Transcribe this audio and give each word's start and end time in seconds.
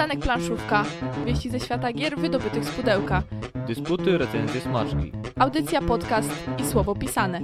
Przystanek 0.00 0.24
planszówka. 0.24 0.84
Wieści 1.26 1.50
ze 1.50 1.60
świata 1.60 1.92
gier 1.92 2.18
wydobytych 2.18 2.64
z 2.64 2.70
pudełka. 2.70 3.22
Dysputy, 3.66 4.18
recenzje, 4.18 4.60
smaczki. 4.60 5.12
Audycja, 5.38 5.82
podcast 5.82 6.30
i 6.58 6.66
słowo 6.66 6.94
pisane. 6.94 7.40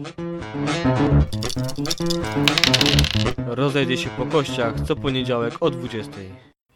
Rozejdzie 3.46 3.96
się 3.96 4.10
po 4.10 4.26
kościach 4.26 4.80
co 4.80 4.96
poniedziałek 4.96 5.54
o 5.60 5.70
20. 5.70 6.12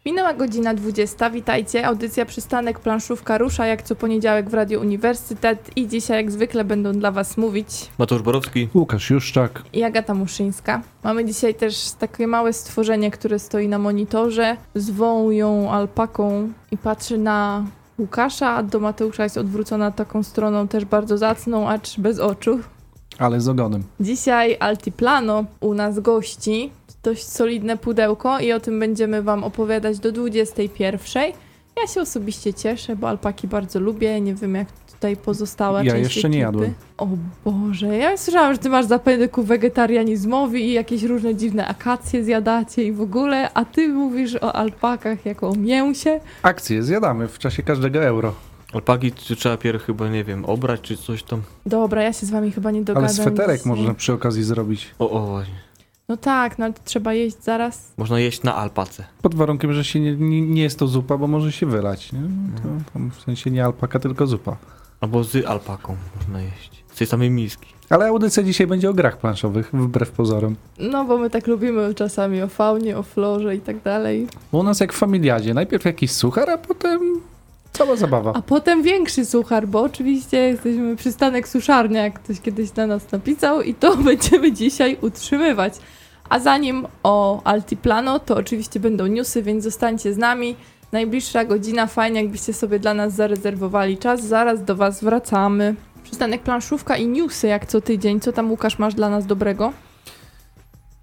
Minęła 0.05 0.33
godzina 0.33 0.73
20. 0.73 1.29
Witajcie. 1.29 1.87
Audycja 1.87 2.25
Przystanek 2.25 2.79
planszówka 2.79 3.37
rusza 3.37 3.65
jak 3.65 3.81
co 3.83 3.95
poniedziałek 3.95 4.49
w 4.49 4.53
Radio 4.53 4.79
Uniwersytet 4.79 5.69
i 5.75 5.87
dzisiaj 5.87 6.17
jak 6.17 6.31
zwykle 6.31 6.63
będą 6.63 6.91
dla 6.91 7.11
Was 7.11 7.37
mówić 7.37 7.67
Mateusz 7.97 8.21
Borowski. 8.21 8.69
Łukasz 8.73 9.09
Juszczak. 9.09 9.63
i 9.73 9.83
Agata 9.83 10.13
Muszyńska. 10.13 10.81
Mamy 11.03 11.25
dzisiaj 11.25 11.55
też 11.55 11.91
takie 11.99 12.27
małe 12.27 12.53
stworzenie, 12.53 13.11
które 13.11 13.39
stoi 13.39 13.67
na 13.67 13.79
monitorze. 13.79 14.57
Zwą 14.75 15.31
ją 15.31 15.71
alpaką 15.71 16.49
i 16.71 16.77
patrzy 16.77 17.17
na 17.17 17.65
Łukasza, 17.99 18.49
a 18.49 18.63
do 18.63 18.79
Mateusza 18.79 19.23
jest 19.23 19.37
odwrócona 19.37 19.91
taką 19.91 20.23
stroną 20.23 20.67
też 20.67 20.85
bardzo 20.85 21.17
zacną, 21.17 21.69
acz 21.69 21.99
bez 21.99 22.19
oczu. 22.19 22.59
Ale 23.17 23.41
z 23.41 23.47
ogonem. 23.47 23.83
Dzisiaj 23.99 24.57
Altiplano 24.59 25.45
u 25.59 25.73
nas 25.73 25.99
gości. 25.99 26.71
Dość 27.03 27.27
solidne 27.27 27.77
pudełko 27.77 28.39
i 28.39 28.51
o 28.51 28.59
tym 28.59 28.79
będziemy 28.79 29.21
Wam 29.23 29.43
opowiadać 29.43 29.99
do 29.99 30.11
21. 30.11 31.31
Ja 31.81 31.87
się 31.87 32.01
osobiście 32.01 32.53
cieszę, 32.53 32.95
bo 32.95 33.09
alpaki 33.09 33.47
bardzo 33.47 33.79
lubię. 33.79 34.21
Nie 34.21 34.35
wiem 34.35 34.55
jak 34.55 34.67
tutaj 34.71 35.17
pozostałe 35.17 35.85
Ja 35.85 35.91
część 35.93 36.15
jeszcze 36.15 36.29
nie 36.29 36.47
ekipy. 36.47 36.63
jadłem. 36.63 36.73
O 36.97 37.07
Boże, 37.45 37.87
ja 37.97 38.17
słyszałam, 38.17 38.53
że 38.53 38.59
Ty 38.59 38.69
masz 38.69 38.85
zapędy 38.85 39.27
ku 39.27 39.43
wegetarianizmowi 39.43 40.63
i 40.65 40.73
jakieś 40.73 41.03
różne 41.03 41.35
dziwne 41.35 41.67
akacje 41.67 42.23
zjadacie 42.23 42.83
i 42.83 42.91
w 42.91 43.01
ogóle, 43.01 43.53
a 43.53 43.65
Ty 43.65 43.89
mówisz 43.89 44.35
o 44.35 44.55
alpakach 44.55 45.25
jako 45.25 45.49
o 45.49 45.55
mięsie. 45.55 46.19
Akcje 46.43 46.83
zjadamy 46.83 47.27
w 47.27 47.39
czasie 47.39 47.63
każdego 47.63 48.03
euro. 48.03 48.33
Alpaki 48.73 49.11
czy 49.11 49.35
trzeba 49.35 49.57
pierw 49.57 49.83
chyba, 49.83 50.09
nie 50.09 50.23
wiem, 50.23 50.45
obrać 50.45 50.81
czy 50.81 50.97
coś 50.97 51.23
tam. 51.23 51.41
Dobra, 51.65 52.03
ja 52.03 52.13
się 52.13 52.25
z 52.25 52.29
Wami 52.31 52.51
chyba 52.51 52.71
nie 52.71 52.81
dogadam. 52.81 53.03
Ale 53.03 53.13
sweterek 53.13 53.65
można 53.65 53.93
przy 53.93 54.13
okazji 54.13 54.43
zrobić. 54.43 54.87
O, 54.99 55.09
o 55.09 55.27
właśnie. 55.27 55.70
No 56.11 56.17
tak, 56.17 56.59
no 56.59 56.65
ale 56.65 56.73
trzeba 56.85 57.13
jeść 57.13 57.43
zaraz. 57.43 57.93
Można 57.97 58.19
jeść 58.19 58.43
na 58.43 58.55
alpace. 58.55 59.03
Pod 59.21 59.35
warunkiem, 59.35 59.73
że 59.73 59.83
się 59.83 59.99
nie, 59.99 60.15
nie, 60.15 60.41
nie 60.41 60.61
jest 60.61 60.79
to 60.79 60.87
zupa, 60.87 61.17
bo 61.17 61.27
może 61.27 61.51
się 61.51 61.65
wylać. 61.65 62.13
Nie? 62.13 62.19
To, 62.55 62.91
tam 62.93 63.11
w 63.11 63.21
sensie 63.21 63.51
nie 63.51 63.65
alpaka, 63.65 63.99
tylko 63.99 64.27
zupa. 64.27 64.57
Albo 65.01 65.23
z 65.23 65.45
alpaką 65.45 65.95
można 66.17 66.41
jeść. 66.41 66.83
Z 66.93 66.97
tej 66.97 67.07
samej 67.07 67.29
miski. 67.29 67.67
Ale 67.89 68.07
audycja 68.07 68.43
dzisiaj 68.43 68.67
będzie 68.67 68.89
o 68.89 68.93
grach 68.93 69.17
planszowych, 69.17 69.69
wbrew 69.73 70.11
pozorom. 70.11 70.55
No 70.79 71.05
bo 71.05 71.17
my 71.17 71.29
tak 71.29 71.47
lubimy 71.47 71.95
czasami 71.95 72.41
o 72.41 72.47
faunie, 72.47 72.97
o 72.97 73.03
florze 73.03 73.55
i 73.55 73.59
tak 73.59 73.83
dalej. 73.83 74.27
Bo 74.51 74.57
u 74.57 74.63
nas 74.63 74.79
jak 74.79 74.93
w 74.93 74.97
familiadzie, 74.97 75.53
najpierw 75.53 75.85
jakiś 75.85 76.11
suchar, 76.11 76.49
a 76.49 76.57
potem 76.57 77.21
cała 77.73 77.95
zabawa. 77.95 78.33
A 78.33 78.41
potem 78.41 78.83
większy 78.83 79.25
suchar, 79.25 79.67
bo 79.67 79.81
oczywiście 79.81 80.37
jesteśmy 80.37 80.95
przystanek 80.95 81.47
suszarnia, 81.47 82.03
jak 82.03 82.19
ktoś 82.19 82.41
kiedyś 82.41 82.75
na 82.75 82.87
nas 82.87 83.11
napisał 83.11 83.61
i 83.61 83.73
to 83.73 83.97
będziemy 84.11 84.51
dzisiaj 84.51 84.97
utrzymywać. 85.01 85.73
A 86.31 86.39
zanim 86.39 86.87
o 87.03 87.41
Altiplano, 87.43 88.19
to 88.19 88.35
oczywiście 88.35 88.79
będą 88.79 89.07
newsy, 89.07 89.43
więc 89.43 89.63
zostańcie 89.63 90.13
z 90.13 90.17
nami. 90.17 90.55
Najbliższa 90.91 91.45
godzina, 91.45 91.87
fajnie 91.87 92.21
jakbyście 92.21 92.53
sobie 92.53 92.79
dla 92.79 92.93
nas 92.93 93.13
zarezerwowali 93.13 93.97
czas, 93.97 94.23
zaraz 94.23 94.63
do 94.63 94.75
Was 94.75 95.03
wracamy. 95.03 95.75
Przystanek 96.03 96.41
planszówka 96.41 96.97
i 96.97 97.07
newsy 97.07 97.47
jak 97.47 97.65
co 97.65 97.81
tydzień. 97.81 98.19
Co 98.19 98.31
tam 98.31 98.51
Łukasz 98.51 98.79
masz 98.79 98.93
dla 98.93 99.09
nas 99.09 99.25
dobrego? 99.25 99.73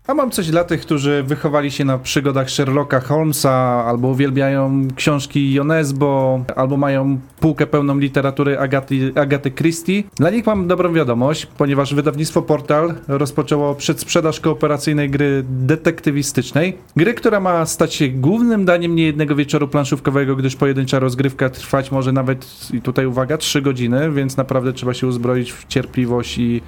A 0.09 0.15
mam 0.15 0.31
coś 0.31 0.51
dla 0.51 0.65
tych, 0.65 0.81
którzy 0.81 1.23
wychowali 1.23 1.71
się 1.71 1.85
na 1.85 1.99
przygodach 1.99 2.51
Sherlocka 2.51 3.01
Holmesa, 3.01 3.85
albo 3.87 4.09
uwielbiają 4.09 4.89
książki 4.97 5.53
Jonesbo, 5.53 6.45
albo 6.57 6.77
mają 6.77 7.19
półkę 7.41 7.67
pełną 7.67 7.99
literatury 7.99 8.59
Agaty, 8.59 9.13
Agaty 9.15 9.51
Christie. 9.51 10.03
Dla 10.17 10.31
nich 10.31 10.47
mam 10.47 10.67
dobrą 10.67 10.93
wiadomość, 10.93 11.47
ponieważ 11.47 11.95
wydawnictwo 11.95 12.43
Portal 12.43 12.95
rozpoczęło 13.09 13.75
przedsprzedaż 13.75 14.41
kooperacyjnej 14.41 15.11
gry 15.11 15.45
detektywistycznej. 15.49 16.77
Gry, 16.97 17.15
która 17.15 17.41
ma 17.41 17.67
stać 17.67 17.95
się 17.95 18.09
głównym 18.09 18.65
daniem 18.65 18.95
niejednego 18.95 19.37
wieczoru 19.37 19.69
planszówkowego, 19.69 20.37
gdyż 20.37 20.57
pojedyncza 20.57 20.99
rozgrywka 20.99 21.51
trwać 21.51 21.91
może 21.91 22.13
nawet, 22.13 22.71
i 22.75 22.81
tutaj 22.81 23.07
uwaga, 23.07 23.37
3 23.37 23.63
godziny, 23.63 24.13
więc 24.13 24.37
naprawdę 24.37 24.73
trzeba 24.73 24.95
się 24.95 25.07
uzbroić 25.07 25.53
w 25.53 25.67
cierpliwość 25.67 26.39
i 26.39 26.63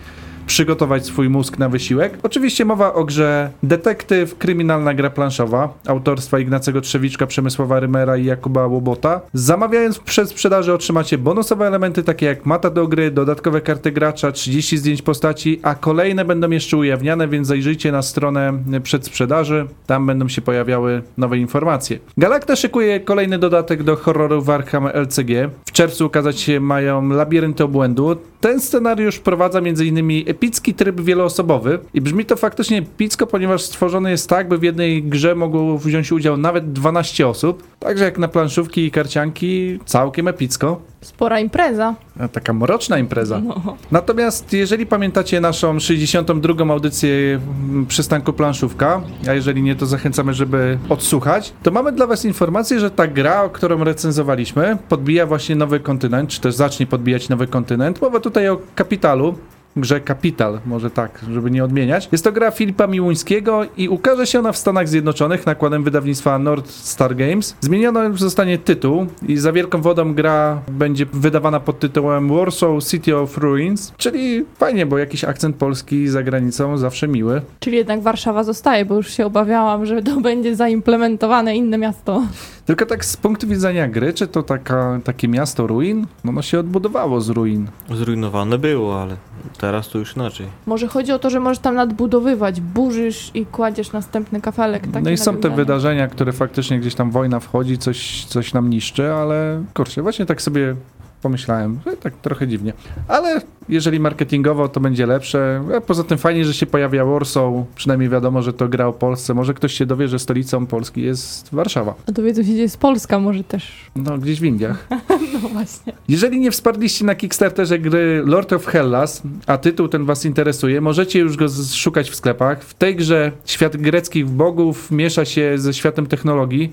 przygotować 0.51 1.07
swój 1.07 1.29
mózg 1.29 1.59
na 1.59 1.69
wysiłek. 1.69 2.19
Oczywiście 2.23 2.65
mowa 2.65 2.95
o 2.95 3.05
grze 3.05 3.51
Detektyw, 3.63 4.39
kryminalna 4.39 4.95
gra 4.95 5.11
planszowa 5.11 5.75
autorstwa 5.87 6.39
Ignacego 6.39 6.81
Trzewiczka, 6.81 7.27
Przemysława 7.27 7.81
Rymera 7.81 8.17
i 8.17 8.25
Jakuba 8.25 8.67
Łobota. 8.67 9.21
Zamawiając 9.35 9.99
przed 9.99 10.31
sprzedaży 10.31 10.73
otrzymacie 10.73 11.19
bonusowe 11.19 11.67
elementy 11.67 12.03
takie 12.03 12.27
jak 12.27 12.47
mata 12.47 12.71
do 12.71 12.89
gry, 12.89 13.11
dodatkowe 13.11 13.61
karty 13.61 13.93
gracza, 13.93 14.33
30 14.33 14.79
zdjęć 14.79 15.03
postaci, 15.03 15.61
a 15.63 15.75
kolejne 15.75 16.25
będą 16.25 16.51
jeszcze 16.51 16.77
ujawniane, 16.77 17.29
więc 17.29 17.49
zajrzyjcie 17.49 17.93
na 17.93 18.03
stronę 18.03 18.53
przedsprzedaży. 18.83 19.67
Tam 19.87 20.07
będą 20.07 20.29
się 20.29 20.43
pojawiały 20.43 21.03
nowe 21.19 21.39
informacje. 21.39 21.99
Galacta 22.17 22.57
szykuje 22.57 23.01
kolejny 23.01 23.39
dodatek 23.39 23.83
do 23.83 23.97
horroru 23.97 24.43
Warham 24.43 24.87
LCG. 24.87 25.51
W 25.67 25.73
czerwcu 25.73 26.07
ukazać 26.07 26.41
się 26.41 26.61
mają 26.61 27.09
Labirynty 27.09 27.65
Obłędu. 27.65 28.17
Ten 28.41 28.61
scenariusz 28.61 29.17
wprowadza 29.17 29.59
m.in. 29.59 30.25
epicki 30.41 30.75
tryb 30.75 31.01
wieloosobowy 31.01 31.79
i 31.95 32.01
brzmi 32.01 32.25
to 32.25 32.37
faktycznie 32.37 32.79
epicko, 32.79 33.27
ponieważ 33.27 33.63
stworzony 33.63 34.11
jest 34.11 34.29
tak, 34.29 34.49
by 34.49 34.59
w 34.59 34.63
jednej 34.63 35.03
grze 35.03 35.35
mogło 35.35 35.79
wziąć 35.79 36.13
udział 36.13 36.37
nawet 36.37 36.73
12 36.73 37.29
osób. 37.29 37.63
Także 37.79 38.05
jak 38.05 38.19
na 38.19 38.29
planszówki 38.29 38.85
i 38.85 38.91
karcianki, 38.91 39.79
całkiem 39.85 40.29
epicko. 40.29 40.81
Spora 41.01 41.41
impreza. 41.41 41.95
Taka 42.33 42.53
mroczna 42.53 42.99
impreza. 42.99 43.41
No. 43.41 43.77
Natomiast 43.91 44.53
jeżeli 44.53 44.87
pamiętacie 44.87 45.41
naszą 45.41 45.81
62. 45.81 46.73
audycję 46.73 47.41
mm, 47.71 47.87
przystanku 47.87 48.33
planszówka, 48.33 49.01
a 49.29 49.33
jeżeli 49.33 49.63
nie, 49.63 49.77
to 49.77 49.87
zachęcamy, 49.87 50.35
żeby 50.35 50.79
odsłuchać, 50.89 51.53
to 51.63 51.71
mamy 51.71 51.93
dla 51.93 52.07
Was 52.07 52.25
informację, 52.25 52.81
że 52.81 52.91
ta 52.91 53.07
gra, 53.07 53.43
o 53.43 53.51
którą 53.51 53.85
recenzowaliśmy, 53.85 54.77
podbija 54.89 55.27
właśnie 55.27 55.57
nowy 55.57 55.81
kontynent, 55.81 56.31
czy 56.31 56.41
też 56.41 56.55
zacznie 56.55 56.87
podbijać 56.87 57.29
nowy 57.29 57.47
kontynent. 57.47 58.03
Mowa 58.03 58.21
tutaj 58.21 58.49
o 58.49 58.59
Kapitalu, 58.75 59.35
grze 59.81 60.01
Capital, 60.01 60.61
może 60.67 60.91
tak, 60.91 61.21
żeby 61.31 61.51
nie 61.51 61.65
odmieniać. 61.65 62.09
Jest 62.13 62.25
to 62.25 62.33
gra 62.33 62.51
Filipa 62.51 62.87
Miłuńskiego 62.87 63.63
i 63.77 63.89
ukaże 63.89 64.27
się 64.27 64.39
ona 64.39 64.53
w 64.53 64.57
Stanach 64.57 64.89
Zjednoczonych 64.89 65.47
nakładem 65.47 65.85
wydawnictwa 65.85 66.39
North 66.39 66.71
Star 66.71 67.17
Games. 67.17 67.57
Zmieniony 67.61 68.19
zostanie 68.19 68.59
tytuł 68.59 69.07
i 69.29 69.37
za 69.37 69.53
wielką 69.53 69.81
wodą 69.81 70.15
gra 70.15 70.63
będzie 70.69 71.07
wydawana 71.07 71.61
pod 71.61 71.79
tytułem 71.79 72.29
Warsaw 72.29 72.85
City 72.85 73.17
of 73.17 73.39
Ruins, 73.39 73.93
czyli 73.97 74.45
fajnie, 74.59 74.87
bo 74.87 74.99
jakiś 74.99 75.25
akcent 75.25 75.57
polski 75.57 76.09
za 76.09 76.23
granicą 76.23 76.79
zawsze 76.79 77.09
miły. 77.09 77.43
Czyli 77.61 77.77
jednak 77.77 78.03
Warszawa 78.03 78.45
zostaje, 78.45 78.85
bo 78.85 78.95
już 78.95 79.11
się 79.11 79.27
obawiałam, 79.27 79.87
że 79.87 80.03
to 80.03 80.21
będzie 80.31 80.57
zaimplementowane 80.57 81.57
inne 81.57 81.79
miasto. 81.79 82.23
Tylko 82.71 82.87
tak 82.87 83.05
z 83.05 83.17
punktu 83.17 83.47
widzenia 83.47 83.89
gry, 83.89 84.13
czy 84.13 84.27
to 84.27 84.43
taka, 84.43 85.01
takie 85.05 85.29
miasto 85.29 85.67
ruin? 85.67 86.07
No 86.25 86.31
ono 86.31 86.43
się 86.43 86.59
odbudowało 86.59 87.21
z 87.21 87.29
ruin. 87.29 87.69
Zrujnowane 87.95 88.59
było, 88.59 89.03
ale 89.03 89.17
teraz 89.59 89.89
to 89.89 89.99
już 89.99 90.17
inaczej. 90.17 90.47
Może 90.67 90.89
chodzi 90.89 91.13
o 91.13 91.19
to, 91.19 91.31
że 91.31 91.41
możesz 91.41 91.59
tam 91.59 91.75
nadbudowywać, 91.75 92.61
burzysz 92.61 93.31
i 93.35 93.47
kładziesz 93.47 93.93
następny 93.93 94.41
kafelek. 94.41 94.87
Takie 94.87 95.05
no 95.05 95.11
i 95.11 95.17
są 95.17 95.37
te 95.37 95.51
wydarzenia, 95.51 96.09
które 96.09 96.33
faktycznie 96.33 96.81
gdzieś 96.81 96.95
tam 96.95 97.11
wojna 97.11 97.41
wchodzi, 97.41 97.79
coś, 97.79 98.25
coś 98.25 98.55
nam 98.55 98.71
niszczy, 98.71 99.13
ale 99.13 99.65
kurczę, 99.75 100.03
właśnie 100.03 100.27
tak 100.27 100.43
sobie 100.43 100.77
pomyślałem, 101.23 101.79
że 101.87 101.97
tak 101.97 102.17
trochę 102.17 102.49
dziwnie. 102.49 102.73
Ale 103.09 103.41
jeżeli 103.69 104.01
marketingowo 104.01 104.69
to 104.69 104.81
będzie 104.81 105.07
lepsze, 105.07 105.63
a 105.77 105.81
poza 105.81 106.05
tym 106.05 106.19
fajnie, 106.19 106.45
że 106.45 106.55
się 106.55 106.67
pojawia 106.67 107.05
Warsaw, 107.05 107.53
przynajmniej 107.75 108.09
wiadomo, 108.09 108.43
że 108.43 108.53
to 108.53 108.69
gra 108.69 108.87
o 108.87 108.93
Polsce. 108.93 109.35
Może 109.35 109.55
ktoś 109.55 109.75
się 109.75 109.87
dowie, 109.87 110.09
że 110.09 110.19
stolicą 110.19 110.67
Polski 110.67 111.03
jest 111.03 111.49
Warszawa. 111.53 111.95
A 112.09 112.13
dowiedzą 112.13 112.43
się, 112.43 112.53
gdzie 112.53 112.63
jest 112.63 112.79
Polska 112.79 113.19
może 113.19 113.45
też. 113.45 113.73
No, 113.97 114.19
gdzieś 114.19 114.41
w 114.41 114.45
Indiach. 114.45 114.89
No 115.33 115.49
właśnie. 115.49 115.93
Jeżeli 116.09 116.41
nie 116.41 116.51
wsparliście 116.51 117.05
na 117.05 117.15
Kickstarterze 117.15 117.79
gry 117.79 118.23
Lord 118.27 118.53
of 118.53 118.67
Hellas, 118.67 119.23
a 119.47 119.59
tytuł 119.59 119.89
ten 119.89 120.05
was 120.05 120.25
interesuje, 120.25 120.81
możecie 120.81 121.19
już 121.19 121.37
go 121.37 121.47
szukać 121.75 122.11
w 122.11 122.15
sklepach. 122.15 122.65
W 122.65 122.75
tej 122.75 122.97
grze 122.97 123.33
świat 123.45 123.77
greckich 123.77 124.29
bogów 124.29 124.91
miesza 124.91 125.25
się 125.25 125.59
ze 125.59 125.75
światem 125.75 126.07
technologii. 126.07 126.73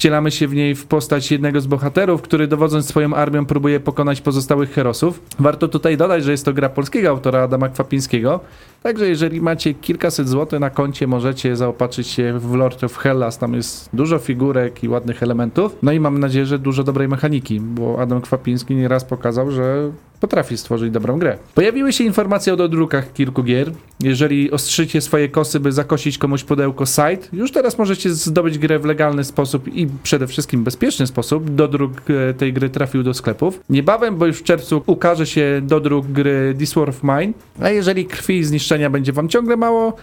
Wcielamy 0.00 0.30
się 0.30 0.48
w 0.48 0.54
niej 0.54 0.74
w 0.74 0.86
postać 0.86 1.32
jednego 1.32 1.60
z 1.60 1.66
bohaterów, 1.66 2.22
który 2.22 2.46
dowodząc 2.46 2.88
swoją 2.88 3.14
armią 3.14 3.46
próbuje 3.46 3.80
pokonać 3.80 4.20
pozostałych 4.20 4.72
herosów. 4.72 5.20
Warto 5.38 5.68
tutaj 5.68 5.96
dodać, 5.96 6.24
że 6.24 6.30
jest 6.30 6.44
to 6.44 6.52
gra 6.52 6.68
polskiego 6.68 7.08
autora 7.08 7.42
Adama 7.42 7.68
Kwapińskiego. 7.68 8.40
Także 8.82 9.08
jeżeli 9.08 9.40
macie 9.40 9.74
kilkaset 9.74 10.28
złotych 10.28 10.60
na 10.60 10.70
koncie, 10.70 11.06
możecie 11.06 11.56
zaopatrzyć 11.56 12.06
się 12.06 12.38
w 12.38 12.54
Lord 12.54 12.84
of 12.84 12.96
Hellas. 12.96 13.38
Tam 13.38 13.54
jest 13.54 13.90
dużo 13.92 14.18
figurek 14.18 14.84
i 14.84 14.88
ładnych 14.88 15.22
elementów. 15.22 15.76
No 15.82 15.92
i 15.92 16.00
mam 16.00 16.18
nadzieję, 16.18 16.46
że 16.46 16.58
dużo 16.58 16.84
dobrej 16.84 17.08
mechaniki, 17.08 17.60
bo 17.60 18.00
Adam 18.00 18.20
Kwapiński 18.20 18.74
nieraz 18.74 19.04
pokazał, 19.04 19.50
że 19.50 19.90
potrafi 20.20 20.56
stworzyć 20.56 20.90
dobrą 20.90 21.18
grę. 21.18 21.38
Pojawiły 21.54 21.92
się 21.92 22.04
informacje 22.04 22.52
o 22.52 22.56
dodrukach 22.56 23.12
kilku 23.12 23.42
gier. 23.42 23.72
Jeżeli 24.00 24.50
ostrzycie 24.50 25.00
swoje 25.00 25.28
kosy, 25.28 25.60
by 25.60 25.72
zakosić 25.72 26.18
komuś 26.18 26.44
pudełko 26.44 26.86
site, 26.86 27.28
już 27.32 27.52
teraz 27.52 27.78
możecie 27.78 28.10
zdobyć 28.10 28.58
grę 28.58 28.78
w 28.78 28.84
legalny 28.84 29.24
sposób 29.24 29.68
i 29.74 29.88
przede 30.02 30.26
wszystkim 30.26 30.64
bezpieczny 30.64 31.06
sposób. 31.06 31.50
Dodruk 31.50 31.92
e, 32.30 32.34
tej 32.34 32.52
gry 32.52 32.68
trafił 32.68 33.02
do 33.02 33.14
sklepów. 33.14 33.60
Niebawem, 33.70 34.16
bo 34.16 34.26
już 34.26 34.38
w 34.38 34.42
czerwcu 34.42 34.82
ukaże 34.86 35.26
się 35.26 35.60
dodruk 35.62 36.06
gry 36.06 36.54
This 36.58 36.74
War 36.74 36.88
of 36.88 37.02
Mine, 37.02 37.32
a 37.60 37.70
jeżeli 37.70 38.04
krwi 38.04 38.38
i 38.38 38.44
zniszczenia 38.44 38.90
będzie 38.90 39.12
wam 39.12 39.28
ciągle 39.28 39.56
mało, 39.56 39.96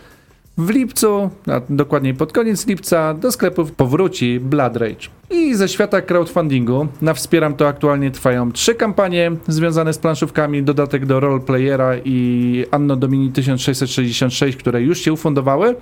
w 0.58 0.70
lipcu, 0.70 1.30
a 1.48 1.62
dokładniej 1.70 2.14
pod 2.14 2.34
koniec 2.34 2.68
lipca, 2.68 3.14
do 3.14 3.32
sklepów 3.32 3.72
powróci 3.72 4.40
Blood 4.40 4.78
Rage. 4.78 5.08
I 5.30 5.56
ze 5.56 5.68
świata 5.68 6.02
crowdfundingu 6.02 6.88
na 7.02 7.14
Wspieram 7.14 7.56
to 7.56 7.68
aktualnie 7.68 8.12
trwają 8.12 8.52
trzy 8.52 8.76
kampanie 8.76 9.32
związane 9.48 9.94
z 9.94 9.98
planszówkami, 9.98 10.64
dodatek 10.64 11.06
do 11.06 11.20
roleplayera 11.20 11.92
i 12.06 12.66
Anno 12.72 12.96
Domini 12.96 13.32
1666, 13.32 14.58
które 14.58 14.82
już 14.82 15.00
się 15.00 15.14
ufundowały. 15.14 15.76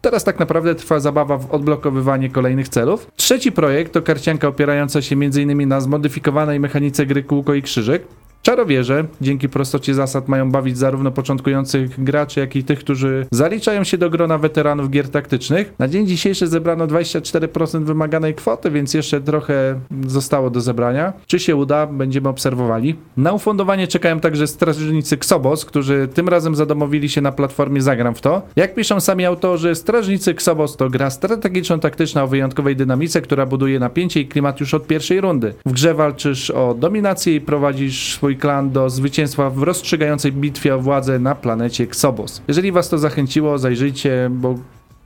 Teraz 0.00 0.24
tak 0.24 0.38
naprawdę 0.38 0.74
trwa 0.74 1.00
zabawa 1.00 1.38
w 1.38 1.50
odblokowywanie 1.50 2.30
kolejnych 2.30 2.68
celów. 2.68 3.06
Trzeci 3.16 3.52
projekt 3.52 3.92
to 3.92 4.02
karcianka 4.02 4.48
opierająca 4.48 5.02
się 5.02 5.16
m.in. 5.16 5.68
na 5.68 5.80
zmodyfikowanej 5.80 6.60
mechanice 6.60 7.06
gry 7.06 7.22
kółko 7.22 7.54
i 7.54 7.62
krzyżyk. 7.62 8.02
Czarowierze, 8.42 9.04
dzięki 9.20 9.48
prostocie 9.48 9.94
zasad, 9.94 10.28
mają 10.28 10.50
bawić 10.50 10.78
zarówno 10.78 11.10
początkujących 11.10 12.04
graczy, 12.04 12.40
jak 12.40 12.56
i 12.56 12.64
tych, 12.64 12.78
którzy 12.78 13.26
zaliczają 13.30 13.84
się 13.84 13.98
do 13.98 14.10
grona 14.10 14.38
weteranów 14.38 14.90
gier 14.90 15.08
taktycznych. 15.08 15.72
Na 15.78 15.88
dzień 15.88 16.06
dzisiejszy 16.06 16.46
zebrano 16.46 16.86
24% 16.86 17.84
wymaganej 17.84 18.34
kwoty, 18.34 18.70
więc 18.70 18.94
jeszcze 18.94 19.20
trochę 19.20 19.80
zostało 20.06 20.50
do 20.50 20.60
zebrania. 20.60 21.12
Czy 21.26 21.38
się 21.38 21.56
uda, 21.56 21.86
będziemy 21.86 22.28
obserwowali. 22.28 22.96
Na 23.16 23.32
ufundowanie 23.32 23.88
czekają 23.88 24.20
także 24.20 24.46
strażnicy 24.46 25.14
Xobos, 25.14 25.64
którzy 25.64 26.08
tym 26.14 26.28
razem 26.28 26.54
zadomowili 26.54 27.08
się 27.08 27.20
na 27.20 27.32
platformie 27.32 27.82
Zagram 27.82 28.14
w 28.14 28.20
to. 28.20 28.42
Jak 28.56 28.74
piszą 28.74 29.00
sami 29.00 29.24
autorzy, 29.24 29.74
strażnicy 29.74 30.30
Xobos 30.30 30.76
to 30.76 30.90
gra 30.90 31.08
strategiczno-taktyczna 31.10 32.22
o 32.22 32.26
wyjątkowej 32.26 32.76
dynamice, 32.76 33.20
która 33.20 33.46
buduje 33.46 33.78
napięcie 33.78 34.20
i 34.20 34.26
klimat 34.26 34.60
już 34.60 34.74
od 34.74 34.86
pierwszej 34.86 35.20
rundy. 35.20 35.54
W 35.66 35.72
grze 35.72 35.94
walczysz 35.94 36.50
o 36.50 36.74
dominację 36.74 37.34
i 37.34 37.40
prowadzisz 37.40 38.14
swój 38.14 38.29
klan 38.36 38.70
do 38.70 38.90
zwycięstwa 38.90 39.50
w 39.50 39.62
rozstrzygającej 39.62 40.32
bitwie 40.32 40.74
o 40.74 40.80
władzę 40.80 41.18
na 41.18 41.34
planecie 41.34 41.84
Xobos. 41.84 42.42
Jeżeli 42.48 42.72
was 42.72 42.88
to 42.88 42.98
zachęciło, 42.98 43.58
zajrzyjcie, 43.58 44.30
bo 44.32 44.54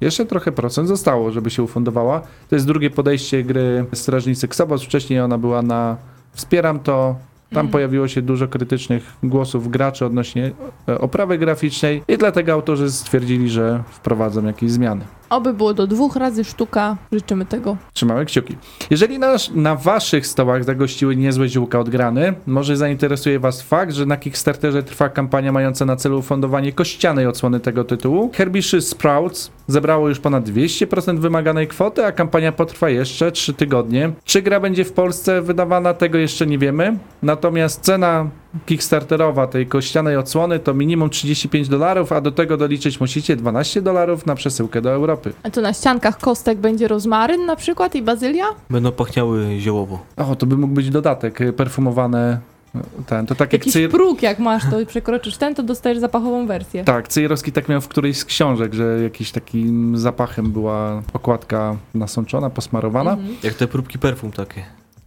jeszcze 0.00 0.26
trochę 0.26 0.52
procent 0.52 0.88
zostało, 0.88 1.30
żeby 1.30 1.50
się 1.50 1.62
ufundowała. 1.62 2.20
To 2.48 2.56
jest 2.56 2.66
drugie 2.66 2.90
podejście 2.90 3.42
gry 3.42 3.84
Strażnicy 3.92 4.46
Xobos. 4.46 4.82
Wcześniej 4.82 5.20
ona 5.20 5.38
była 5.38 5.62
na 5.62 5.96
Wspieram 6.34 6.80
to. 6.80 7.16
Tam 7.52 7.68
pojawiło 7.68 8.08
się 8.08 8.22
dużo 8.22 8.48
krytycznych 8.48 9.12
głosów 9.22 9.70
graczy 9.70 10.06
odnośnie 10.06 10.52
e, 10.88 10.98
oprawy 10.98 11.38
graficznej 11.38 12.02
i 12.08 12.18
dlatego 12.18 12.52
autorzy 12.52 12.90
stwierdzili, 12.90 13.50
że 13.50 13.82
wprowadzą 13.90 14.44
jakieś 14.46 14.70
zmiany. 14.70 15.04
Oby 15.30 15.54
było 15.54 15.74
do 15.74 15.86
dwóch 15.86 16.16
razy 16.16 16.44
sztuka. 16.44 16.96
Życzymy 17.12 17.46
tego. 17.46 17.76
Trzymamy 17.92 18.24
kciuki. 18.24 18.56
Jeżeli 18.90 19.18
na, 19.18 19.36
na 19.54 19.76
waszych 19.76 20.26
stołach 20.26 20.64
zagościły 20.64 21.16
niezłe 21.16 21.48
ziółka 21.48 21.78
odgrany, 21.78 22.34
może 22.46 22.76
zainteresuje 22.76 23.38
was 23.38 23.62
fakt, 23.62 23.92
że 23.92 24.06
na 24.06 24.16
Kickstarterze 24.16 24.82
trwa 24.82 25.08
kampania 25.08 25.52
mająca 25.52 25.84
na 25.84 25.96
celu 25.96 26.18
ufundowanie 26.18 26.72
kościanej 26.72 27.26
odsłony 27.26 27.60
tego 27.60 27.84
tytułu. 27.84 28.30
Herbishy 28.34 28.80
Sprouts 28.80 29.50
zebrało 29.66 30.08
już 30.08 30.20
ponad 30.20 30.44
200% 30.48 31.18
wymaganej 31.18 31.68
kwoty, 31.68 32.06
a 32.06 32.12
kampania 32.12 32.52
potrwa 32.52 32.88
jeszcze 32.88 33.32
3 33.32 33.54
tygodnie. 33.54 34.12
Czy 34.24 34.42
gra 34.42 34.60
będzie 34.60 34.84
w 34.84 34.92
Polsce 34.92 35.42
wydawana, 35.42 35.94
tego 35.94 36.18
jeszcze 36.18 36.46
nie 36.46 36.58
wiemy. 36.58 36.98
Natomiast 37.22 37.80
cena 37.80 38.30
Kickstarterowa 38.66 39.46
tej 39.46 39.66
kościanej 39.66 40.16
odsłony 40.16 40.58
to 40.58 40.74
minimum 40.74 41.10
35 41.10 41.68
dolarów, 41.68 42.12
a 42.12 42.20
do 42.20 42.32
tego 42.32 42.56
doliczyć 42.56 43.00
musicie 43.00 43.36
12 43.36 43.82
dolarów 43.82 44.26
na 44.26 44.34
przesyłkę 44.34 44.80
do 44.82 44.90
Europy. 44.90 45.32
A 45.42 45.50
to 45.50 45.60
na 45.60 45.72
ściankach 45.72 46.18
kostek 46.18 46.58
będzie 46.58 46.88
rozmaryn 46.88 47.46
na 47.46 47.56
przykład 47.56 47.94
i 47.94 48.02
bazylia? 48.02 48.44
Będą 48.70 48.92
pachniały 48.92 49.60
ziołowo. 49.60 49.98
O, 50.16 50.36
to 50.36 50.46
by 50.46 50.56
mógł 50.56 50.74
być 50.74 50.90
dodatek, 50.90 51.40
y, 51.40 51.52
perfumowane 51.52 52.40
y, 52.74 52.78
ten, 53.06 53.26
to 53.26 53.34
tak 53.34 53.52
jak 53.52 53.64
Cyr... 53.64 53.90
próg 53.90 54.22
jak 54.22 54.38
masz, 54.38 54.62
to 54.70 54.86
przekroczysz 54.86 55.36
ten, 55.36 55.54
to 55.54 55.62
dostajesz 55.62 55.98
zapachową 55.98 56.46
wersję. 56.46 56.84
Tak, 56.84 57.08
Cyjerowski 57.08 57.52
tak 57.52 57.68
miał 57.68 57.80
w 57.80 57.88
którejś 57.88 58.18
z 58.18 58.24
książek, 58.24 58.74
że 58.74 59.02
jakiś 59.02 59.32
takim 59.32 59.98
zapachem 59.98 60.52
była 60.52 61.02
okładka 61.12 61.76
nasączona, 61.94 62.50
posmarowana. 62.50 63.12
Mhm. 63.12 63.36
Jak 63.42 63.54
te 63.54 63.66
próbki 63.66 63.98
perfum 63.98 64.32
takie. 64.32 64.64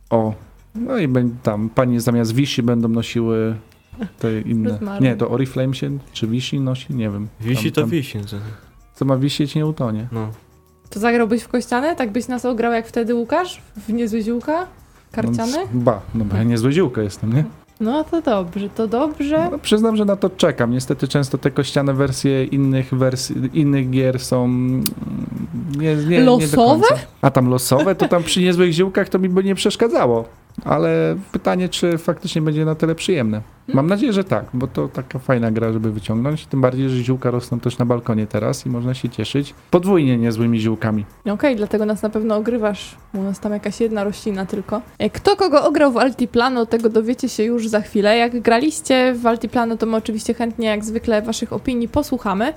O, 0.09 0.33
no 0.85 0.97
i 0.97 1.07
tam 1.43 1.69
panie 1.69 2.01
zamiast 2.01 2.33
wisi 2.33 2.63
będą 2.63 2.87
nosiły 2.89 3.55
te 4.19 4.41
inne. 4.41 4.79
Nie, 5.01 5.15
to 5.15 5.29
Oriflame 5.29 5.73
się 5.73 5.97
czy 6.13 6.27
wisi 6.27 6.59
nosi? 6.59 6.93
Nie 6.93 7.09
wiem. 7.09 7.27
Wisi 7.41 7.63
Tam- 7.63 7.71
to 7.71 7.81
tam- 7.81 7.89
wisi. 7.89 8.19
co- 8.25 8.37
Co 8.95 9.05
ma 9.05 9.17
wisieć, 9.17 9.55
nie 9.55 9.65
utonie. 9.65 10.07
No. 10.11 10.27
To 10.89 10.99
zagrałbyś 10.99 11.41
w 11.43 11.47
kościane? 11.47 11.95
Tak 11.95 12.11
byś 12.11 12.27
nas 12.27 12.45
ograł 12.45 12.71
jak 12.73 12.87
wtedy 12.87 13.15
Łukasz? 13.15 13.61
W 13.87 13.93
niezłe 13.93 14.21
ziółka? 14.21 14.67
Karciany? 15.11 15.57
No, 15.73 15.81
ba, 15.81 16.01
no 16.15 16.25
bo 16.25 16.37
ja 16.37 16.43
niezłe 16.43 16.71
ziółko 16.71 17.01
jestem, 17.01 17.33
nie? 17.33 17.43
No 17.79 18.03
to 18.03 18.21
dobrze, 18.21 18.69
to 18.69 18.87
dobrze. 18.87 19.47
No, 19.51 19.59
przyznam, 19.59 19.95
że 19.95 20.05
na 20.05 20.15
to 20.15 20.29
czekam. 20.29 20.71
Niestety 20.71 21.07
często 21.07 21.37
te 21.37 21.51
kościane 21.51 21.93
wersje 21.93 22.45
innych 22.45 22.93
wersji, 22.93 23.35
innych 23.53 23.89
gier 23.89 24.19
są 24.19 24.45
mm, 24.45 24.83
nie, 25.77 25.95
nie, 25.95 26.05
nie 26.05 26.25
do 26.25 26.31
Losowe? 26.39 26.87
końca. 26.87 27.03
A 27.21 27.31
tam 27.31 27.49
losowe, 27.49 27.95
to 27.95 28.07
tam 28.07 28.23
przy 28.23 28.41
niezłych 28.41 28.71
ziółkach 28.73 29.09
to 29.09 29.19
mi 29.19 29.29
by 29.29 29.43
nie 29.43 29.55
przeszkadzało. 29.55 30.25
Ale 30.65 31.15
pytanie, 31.31 31.69
czy 31.69 31.97
faktycznie 31.97 32.41
będzie 32.41 32.65
na 32.65 32.75
tyle 32.75 32.95
przyjemne. 32.95 33.41
Mam 33.73 33.87
nadzieję, 33.87 34.13
że 34.13 34.23
tak, 34.23 34.45
bo 34.53 34.67
to 34.67 34.87
taka 34.87 35.19
fajna 35.19 35.51
gra, 35.51 35.73
żeby 35.73 35.91
wyciągnąć. 35.91 36.45
Tym 36.45 36.61
bardziej, 36.61 36.89
że 36.89 37.03
ziółka 37.03 37.31
rosną 37.31 37.59
też 37.59 37.77
na 37.77 37.85
balkonie 37.85 38.27
teraz 38.27 38.65
i 38.65 38.69
można 38.69 38.93
się 38.93 39.09
cieszyć 39.09 39.53
podwójnie 39.71 40.17
niezłymi 40.17 40.59
ziółkami. 40.59 41.05
Okej, 41.31 41.55
dlatego 41.55 41.85
nas 41.85 42.01
na 42.01 42.09
pewno 42.09 42.35
ogrywasz. 42.35 42.95
U 43.13 43.21
nas 43.23 43.39
tam 43.39 43.51
jakaś 43.53 43.79
jedna 43.81 44.03
roślina 44.03 44.45
tylko. 44.45 44.81
E, 44.99 45.09
Kto 45.09 45.35
kogo 45.35 45.65
ograł 45.67 45.91
w 45.91 45.97
Altiplano, 45.97 46.65
tego 46.65 46.89
dowiecie 46.89 47.29
się 47.29 47.43
już 47.43 47.67
za 47.67 47.81
chwilę. 47.81 48.17
Jak 48.17 48.41
graliście 48.41 49.13
w 49.13 49.25
Altiplano, 49.27 49.77
to 49.77 49.85
my 49.85 49.97
oczywiście 49.97 50.33
chętnie, 50.33 50.67
jak 50.67 50.85
zwykle, 50.85 51.21
waszych 51.21 51.53
opinii 51.53 51.87
posłuchamy. 51.87 52.53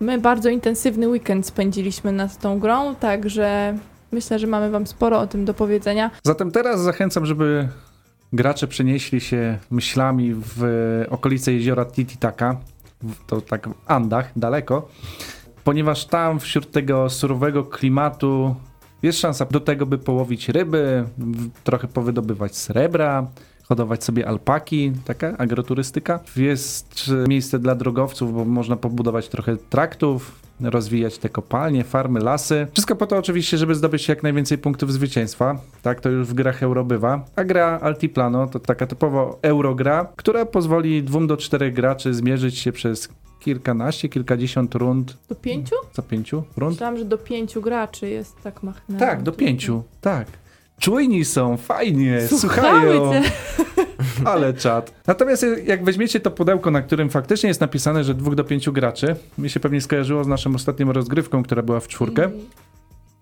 My 0.00 0.18
bardzo 0.18 0.48
intensywny 0.48 1.08
weekend 1.08 1.46
spędziliśmy 1.46 2.12
nad 2.12 2.38
tą 2.38 2.58
grą, 2.58 2.94
także 2.94 3.74
myślę, 4.12 4.38
że 4.38 4.46
mamy 4.46 4.70
wam 4.70 4.86
sporo 4.86 5.20
o 5.20 5.26
tym 5.26 5.44
do 5.44 5.54
powiedzenia. 5.54 6.10
Zatem 6.22 6.50
teraz 6.50 6.80
zachęcam, 6.80 7.26
żeby 7.26 7.68
gracze 8.32 8.68
przenieśli 8.68 9.20
się 9.20 9.58
myślami 9.70 10.34
w 10.34 10.64
okolice 11.10 11.52
jeziora 11.52 11.84
Tititaka, 11.84 12.56
to 13.26 13.40
tak 13.40 13.68
w 13.68 13.74
Andach, 13.86 14.30
daleko, 14.36 14.88
ponieważ 15.64 16.04
tam 16.04 16.40
wśród 16.40 16.70
tego 16.70 17.10
surowego 17.10 17.64
klimatu 17.64 18.54
jest 19.02 19.18
szansa 19.18 19.46
do 19.50 19.60
tego, 19.60 19.86
by 19.86 19.98
połowić 19.98 20.48
ryby, 20.48 21.04
trochę 21.64 21.88
powydobywać 21.88 22.56
srebra, 22.56 23.26
hodować 23.72 24.04
sobie 24.04 24.28
alpaki, 24.28 24.92
taka 25.04 25.38
agroturystyka. 25.38 26.20
Jest 26.36 27.10
e, 27.24 27.28
miejsce 27.28 27.58
dla 27.58 27.74
drogowców, 27.74 28.34
bo 28.34 28.44
można 28.44 28.76
pobudować 28.76 29.28
trochę 29.28 29.56
traktów, 29.56 30.40
rozwijać 30.60 31.18
te 31.18 31.28
kopalnie, 31.28 31.84
farmy, 31.84 32.20
lasy. 32.20 32.66
Wszystko 32.72 32.96
po 32.96 33.06
to 33.06 33.16
oczywiście, 33.16 33.58
żeby 33.58 33.74
zdobyć 33.74 34.08
jak 34.08 34.22
najwięcej 34.22 34.58
punktów 34.58 34.92
zwycięstwa. 34.92 35.60
Tak 35.82 36.00
to 36.00 36.08
już 36.08 36.28
w 36.28 36.34
grach 36.34 36.62
euro 36.62 36.84
bywa. 36.84 37.24
A 37.36 37.44
gra 37.44 37.78
Altiplano 37.82 38.46
to 38.46 38.60
taka 38.60 38.86
typowo 38.86 39.38
eurogra, 39.42 40.06
która 40.16 40.46
pozwoli 40.46 41.02
dwóm 41.02 41.26
do 41.26 41.36
czterech 41.36 41.74
graczy 41.74 42.14
zmierzyć 42.14 42.58
się 42.58 42.72
przez 42.72 43.08
kilkanaście, 43.40 44.08
kilkadziesiąt 44.08 44.74
rund. 44.74 45.16
Do 45.28 45.34
pięciu? 45.34 45.76
Co 45.92 46.02
pięciu 46.02 46.42
rund? 46.56 46.72
Myślałam, 46.72 46.96
że 46.96 47.04
do 47.04 47.18
pięciu 47.18 47.62
graczy 47.62 48.08
jest 48.08 48.42
tak 48.42 48.62
machnę. 48.62 48.98
Tak, 48.98 49.22
do 49.22 49.32
pięciu. 49.32 49.82
Tak. 50.00 50.41
Czujni 50.82 51.24
są, 51.24 51.56
fajnie, 51.56 52.28
Słuchamy 52.28 52.48
słuchają. 52.80 53.12
cię. 53.12 53.30
Ale 54.24 54.54
czad. 54.54 54.94
Natomiast 55.06 55.46
jak 55.66 55.84
weźmiecie 55.84 56.20
to 56.20 56.30
pudełko, 56.30 56.70
na 56.70 56.82
którym 56.82 57.10
faktycznie 57.10 57.48
jest 57.48 57.60
napisane, 57.60 58.04
że 58.04 58.14
dwóch 58.14 58.34
do 58.34 58.44
pięciu 58.44 58.72
graczy, 58.72 59.16
mi 59.38 59.50
się 59.50 59.60
pewnie 59.60 59.80
skojarzyło 59.80 60.24
z 60.24 60.26
naszą 60.26 60.54
ostatnią 60.54 60.92
rozgrywką, 60.92 61.42
która 61.42 61.62
była 61.62 61.80
w 61.80 61.88
czwórkę. 61.88 62.24
Mm. 62.24 62.40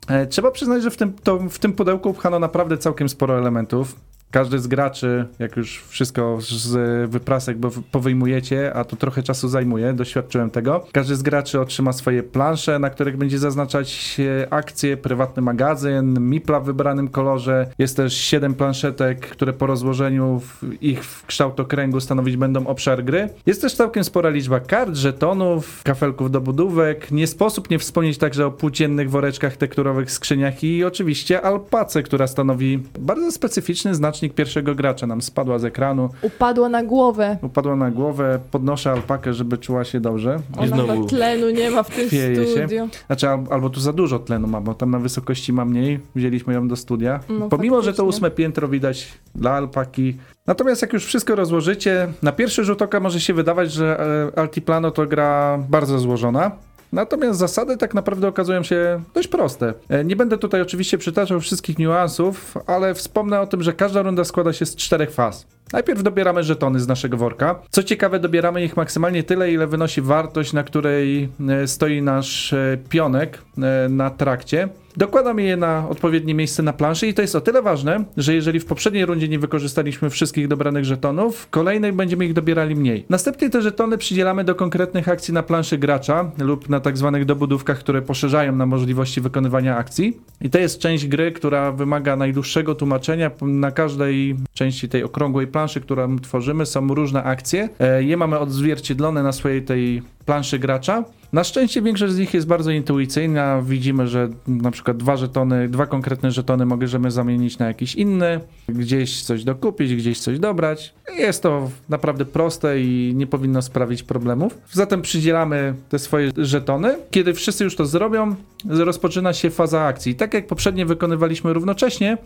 E, 0.09 0.26
Trzeba 0.26 0.50
przyznać, 0.50 0.83
że 0.83 0.90
w 0.90 0.97
tym, 0.97 1.12
to, 1.12 1.38
w 1.38 1.59
tym 1.59 1.73
pudełku 1.73 2.14
pchano 2.14 2.38
naprawdę 2.38 2.79
całkiem 2.79 3.09
sporo 3.09 3.38
elementów. 3.38 3.97
Każdy 4.30 4.58
z 4.58 4.66
graczy, 4.66 5.26
jak 5.38 5.56
już 5.56 5.82
wszystko 5.88 6.38
z 6.40 7.10
wyprasek 7.10 7.56
powyjmujecie, 7.92 8.75
a 8.75 8.84
to 8.84 8.96
trochę 8.96 9.22
czasu 9.22 9.49
zajmuje, 9.49 9.92
doświadczyłem 9.92 10.50
tego. 10.50 10.87
Każdy 10.92 11.16
z 11.16 11.22
graczy 11.22 11.60
otrzyma 11.60 11.92
swoje 11.92 12.22
plansze, 12.22 12.78
na 12.78 12.90
których 12.90 13.16
będzie 13.16 13.38
zaznaczać 13.38 14.16
e, 14.42 14.52
akcje, 14.52 14.96
prywatny 14.96 15.42
magazyn, 15.42 16.30
mipla 16.30 16.60
w 16.60 16.64
wybranym 16.64 17.08
kolorze. 17.08 17.66
Jest 17.78 17.96
też 17.96 18.14
7 18.14 18.54
planszetek, 18.54 19.20
które 19.20 19.52
po 19.52 19.66
rozłożeniu 19.66 20.40
ich 20.80 21.04
w 21.04 21.26
kształtokręgu 21.26 22.00
stanowić 22.00 22.37
będą 22.37 22.66
obszar 22.66 23.04
gry. 23.04 23.28
Jest 23.46 23.62
też 23.62 23.75
całkiem 23.75 24.04
spora 24.04 24.30
liczba 24.30 24.60
kart, 24.60 24.94
żetonów, 24.94 25.82
kafelków 25.82 26.30
do 26.30 26.40
budówek. 26.40 27.10
Nie 27.10 27.26
sposób 27.26 27.70
nie 27.70 27.78
wspomnieć 27.78 28.18
także 28.18 28.46
o 28.46 28.50
płóciennych 28.50 29.10
woreczkach 29.10 29.56
tekturowych, 29.56 30.10
skrzyniach 30.10 30.64
i 30.64 30.84
oczywiście 30.84 31.42
alpace, 31.42 32.02
która 32.02 32.26
stanowi 32.26 32.82
bardzo 32.99 33.32
specyficzny, 33.32 33.94
znaczny 33.94 34.20
znacznik 34.21 34.35
pierwszego 34.35 34.75
gracza 34.75 35.07
nam 35.07 35.23
spadła 35.23 35.59
z 35.59 35.65
ekranu, 35.65 36.09
Upadła 36.23 36.69
na 36.69 36.83
głowę. 36.85 37.37
upadła 37.43 37.77
na 37.77 37.91
głowę, 37.91 38.39
podnoszę 38.50 38.91
alpakę, 38.93 39.33
żeby 39.35 39.59
czuła 39.59 39.85
się 39.85 40.00
dobrze. 40.00 40.39
I 40.55 40.59
Ona 40.59 40.67
znowu. 40.67 40.93
chyba 40.93 41.07
tlenu 41.09 41.50
nie 41.50 41.71
ma 41.71 41.83
w 41.83 41.91
tym 41.91 42.07
Chwieje 42.07 42.37
się. 42.47 42.47
studiu. 42.59 42.89
Znaczy, 43.07 43.29
al- 43.29 43.45
albo 43.50 43.71
tu 43.71 43.81
za 43.81 43.93
dużo 43.93 44.19
tlenu 44.19 44.47
ma, 44.47 44.61
bo 44.61 44.75
tam 44.75 44.91
na 44.91 44.99
wysokości 44.99 45.53
ma 45.53 45.65
mniej, 45.65 46.00
wzięliśmy 46.15 46.55
ją 46.55 46.69
do 46.69 46.77
studia. 46.77 47.21
No, 47.29 47.49
Pomimo, 47.49 47.77
że 47.83 47.93
to 47.93 47.97
faktycznie. 47.97 48.09
ósme 48.09 48.31
piętro 48.31 48.69
widać 48.69 49.09
dla 49.35 49.50
alpaki. 49.53 50.17
Natomiast 50.47 50.83
jak 50.83 50.93
już 50.93 51.05
wszystko 51.05 51.35
rozłożycie, 51.35 52.09
na 52.23 52.33
pierwszy 52.33 52.65
rzut 52.65 52.83
oka 52.83 53.00
może 53.00 53.21
się 53.21 53.35
wydawać, 53.35 53.73
że 53.73 54.00
e, 54.35 54.39
Altiplano 54.39 54.91
to 54.91 55.07
gra 55.07 55.59
bardzo 55.69 55.99
złożona. 55.99 56.50
Natomiast 56.92 57.38
zasady 57.38 57.76
tak 57.76 57.94
naprawdę 57.94 58.28
okazują 58.28 58.62
się 58.62 59.02
dość 59.14 59.28
proste. 59.28 59.75
E, 59.88 60.04
Nie 60.04 60.16
będę 60.16 60.38
tutaj 60.38 60.62
oczywiście 60.62 60.99
przytaczał 60.99 61.40
wszystkich 61.40 61.78
niuansów, 61.78 62.54
ale 62.66 62.94
wspomnę 62.94 63.40
o 63.40 63.47
tym, 63.47 63.62
że 63.62 63.73
każda 63.73 64.02
runda 64.02 64.25
składa 64.25 64.52
się 64.52 64.66
z 64.66 64.76
czterech 64.76 65.11
faz. 65.11 65.47
Najpierw 65.73 66.03
dobieramy 66.03 66.43
żetony 66.43 66.81
z 66.81 66.89
naszego 66.89 67.17
worka. 67.17 67.62
Co 67.71 67.83
ciekawe, 67.83 68.21
dobieramy 68.21 68.65
ich 68.65 68.77
maksymalnie 68.77 69.23
tyle, 69.23 69.53
ile 69.53 69.67
wynosi 69.67 70.00
wartość, 70.00 70.53
na 70.53 70.62
której 70.62 71.29
e, 71.49 71.69
stoi 71.69 72.03
nasz 72.03 72.53
e, 72.53 72.79
pionek 72.89 73.39
e, 73.59 73.89
na 73.89 74.11
trakcie. 74.11 74.69
Dokładamy 74.97 75.43
je 75.43 75.57
na 75.57 75.89
odpowiednie 75.89 76.35
miejsce 76.35 76.62
na 76.62 76.73
planszy 76.73 77.07
i 77.07 77.15
to 77.15 77.23
jest 77.23 77.37
o 77.37 77.41
tyle 77.41 77.62
ważne, 77.62 78.05
że 78.17 78.35
jeżeli 78.35 78.61
w 78.61 78.65
poprzedniej 78.65 79.07
rundzie 79.07 79.29
nie 79.29 79.39
wykorzystaliśmy 79.39 80.11
wszystkich 80.11 80.49
dobranych 80.49 80.85
żetonów, 80.85 81.37
w 81.37 81.50
kolejnej 81.50 81.93
będziemy 81.93 82.27
ich 82.27 82.33
dobierali 82.33 82.77
mniej. 82.77 83.05
Następnie 83.09 83.50
te 83.50 83.62
żetony 83.62 83.99
przydzielamy 83.99 84.45
do 84.45 84.55
konkretnych 84.55 85.09
akcji 85.09 85.35
na 85.35 85.43
planszy 85.43 85.79
gracza 85.79 86.31
lub 86.39 86.69
na 86.69 86.81
tak 86.81 86.99
zwanych 86.99 87.25
dobudówkach, 87.25 87.79
które 87.79 88.03
poszerzają 88.03 88.57
na 88.57 88.67
możliwości 88.67 89.21
wykonywania 89.21 89.77
akcji. 89.77 90.21
I 90.41 90.50
to 90.50 90.59
jest 90.59 90.79
część 90.79 91.07
gry, 91.07 91.33
która 91.33 91.73
wymaga 91.73 92.17
najdłuższego 92.17 92.75
tłumaczenia. 92.75 93.31
Na 93.43 93.71
każdej 93.71 94.37
części 94.55 94.89
tej 94.89 95.05
okrągłej 95.05 95.47
planszy, 95.47 95.60
którą 95.81 96.19
tworzymy, 96.19 96.67
są 96.67 96.95
różne 96.95 97.23
akcje. 97.23 97.69
E, 97.81 98.02
Je 98.02 98.17
mamy 98.17 98.38
odzwierciedlone 98.38 99.23
na 99.23 99.33
swojej 99.33 99.62
tej 99.62 100.02
planszy 100.26 100.59
gracza. 100.59 101.05
Na 101.33 101.45
szczęście 101.45 101.83
większość 101.83 102.12
z 102.12 102.19
nich 102.19 102.35
jest 102.35 102.47
bardzo 102.47 102.71
intuicyjna. 102.71 103.62
Widzimy, 103.62 104.09
że 104.09 104.29
na 104.47 104.71
przykład 104.71 104.97
dwa 104.97 105.17
żetony, 105.17 105.69
dwa 105.69 105.87
konkretne 105.87 106.31
żetony 106.31 106.67
możemy 106.67 107.11
zamienić 107.11 107.59
na 107.59 107.67
jakiś 107.67 107.95
inny, 107.95 108.40
gdzieś 108.69 109.23
coś 109.23 109.45
dokupić, 109.45 109.95
gdzieś 109.97 110.21
coś 110.21 110.38
dobrać. 110.38 110.95
Jest 111.19 111.43
to 111.43 111.71
naprawdę 111.88 112.25
proste 112.25 112.81
i 112.81 113.12
nie 113.17 113.26
powinno 113.26 113.62
sprawić 113.62 114.02
problemów. 114.02 114.59
Zatem 114.73 115.02
przydzielamy 115.02 115.75
te 115.88 115.99
swoje 115.99 116.31
żetony. 116.37 116.97
Kiedy 117.11 117.35
wszyscy 117.35 117.64
już 117.64 117.76
to 117.76 117.87
zrobią, 117.87 118.35
rozpoczyna 118.69 119.33
się 119.33 119.50
faza 119.50 119.83
akcji. 119.83 120.14
Tak 120.14 120.35
jak 120.35 120.47
poprzednio 120.47 120.87
wykonywaliśmy 120.87 121.52
równocześnie, 121.52 122.19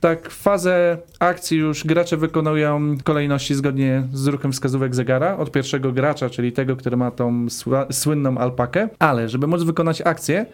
tak 0.00 0.30
fazę 0.30 0.98
akcji 1.18 1.58
już 1.58 1.84
gracze 1.84 2.16
wykonują 2.16 2.96
kolejności 3.04 3.54
zgodnie 3.54 4.02
z 4.12 4.26
ruchem 4.26 4.52
wskazówek 4.52 4.94
zegara 4.94 5.36
od 5.36 5.52
pierwszego 5.52 5.92
gracza, 5.92 6.30
czyli 6.30 6.52
tego, 6.52 6.76
który 6.76 6.96
ma 6.96 7.10
tą 7.10 7.46
słynną 7.90 8.38
alpakę. 8.38 8.88
Ale 8.98 9.28
żeby 9.28 9.46
móc 9.46 9.62
wykonać 9.62 10.02
akcję, 10.02 10.46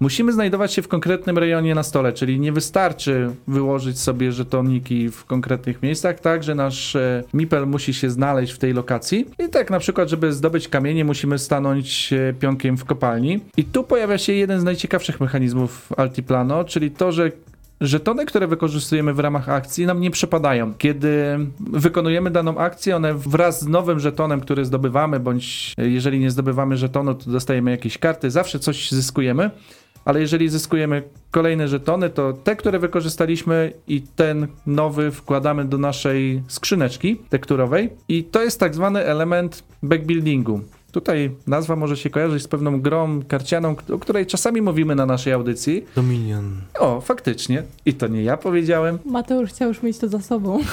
musimy 0.00 0.32
znajdować 0.32 0.72
się 0.72 0.82
w 0.82 0.88
konkretnym 0.88 1.38
rejonie 1.38 1.74
na 1.74 1.82
stole, 1.82 2.12
czyli 2.12 2.40
nie 2.40 2.52
wystarczy 2.52 3.30
wyłożyć 3.48 3.98
sobie 3.98 4.32
żetoniki 4.32 5.10
w 5.10 5.24
konkretnych 5.24 5.82
miejscach, 5.82 6.20
tak, 6.20 6.42
że 6.42 6.54
nasz 6.54 6.96
e, 6.96 7.22
mipel 7.34 7.66
musi 7.66 7.94
się 7.94 8.10
znaleźć 8.10 8.52
w 8.52 8.58
tej 8.58 8.72
lokacji. 8.72 9.26
I 9.46 9.48
tak 9.48 9.70
na 9.70 9.78
przykład, 9.78 10.08
żeby 10.08 10.32
zdobyć 10.32 10.68
kamienie, 10.68 11.04
musimy 11.04 11.38
stanąć 11.38 12.12
e, 12.12 12.34
pionkiem 12.40 12.76
w 12.76 12.84
kopalni. 12.84 13.40
I 13.56 13.64
tu 13.64 13.84
pojawia 13.84 14.18
się 14.18 14.32
jeden 14.32 14.60
z 14.60 14.64
najciekawszych 14.64 15.20
mechanizmów 15.20 15.92
Altiplano, 15.96 16.64
czyli 16.64 16.90
to, 16.90 17.12
że 17.12 17.30
Żetony, 17.80 18.26
które 18.26 18.46
wykorzystujemy 18.46 19.14
w 19.14 19.18
ramach 19.18 19.48
akcji, 19.48 19.86
nam 19.86 20.00
nie 20.00 20.10
przepadają. 20.10 20.74
Kiedy 20.74 21.38
wykonujemy 21.60 22.30
daną 22.30 22.58
akcję, 22.58 22.96
one 22.96 23.14
wraz 23.14 23.60
z 23.60 23.68
nowym 23.68 24.00
żetonem, 24.00 24.40
który 24.40 24.64
zdobywamy, 24.64 25.20
bądź 25.20 25.74
jeżeli 25.78 26.20
nie 26.20 26.30
zdobywamy 26.30 26.76
żetonu, 26.76 27.14
to 27.14 27.30
dostajemy 27.30 27.70
jakieś 27.70 27.98
karty, 27.98 28.30
zawsze 28.30 28.58
coś 28.58 28.90
zyskujemy. 28.90 29.50
Ale 30.04 30.20
jeżeli 30.20 30.48
zyskujemy 30.48 31.02
kolejne 31.30 31.68
żetony, 31.68 32.10
to 32.10 32.32
te, 32.32 32.56
które 32.56 32.78
wykorzystaliśmy 32.78 33.72
i 33.88 34.02
ten 34.02 34.46
nowy 34.66 35.10
wkładamy 35.10 35.64
do 35.64 35.78
naszej 35.78 36.42
skrzyneczki 36.48 37.16
tekturowej. 37.16 37.90
I 38.08 38.24
to 38.24 38.42
jest 38.42 38.60
tak 38.60 38.74
zwany 38.74 39.04
element 39.04 39.62
backbuildingu. 39.82 40.60
Tutaj 40.92 41.30
nazwa 41.46 41.76
może 41.76 41.96
się 41.96 42.10
kojarzyć 42.10 42.42
z 42.42 42.48
pewną 42.48 42.80
grą 42.80 43.22
karcianą, 43.28 43.76
o 43.92 43.98
której 43.98 44.26
czasami 44.26 44.62
mówimy 44.62 44.94
na 44.94 45.06
naszej 45.06 45.32
audycji. 45.32 45.84
Dominion. 45.96 46.60
O, 46.78 47.00
faktycznie. 47.00 47.62
I 47.86 47.94
to 47.94 48.08
nie 48.08 48.22
ja 48.22 48.36
powiedziałem. 48.36 48.98
Mateusz 49.04 49.50
chciał 49.50 49.68
już 49.68 49.82
mieć 49.82 49.98
to 49.98 50.08
za 50.08 50.20
sobą. 50.20 50.58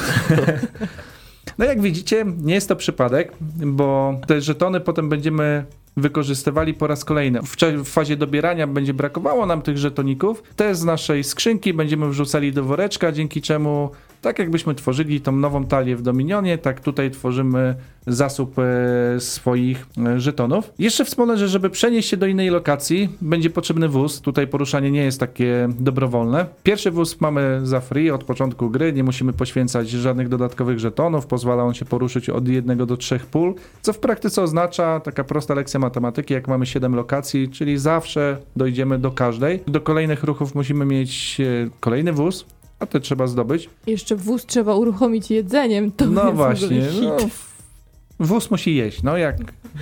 No 1.58 1.66
jak 1.66 1.82
widzicie, 1.82 2.26
nie 2.38 2.54
jest 2.54 2.70
to 2.70 2.76
przypadek, 2.76 3.34
bo 3.66 4.20
te 4.28 4.42
żetony 4.42 4.80
potem 4.80 5.10
będziemy 5.10 5.66
wykorzystywali 5.98 6.74
po 6.74 6.88
raz 6.88 7.06
kolejny. 7.06 7.42
W, 7.42 7.56
w 7.84 7.90
fazie 7.90 8.18
dobierania 8.18 8.68
będzie 8.68 8.94
brakowało 8.94 9.46
nam 9.46 9.62
tych 9.62 9.78
żetoników. 9.78 10.44
Te 10.56 10.76
z 10.76 10.84
naszej 10.84 11.24
skrzynki 11.24 11.74
będziemy 11.74 12.10
wrzucali 12.10 12.54
do 12.54 12.64
woreczka, 12.64 13.12
dzięki 13.12 13.42
czemu 13.42 13.90
tak 14.26 14.40
jakbyśmy 14.40 14.76
tworzyli 14.76 15.22
tą 15.22 15.32
nową 15.32 15.66
talię 15.66 15.96
w 15.96 16.02
Dominionie, 16.02 16.58
tak 16.58 16.80
tutaj 16.80 17.12
tworzymy 17.12 17.76
zasób 18.08 18.56
e, 18.60 19.20
swoich 19.20 19.86
e, 19.98 20.20
żetonów. 20.20 20.74
Jeszcze 20.80 21.06
wspomnę, 21.06 21.38
że 21.38 21.48
żeby 21.48 21.70
przenieść 21.70 22.10
się 22.10 22.18
do 22.18 22.26
innej 22.26 22.50
lokacji, 22.50 23.10
będzie 23.22 23.50
potrzebny 23.50 23.90
wóz. 23.90 24.22
Tutaj 24.22 24.48
poruszanie 24.48 24.92
nie 24.92 25.04
jest 25.04 25.20
takie 25.20 25.70
dobrowolne. 25.80 26.46
Pierwszy 26.64 26.92
wóz 26.92 27.22
mamy 27.22 27.60
za 27.64 27.80
free 27.80 28.12
od 28.12 28.24
początku 28.24 28.70
gry, 28.70 28.94
nie 28.94 29.04
musimy 29.04 29.34
poświęcać 29.34 29.90
żadnych 29.90 30.30
dodatkowych 30.30 30.80
żetonów, 30.80 31.26
pozwala 31.26 31.64
on 31.64 31.74
się 31.74 31.86
poruszyć 31.86 32.30
od 32.30 32.48
jednego 32.48 32.86
do 32.86 32.98
trzech 32.98 33.26
pól, 33.26 33.54
co 33.82 33.94
w 33.94 34.00
praktyce 34.00 34.42
oznacza 34.42 35.00
taka 35.00 35.24
prosta 35.24 35.54
lekcja 35.54 35.80
matematyki, 35.80 36.34
jak 36.34 36.48
mamy 36.48 36.66
7 36.66 36.96
lokacji, 36.96 37.50
czyli 37.50 37.78
zawsze 37.78 38.38
dojdziemy 38.56 39.00
do 39.00 39.12
każdej. 39.12 39.60
Do 39.68 39.82
kolejnych 39.82 40.24
ruchów 40.24 40.56
musimy 40.56 40.86
mieć 40.86 41.42
e, 41.42 41.70
kolejny 41.80 42.14
wóz, 42.14 42.46
a 42.80 42.86
te 42.86 43.00
trzeba 43.00 43.28
zdobyć. 43.28 43.70
Jeszcze 43.88 44.16
wóz 44.16 44.46
trzeba 44.46 44.76
uruchomić 44.76 45.32
jedzeniem. 45.32 45.92
To 45.92 46.06
No 46.06 46.24
jest 46.26 46.36
właśnie, 46.36 46.68
w 46.82 46.98
ogóle 46.98 47.18
hit. 47.20 47.28
no, 48.20 48.26
wóz 48.28 48.52
musi 48.52 48.76
jeść, 48.76 49.04
no 49.04 49.18
jak, 49.18 49.38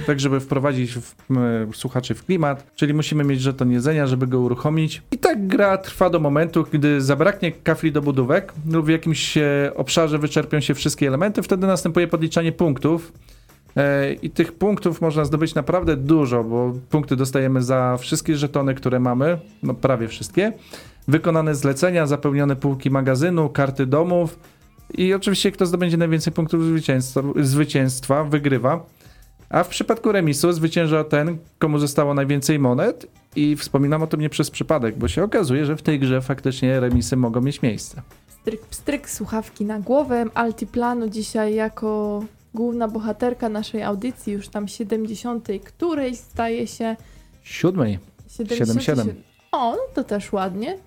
tak 0.08 0.20
żeby 0.20 0.40
wprowadzić 0.40 0.94
w, 0.94 1.16
m, 1.30 1.38
słuchaczy 1.74 2.14
w 2.16 2.26
klimat, 2.26 2.72
czyli 2.76 2.94
musimy 2.94 3.24
mieć 3.24 3.42
żeton 3.42 3.72
jedzenia, 3.72 4.08
żeby 4.08 4.28
go 4.28 4.40
uruchomić. 4.40 5.02
I 5.12 5.18
tak 5.18 5.48
gra 5.48 5.78
trwa 5.78 6.10
do 6.10 6.20
momentu, 6.20 6.66
gdy 6.72 7.02
zabraknie 7.02 7.52
kafli 7.52 7.92
do 7.92 8.02
budówek 8.02 8.54
lub 8.72 8.86
w 8.86 8.90
jakimś 8.90 9.38
e, 9.38 9.72
obszarze 9.76 10.20
wyczerpią 10.20 10.60
się 10.60 10.74
wszystkie 10.74 11.08
elementy, 11.08 11.42
wtedy 11.44 11.68
następuje 11.68 12.08
podliczanie 12.08 12.52
punktów. 12.52 13.12
E, 13.78 14.14
I 14.14 14.30
tych 14.30 14.52
punktów 14.52 15.02
można 15.02 15.26
zdobyć 15.26 15.56
naprawdę 15.56 15.98
dużo, 15.98 16.44
bo 16.44 16.74
punkty 16.90 17.16
dostajemy 17.16 17.62
za 17.62 17.98
wszystkie 17.98 18.36
żetony, 18.38 18.76
które 18.76 19.00
mamy, 19.00 19.40
no 19.64 19.74
prawie 19.74 20.08
wszystkie. 20.08 20.54
Wykonane 21.08 21.56
zlecenia, 21.56 22.08
zapełnione 22.08 22.56
półki 22.56 22.90
magazynu, 22.90 23.50
karty 23.50 23.86
domów, 23.86 24.40
i 24.98 25.14
oczywiście 25.14 25.52
kto 25.52 25.66
zdobędzie 25.66 25.98
najwięcej 25.98 26.34
punktów 26.34 26.64
zwycięstwa, 26.64 27.22
zwycięstwa 27.36 28.24
wygrywa. 28.24 28.86
A 29.50 29.64
w 29.64 29.68
przypadku 29.68 30.12
remisu 30.12 30.52
zwycięża 30.52 31.04
ten, 31.04 31.38
komu 31.60 31.80
zostało 31.80 32.14
najwięcej 32.14 32.60
monet. 32.60 33.08
I 33.36 33.56
wspominam 33.56 34.04
o 34.04 34.08
tym 34.08 34.22
nie 34.22 34.30
przez 34.30 34.52
przypadek, 34.52 34.98
bo 34.98 35.08
się 35.08 35.24
okazuje, 35.24 35.66
że 35.66 35.76
w 35.76 35.82
tej 35.82 36.00
grze 36.00 36.22
faktycznie 36.22 36.80
remisy 36.80 37.16
mogą 37.16 37.42
mieć 37.42 37.62
miejsce. 37.62 38.02
Stryk, 38.42 38.62
pstryk, 38.62 39.10
słuchawki 39.10 39.66
na 39.66 39.80
głowę. 39.80 40.26
Altiplano 40.34 41.10
dzisiaj 41.10 41.56
jako 41.56 42.24
główna 42.54 42.88
bohaterka 42.88 43.50
naszej 43.50 43.84
audycji, 43.84 44.34
już 44.34 44.48
tam 44.50 44.68
70. 44.68 45.48
której 45.64 46.16
staje 46.16 46.68
się 46.68 46.96
Siódmej. 47.44 48.00
77. 48.28 49.16
O, 49.52 49.72
no 49.72 49.82
to 49.94 50.04
też 50.04 50.34
ładnie. 50.34 50.78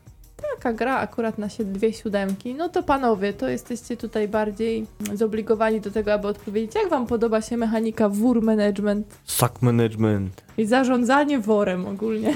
Taka 0.57 0.73
gra 0.73 0.97
akurat 0.99 1.39
na 1.39 1.49
sie- 1.49 1.65
dwie 1.65 1.93
siódemki. 1.93 2.55
No 2.55 2.69
to 2.69 2.83
panowie, 2.83 3.33
to 3.33 3.49
jesteście 3.49 3.97
tutaj 3.97 4.29
bardziej 4.29 4.87
zobligowani 5.15 5.81
do 5.81 5.91
tego, 5.91 6.13
aby 6.13 6.29
odpowiedzieć, 6.29 6.75
jak 6.75 6.89
wam 6.91 7.07
podoba 7.07 7.41
się 7.43 7.57
mechanika 7.57 8.09
wór 8.09 8.43
management 8.43 9.07
Suck 9.25 9.63
management. 9.63 10.45
i 10.59 10.67
zarządzanie 10.67 11.39
worem 11.39 11.87
ogólnie. 11.87 12.35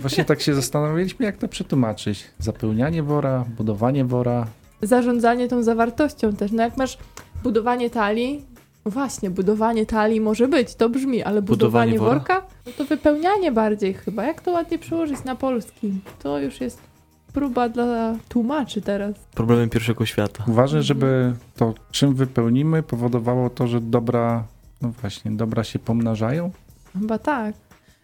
Właśnie 0.00 0.24
tak 0.24 0.40
się 0.40 0.54
zastanawialiśmy, 0.54 1.26
jak 1.26 1.36
to 1.36 1.48
przetłumaczyć. 1.48 2.24
Zapełnianie 2.38 3.02
wora, 3.02 3.44
budowanie 3.56 4.04
wora. 4.04 4.46
Zarządzanie 4.82 5.48
tą 5.48 5.62
zawartością 5.62 6.32
też. 6.32 6.52
No 6.52 6.62
jak 6.62 6.76
masz 6.76 6.98
budowanie 7.42 7.90
talii, 7.90 8.44
no 8.84 8.90
właśnie, 8.90 9.30
budowanie 9.30 9.86
talii 9.86 10.20
może 10.20 10.48
być, 10.48 10.74
to 10.74 10.88
brzmi, 10.88 11.22
ale 11.22 11.42
budowanie, 11.42 11.92
Budowanie 11.92 12.14
worka, 12.18 12.46
no 12.66 12.72
to 12.78 12.84
wypełnianie 12.84 13.52
bardziej 13.52 13.94
chyba. 13.94 14.24
Jak 14.24 14.40
to 14.40 14.50
ładnie 14.50 14.78
przełożyć 14.78 15.24
na 15.24 15.36
polski? 15.36 15.92
To 16.22 16.38
już 16.38 16.60
jest 16.60 16.89
próba 17.32 17.68
dla 17.68 18.14
tłumaczy 18.28 18.80
teraz. 18.80 19.14
Problemem 19.34 19.70
pierwszego 19.70 20.06
świata. 20.06 20.44
Ważne, 20.46 20.82
żeby 20.82 21.32
to, 21.56 21.74
czym 21.90 22.14
wypełnimy, 22.14 22.82
powodowało 22.82 23.50
to, 23.50 23.66
że 23.66 23.80
dobra, 23.80 24.44
no 24.82 24.88
właśnie, 25.00 25.30
dobra 25.30 25.64
się 25.64 25.78
pomnażają. 25.78 26.50
Chyba 26.92 27.18
tak. 27.18 27.54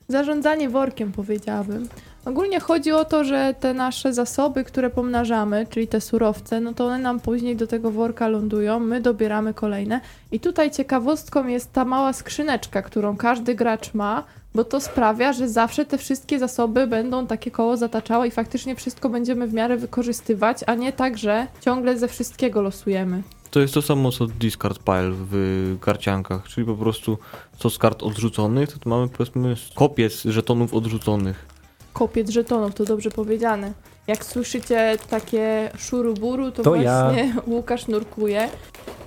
Zarządzanie 0.09 0.69
workiem 0.69 1.13
powiedziałabym. 1.13 1.89
Ogólnie 2.27 2.61
chodzi 2.61 2.93
o 2.93 3.05
to, 3.05 3.25
że 3.25 3.55
te 3.61 3.75
nasze 3.75 4.15
zasoby, 4.15 4.65
które 4.65 4.91
pomnażamy, 4.91 5.67
czyli 5.71 5.89
te 5.89 6.01
surowce, 6.01 6.61
no 6.61 6.75
to 6.75 6.87
one 6.87 6.99
nam 6.99 7.21
później 7.21 7.57
do 7.57 7.67
tego 7.67 7.91
worka 7.91 8.29
lądują, 8.29 8.81
my 8.81 9.01
dobieramy 9.01 9.55
kolejne. 9.55 10.01
I 10.33 10.41
tutaj 10.41 10.71
ciekawostką 10.71 11.47
jest 11.47 11.73
ta 11.73 11.85
mała 11.85 12.13
skrzyneczka, 12.13 12.83
którą 12.83 13.17
każdy 13.17 13.55
gracz 13.55 13.95
ma, 13.95 14.25
bo 14.55 14.65
to 14.65 14.81
sprawia, 14.81 15.33
że 15.33 15.49
zawsze 15.49 15.85
te 15.85 15.99
wszystkie 15.99 16.39
zasoby 16.39 16.87
będą 16.87 17.27
takie 17.27 17.51
koło 17.51 17.77
zataczały 17.77 18.29
i 18.29 18.31
faktycznie 18.31 18.77
wszystko 18.77 19.09
będziemy 19.09 19.47
w 19.47 19.55
miarę 19.55 19.77
wykorzystywać, 19.77 20.59
a 20.67 20.75
nie 20.75 20.93
tak, 20.93 21.19
że 21.19 21.47
ciągle 21.61 21.99
ze 21.99 22.09
wszystkiego 22.09 22.63
losujemy. 22.63 23.23
To 23.51 23.61
jest 23.61 23.75
to 23.75 23.83
samo 23.83 24.13
co 24.13 24.27
discard 24.27 24.79
pile 24.79 25.13
w 25.13 25.77
karciankach, 25.81 26.49
czyli 26.49 26.67
po 26.67 26.75
prostu 26.75 27.19
co 27.59 27.71
z 27.71 27.79
kart 27.79 28.03
odrzuconych, 28.03 28.73
to 28.73 28.91
mamy 28.91 29.09
powiedzmy 29.09 29.55
kopię 29.75 30.11
z 30.11 30.25
żetonów 30.25 30.75
odrzuconych. 30.75 31.56
Kopiec 31.97 32.31
żetonów, 32.31 32.75
to 32.75 32.85
dobrze 32.85 33.11
powiedziane. 33.11 33.73
Jak 34.07 34.25
słyszycie 34.25 34.97
takie 35.11 35.71
szuruburu, 35.79 36.51
to, 36.51 36.63
To 36.63 36.75
ja. 36.75 37.05
właśnie 37.05 37.35
Łukasz 37.57 37.89
nurkuje. 37.89 38.49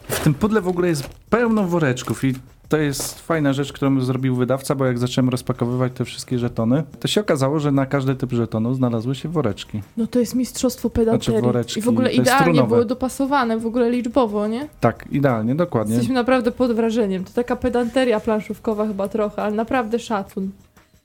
W 0.10 0.20
tym 0.24 0.34
pudle 0.34 0.62
w 0.62 0.68
ogóle 0.68 0.88
jest 0.88 1.10
pełno 1.30 1.64
woreczków 1.64 2.24
i 2.24 2.34
to 2.70 2.78
jest 2.78 3.20
fajna 3.20 3.54
rzecz, 3.54 3.74
którą 3.74 4.02
zrobił 4.02 4.36
wydawca, 4.36 4.76
bo 4.76 4.86
jak 4.86 4.98
zacząłem 4.98 5.30
rozpakowywać 5.30 5.94
te 5.94 6.06
wszystkie 6.06 6.40
żetony, 6.40 6.84
to 7.00 7.08
się 7.08 7.22
okazało, 7.22 7.60
że 7.60 7.72
na 7.72 7.86
każdy 7.86 8.16
typ 8.16 8.32
żetonu 8.32 8.74
znalazły 8.74 9.16
się 9.16 9.30
woreczki. 9.30 9.82
No 9.98 10.08
to 10.08 10.20
jest 10.20 10.36
mistrzostwo 10.36 10.90
pedanterii. 10.90 11.40
Znaczy 11.40 11.42
woreczki, 11.42 11.80
I 11.80 11.84
w 11.84 11.90
ogóle 11.90 12.12
idealnie 12.12 12.64
było 12.64 12.86
dopasowane, 12.86 13.60
w 13.60 13.66
ogóle 13.66 13.90
liczbowo, 13.90 14.48
nie? 14.48 14.68
Tak, 14.80 15.06
idealnie, 15.12 15.56
dokładnie. 15.56 15.94
Jesteśmy 15.94 16.16
naprawdę 16.16 16.52
pod 16.52 16.72
wrażeniem. 16.72 17.24
To 17.24 17.32
taka 17.34 17.56
pedanteria 17.56 18.20
planszówkowa 18.20 18.88
chyba 18.88 19.08
trochę, 19.08 19.42
ale 19.42 19.56
naprawdę 19.56 20.00
szacun. 20.00 20.52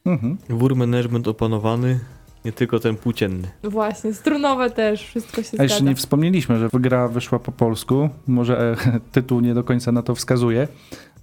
Mhm. 0.06 0.36
Wór 0.48 0.76
management 0.76 1.28
opanowany, 1.28 2.00
nie 2.44 2.52
tylko 2.52 2.78
ten 2.78 2.96
płócienny. 2.96 3.48
Właśnie, 3.62 4.14
strunowe 4.14 4.70
też, 4.70 5.02
wszystko 5.06 5.42
się 5.42 5.56
A 5.58 5.62
jeszcze 5.62 5.76
zgadza. 5.78 5.90
nie 5.90 5.96
wspomnieliśmy, 5.96 6.58
że 6.58 6.68
gra 6.72 7.08
wyszła 7.08 7.38
po 7.38 7.52
polsku. 7.52 8.08
Może 8.26 8.72
e, 8.72 8.76
tytuł 9.12 9.40
nie 9.40 9.54
do 9.54 9.64
końca 9.64 9.92
na 9.92 10.02
to 10.02 10.14
wskazuje. 10.14 10.68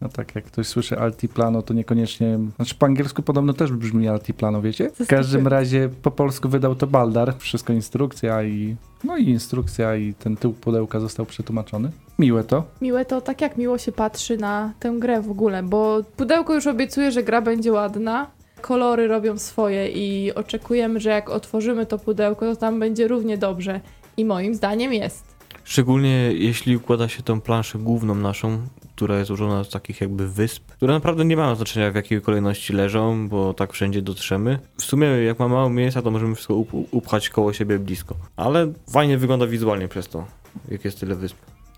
No 0.02 0.10
tak, 0.10 0.36
jak 0.36 0.46
ktoś 0.46 0.68
słyszy 0.68 1.00
Altiplano, 1.00 1.62
to 1.62 1.74
niekoniecznie... 1.74 2.40
Znaczy 2.56 2.76
po 2.76 2.86
angielsku 2.86 3.22
podobno 3.24 3.54
też 3.54 3.72
brzmi 3.72 4.08
Altiplano, 4.08 4.62
wiecie? 4.62 4.90
W 4.90 4.98
każdym 4.98 5.08
Zaskoczyłem. 5.18 5.48
razie 5.48 5.90
po 6.02 6.12
polsku 6.12 6.50
wydał 6.50 6.76
to 6.76 6.88
Baldar. 6.88 7.34
Wszystko 7.38 7.74
instrukcja 7.74 8.44
i... 8.44 8.76
No 9.04 9.18
i 9.18 9.30
instrukcja 9.30 9.96
i 9.96 10.14
ten 10.14 10.38
tył 10.38 10.54
pudełka 10.54 11.00
został 11.00 11.26
przetłumaczony. 11.26 11.92
Miłe 12.20 12.44
to. 12.44 12.64
Miłe 12.82 13.06
to 13.06 13.22
tak 13.22 13.42
jak 13.42 13.58
miło 13.58 13.78
się 13.78 13.92
patrzy 13.92 14.38
na 14.38 14.74
tę 14.80 14.94
grę 15.00 15.22
w 15.22 15.32
ogóle, 15.32 15.64
bo 15.64 16.02
pudełko 16.18 16.54
już 16.56 16.68
obiecuje, 16.68 17.12
że 17.12 17.24
gra 17.24 17.42
będzie 17.42 17.72
ładna. 17.72 18.28
Kolory 18.62 19.08
robią 19.08 19.38
swoje 19.38 19.90
i 19.90 20.34
oczekujemy, 20.36 21.00
że 21.00 21.10
jak 21.10 21.30
otworzymy 21.30 21.86
to 21.86 21.98
pudełko, 22.00 22.46
to 22.46 22.56
tam 22.56 22.80
będzie 22.80 23.08
równie 23.08 23.38
dobrze. 23.38 23.82
I 24.18 24.26
moim 24.26 24.56
zdaniem 24.56 24.94
jest. 24.94 25.36
Szczególnie 25.64 26.34
jeśli 26.34 26.78
układa 26.78 27.08
się 27.08 27.24
tą 27.24 27.42
planszę 27.42 27.80
główną 27.80 28.16
naszą, 28.16 28.62
która 28.96 29.18
jest 29.18 29.28
złożona 29.28 29.64
z 29.64 29.70
takich 29.70 30.02
jakby 30.02 30.28
wysp, 30.28 30.64
które 30.72 30.94
naprawdę 30.94 31.26
nie 31.26 31.38
mają 31.38 31.56
znaczenia 31.56 31.92
w 31.92 31.96
jakiej 31.96 32.22
kolejności 32.22 32.74
leżą, 32.74 33.30
bo 33.30 33.54
tak 33.54 33.74
wszędzie 33.74 34.02
dotrzemy. 34.02 34.60
W 34.78 34.84
sumie 34.84 35.08
jak 35.08 35.40
ma 35.40 35.48
mało 35.48 35.70
miejsca, 35.70 36.02
to 36.02 36.12
możemy 36.12 36.36
wszystko 36.36 36.54
up- 36.56 36.78
upchać 36.92 37.30
koło 37.30 37.54
siebie 37.54 37.80
blisko. 37.80 38.16
Ale 38.36 38.74
fajnie 38.90 39.18
wygląda 39.18 39.48
wizualnie 39.48 39.88
przez 39.88 40.08
to, 40.08 40.26
jak 40.72 40.86
jest 40.86 41.00
tyle 41.00 41.16
wysp. 41.16 41.38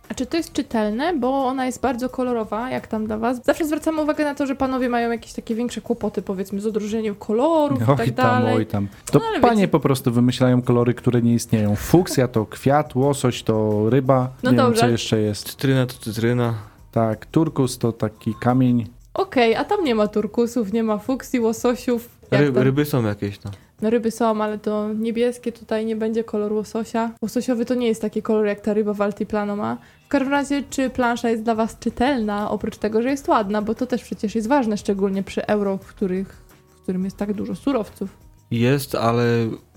A 0.10 0.14
czy 0.14 0.26
to 0.26 0.38
jest 0.38 0.54
czytelne? 0.54 1.14
Bo 1.18 1.46
ona 1.46 1.66
jest 1.66 1.82
bardzo 1.82 2.10
kolorowa, 2.10 2.70
jak 2.70 2.88
tam 2.88 3.06
dla 3.08 3.18
was. 3.18 3.44
Zawsze 3.46 3.66
zwracamy 3.66 4.02
uwagę 4.02 4.24
na 4.24 4.36
to, 4.36 4.46
że 4.48 4.56
panowie 4.56 4.90
mają 4.90 5.12
jakieś 5.12 5.34
takie 5.34 5.56
większe 5.56 5.82
kłopoty, 5.82 6.22
powiedzmy, 6.22 6.62
z 6.62 6.66
odróżnieniem 6.66 7.16
kolorów 7.16 7.80
i 7.82 7.84
Oj 7.92 7.98
tak 7.98 8.06
tam, 8.06 8.16
dalej. 8.16 8.56
oj 8.56 8.66
tam. 8.66 8.88
To 9.12 9.20
No, 9.20 9.26
panie 9.42 9.56
wiecie- 9.56 9.68
po 9.68 9.80
prostu 9.80 10.12
wymyślają 10.12 10.62
kolory, 10.62 10.94
które 10.94 11.22
nie 11.22 11.34
istnieją. 11.34 11.76
Fuksja 11.76 12.28
to 12.28 12.46
kwiat, 12.46 12.96
łosoś 12.96 13.44
to 13.44 13.90
ryba. 13.90 14.30
No 14.44 14.52
nie 14.52 14.58
wiem, 14.58 14.66
dobrze. 14.66 14.82
co 14.82 14.88
jeszcze 14.88 15.22
jest. 15.22 15.50
Cytryna 15.50 15.86
to 15.86 15.94
cytryna. 15.94 16.54
Tak, 16.92 17.26
turkus 17.26 17.78
to 17.78 17.92
taki 17.92 18.34
kamień. 18.42 18.88
Okej, 19.14 19.56
a 19.56 19.64
tam 19.66 19.84
nie 19.84 19.96
ma 19.96 20.08
turkusów, 20.08 20.74
nie 20.74 20.84
ma 20.84 20.98
fuksji, 20.98 21.40
łososiów. 21.40 22.10
Tam? 22.30 22.58
ryby 22.58 22.86
są 22.86 23.04
jakieś 23.04 23.38
tam. 23.38 23.52
No 23.73 23.73
ryby 23.90 24.12
są, 24.12 24.42
ale 24.42 24.58
to 24.58 24.94
niebieskie 24.94 25.52
tutaj 25.52 25.86
nie 25.86 25.96
będzie 25.96 26.24
kolor 26.24 26.54
łososia. 26.54 27.12
Łososiowy 27.22 27.66
to 27.66 27.76
nie 27.76 27.88
jest 27.88 28.02
taki 28.02 28.22
kolor 28.22 28.46
jak 28.46 28.62
ta 28.62 28.74
ryba 28.74 28.94
w 28.94 29.02
Altiplano 29.02 29.56
ma. 29.56 29.78
W 30.06 30.08
każdym 30.08 30.32
razie, 30.32 30.64
czy 30.70 30.90
plansza 30.90 31.30
jest 31.30 31.44
dla 31.44 31.56
was 31.56 31.80
czytelna, 31.80 32.52
oprócz 32.52 32.78
tego, 32.78 33.02
że 33.02 33.10
jest 33.10 33.28
ładna, 33.28 33.62
bo 33.62 33.76
to 33.76 33.86
też 33.86 34.04
przecież 34.04 34.36
jest 34.36 34.48
ważne, 34.48 34.78
szczególnie 34.78 35.24
przy 35.24 35.48
euro, 35.48 35.78
w, 35.78 35.86
których, 35.86 36.28
w 36.70 36.82
którym 36.82 37.04
jest 37.04 37.18
tak 37.18 37.34
dużo 37.34 37.56
surowców. 37.56 38.18
Jest, 38.52 38.96
ale 38.96 39.24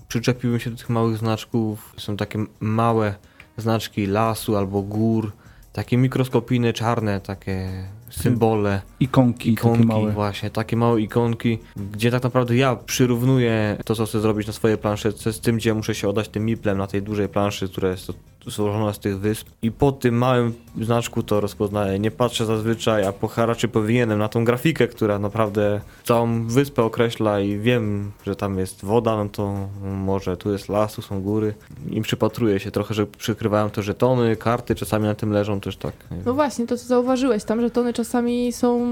przyczepiłem 0.07 0.59
się 0.59 0.69
do 0.69 0.77
tych 0.77 0.89
małych 0.89 1.17
znaczków. 1.17 1.93
Są 1.97 2.17
takie 2.17 2.45
małe 2.59 3.15
znaczki 3.57 4.05
lasu 4.05 4.57
albo 4.57 4.81
gór. 4.81 5.31
Takie 5.73 5.97
mikroskopijne, 5.97 6.73
czarne, 6.73 7.21
takie 7.21 7.69
symbole. 8.09 8.81
Ikonki, 8.99 9.51
Ikonki, 9.51 9.77
takie 9.77 9.87
małe. 9.87 10.11
właśnie, 10.11 10.49
takie 10.49 10.77
małe 10.77 11.01
ikonki, 11.01 11.59
gdzie 11.91 12.11
tak 12.11 12.23
naprawdę 12.23 12.55
ja 12.55 12.75
przyrównuję 12.75 13.77
to, 13.85 13.95
co 13.95 14.05
chcę 14.05 14.19
zrobić 14.19 14.47
na 14.47 14.53
swojej 14.53 14.77
planszy, 14.77 15.11
z 15.11 15.39
tym, 15.39 15.55
gdzie 15.57 15.73
muszę 15.73 15.95
się 15.95 16.09
oddać 16.09 16.29
tym 16.29 16.45
miplem 16.45 16.77
na 16.77 16.87
tej 16.87 17.01
dużej 17.01 17.29
planszy, 17.29 17.69
która 17.69 17.89
jest 17.89 18.11
złożona 18.47 18.93
z 18.93 18.99
tych 18.99 19.19
wysp. 19.19 19.47
I 19.61 19.71
po 19.71 19.91
tym 19.91 20.17
małym 20.17 20.53
znaczku 20.81 21.23
to 21.23 21.39
rozpoznaję. 21.39 21.99
Nie 21.99 22.11
patrzę 22.11 22.45
zazwyczaj, 22.45 23.05
a 23.05 23.13
po 23.13 23.29
powinienem 23.73 24.19
na 24.19 24.27
tą 24.27 24.45
grafikę, 24.45 24.87
która 24.87 25.19
naprawdę 25.19 25.81
całą 26.03 26.47
wyspę 26.47 26.83
określa 26.83 27.39
i 27.39 27.59
wiem, 27.59 28.11
że 28.25 28.35
tam 28.35 28.59
jest 28.59 28.85
woda, 28.85 29.23
no 29.23 29.29
to 29.29 29.69
może 29.83 30.37
tu 30.37 30.51
jest 30.51 30.69
las, 30.69 30.93
tu 30.93 31.01
są 31.01 31.21
góry. 31.21 31.53
I 31.89 32.01
przypatruję 32.01 32.59
się 32.59 32.71
trochę, 32.71 32.93
że 32.93 33.05
przykrywają 33.05 33.69
te 33.69 33.83
żetony, 33.83 34.35
karty 34.35 34.75
czasami 34.75 35.05
na 35.05 35.15
tym 35.15 35.31
leżą 35.31 35.59
też 35.59 35.77
tak. 35.77 35.93
No 36.25 36.33
właśnie, 36.33 36.67
to 36.67 36.77
co 36.77 36.85
zauważyłeś, 36.85 37.43
tam 37.43 37.61
żetony 37.61 37.93
czasami 37.97 38.51
są 38.51 38.87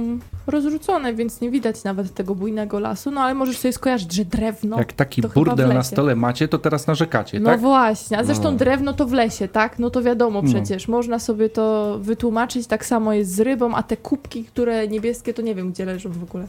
rozrzucone, 0.47 1.13
więc 1.13 1.41
nie 1.41 1.51
widać 1.51 1.83
nawet 1.83 2.13
tego 2.13 2.35
bujnego 2.35 2.79
lasu, 2.79 3.11
no 3.11 3.21
ale 3.21 3.33
możesz 3.33 3.57
sobie 3.57 3.73
skojarzyć, 3.73 4.13
że 4.13 4.25
drewno... 4.25 4.77
Jak 4.77 4.93
taki 4.93 5.21
burdel 5.21 5.73
na 5.73 5.83
stole 5.83 6.15
macie, 6.15 6.47
to 6.47 6.57
teraz 6.57 6.87
narzekacie, 6.87 7.39
No 7.39 7.49
tak? 7.49 7.59
właśnie, 7.59 8.17
a 8.17 8.23
zresztą 8.23 8.51
No. 8.51 8.57
drewno 8.57 8.93
to 8.93 9.05
w 9.05 9.13
lesie, 9.13 9.47
tak? 9.47 9.79
No 9.79 9.89
to 9.89 10.01
wiadomo 10.03 10.41
No. 10.41 10.49
przecież, 10.49 10.87
można 10.87 11.19
sobie 11.19 11.49
to 11.49 11.97
wytłumaczyć, 12.01 12.67
tak 12.67 12.85
samo 12.85 13.13
jest 13.13 13.31
z 13.35 13.39
rybą, 13.39 13.75
a 13.75 13.83
te 13.83 13.97
kubki, 13.97 14.43
które 14.43 14.87
niebieskie, 14.87 15.33
to 15.33 15.41
nie 15.41 15.55
wiem 15.55 15.71
gdzie 15.71 15.85
leżą 15.85 16.09
w 16.11 16.23
ogóle. 16.23 16.47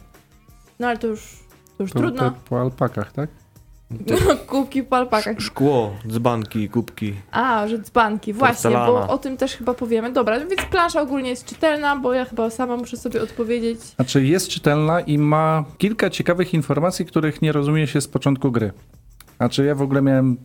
No 0.79 0.87
ale 0.87 0.97
to 0.97 1.07
już, 1.07 1.39
to 1.77 1.83
już 1.83 1.91
To, 1.91 1.99
trudno. 1.99 2.21
to 2.29 2.35
po 2.49 2.61
alpakach, 2.61 3.11
tak? 3.11 3.29
Kubki 4.47 4.83
po 4.83 4.95
alpakach. 4.95 5.39
Szkło, 5.39 5.95
dzbanki, 6.07 6.69
kubki. 6.69 7.13
A, 7.31 7.67
że 7.67 7.79
dzbanki, 7.79 8.33
właśnie, 8.33 8.69
bo 8.69 8.77
Porcelana. 8.77 9.07
o 9.07 9.17
tym 9.17 9.37
też 9.37 9.55
chyba 9.55 9.73
powiemy. 9.73 10.11
Dobra, 10.11 10.39
więc 10.39 10.61
plansza 10.71 11.01
ogólnie 11.01 11.29
jest 11.29 11.45
czytelna, 11.45 11.95
bo 11.95 12.13
ja 12.13 12.25
chyba 12.25 12.49
sama 12.49 12.77
muszę 12.77 12.97
sobie 12.97 13.21
odpowiedzieć. 13.23 13.79
Znaczy 13.79 14.25
jest 14.25 14.49
czytelna 14.49 14.99
i 15.01 15.17
ma 15.17 15.65
kilka 15.77 16.09
ciekawych 16.09 16.53
informacji, 16.53 17.05
których 17.05 17.41
nie 17.41 17.51
rozumie 17.51 17.87
się 17.87 18.01
z 18.01 18.07
początku 18.07 18.51
gry. 18.51 18.71
Znaczy 19.37 19.65
ja 19.65 19.75
w 19.75 19.81
ogóle 19.81 20.01
miałem, 20.01 20.37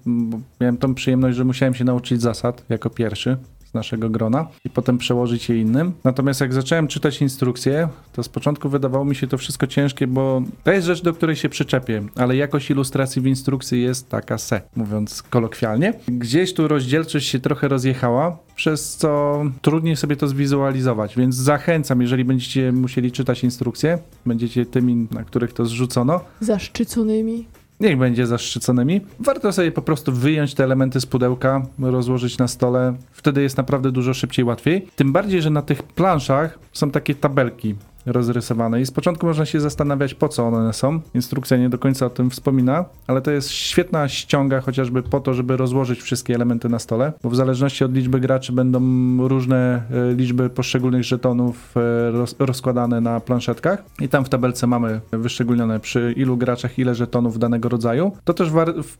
miałem 0.60 0.76
tą 0.76 0.94
przyjemność, 0.94 1.36
że 1.36 1.44
musiałem 1.44 1.74
się 1.74 1.84
nauczyć 1.84 2.22
zasad 2.22 2.64
jako 2.68 2.90
pierwszy 2.90 3.36
naszego 3.74 4.10
grona 4.10 4.48
i 4.64 4.70
potem 4.70 4.98
przełożyć 4.98 5.48
je 5.48 5.60
innym. 5.60 5.92
Natomiast 6.04 6.40
jak 6.40 6.52
zacząłem 6.52 6.88
czytać 6.88 7.22
instrukcje, 7.22 7.88
to 8.12 8.22
z 8.22 8.28
początku 8.28 8.68
wydawało 8.68 9.04
mi 9.04 9.14
się 9.14 9.26
to 9.26 9.38
wszystko 9.38 9.66
ciężkie, 9.66 10.06
bo 10.06 10.42
to 10.64 10.72
jest 10.72 10.86
rzecz, 10.86 11.02
do 11.02 11.12
której 11.12 11.36
się 11.36 11.48
przyczepię, 11.48 12.02
ale 12.16 12.36
jakość 12.36 12.70
ilustracji 12.70 13.22
w 13.22 13.26
instrukcji 13.26 13.82
jest 13.82 14.08
taka 14.08 14.38
se, 14.38 14.60
mówiąc 14.76 15.22
kolokwialnie. 15.22 15.94
Gdzieś 16.08 16.54
tu 16.54 16.68
rozdzielczość 16.68 17.28
się 17.28 17.40
trochę 17.40 17.68
rozjechała, 17.68 18.38
przez 18.56 18.96
co 18.96 19.42
trudniej 19.62 19.96
sobie 19.96 20.16
to 20.16 20.28
zwizualizować, 20.28 21.16
więc 21.16 21.34
zachęcam, 21.34 22.00
jeżeli 22.00 22.24
będziecie 22.24 22.72
musieli 22.72 23.12
czytać 23.12 23.44
instrukcje, 23.44 23.98
będziecie 24.26 24.66
tymi, 24.66 25.08
na 25.10 25.24
których 25.24 25.52
to 25.52 25.66
zrzucono, 25.66 26.20
Zaszczyconymi. 26.40 27.46
Niech 27.82 27.98
będzie 27.98 28.26
zaszczyconymi. 28.26 29.00
Warto 29.20 29.52
sobie 29.52 29.72
po 29.72 29.82
prostu 29.82 30.12
wyjąć 30.12 30.54
te 30.54 30.64
elementy 30.64 31.00
z 31.00 31.06
pudełka, 31.06 31.66
rozłożyć 31.78 32.38
na 32.38 32.48
stole. 32.48 32.94
Wtedy 33.12 33.42
jest 33.42 33.56
naprawdę 33.56 33.92
dużo 33.92 34.14
szybciej, 34.14 34.44
łatwiej. 34.44 34.86
Tym 34.96 35.12
bardziej, 35.12 35.42
że 35.42 35.50
na 35.50 35.62
tych 35.62 35.82
planszach 35.82 36.58
są 36.72 36.90
takie 36.90 37.14
tabelki 37.14 37.74
rozrysowane 38.06 38.80
i 38.80 38.86
z 38.86 38.90
początku 38.90 39.26
można 39.26 39.46
się 39.46 39.60
zastanawiać, 39.60 40.14
po 40.14 40.28
co 40.28 40.46
one 40.46 40.72
są. 40.72 41.00
Instrukcja 41.14 41.56
nie 41.56 41.68
do 41.68 41.78
końca 41.78 42.06
o 42.06 42.10
tym 42.10 42.30
wspomina, 42.30 42.84
ale 43.06 43.22
to 43.22 43.30
jest 43.30 43.50
świetna 43.50 44.08
ściąga 44.08 44.60
chociażby 44.60 45.02
po 45.02 45.20
to, 45.20 45.34
żeby 45.34 45.56
rozłożyć 45.56 46.02
wszystkie 46.02 46.34
elementy 46.34 46.68
na 46.68 46.78
stole, 46.78 47.12
bo 47.22 47.30
w 47.30 47.36
zależności 47.36 47.84
od 47.84 47.94
liczby 47.94 48.20
graczy 48.20 48.52
będą 48.52 48.80
różne 49.28 49.82
e, 49.90 50.14
liczby 50.14 50.50
poszczególnych 50.50 51.04
żetonów 51.04 51.74
e, 51.76 52.10
roz, 52.10 52.34
rozkładane 52.38 53.00
na 53.00 53.20
planszetkach 53.20 53.82
i 54.00 54.08
tam 54.08 54.24
w 54.24 54.28
tabelce 54.28 54.66
mamy 54.66 55.00
wyszczególnione 55.12 55.80
przy 55.80 56.14
ilu 56.16 56.36
graczach 56.36 56.78
ile 56.78 56.94
żetonów 56.94 57.38
danego 57.38 57.68
rodzaju. 57.68 58.12
To 58.24 58.34
też 58.34 58.50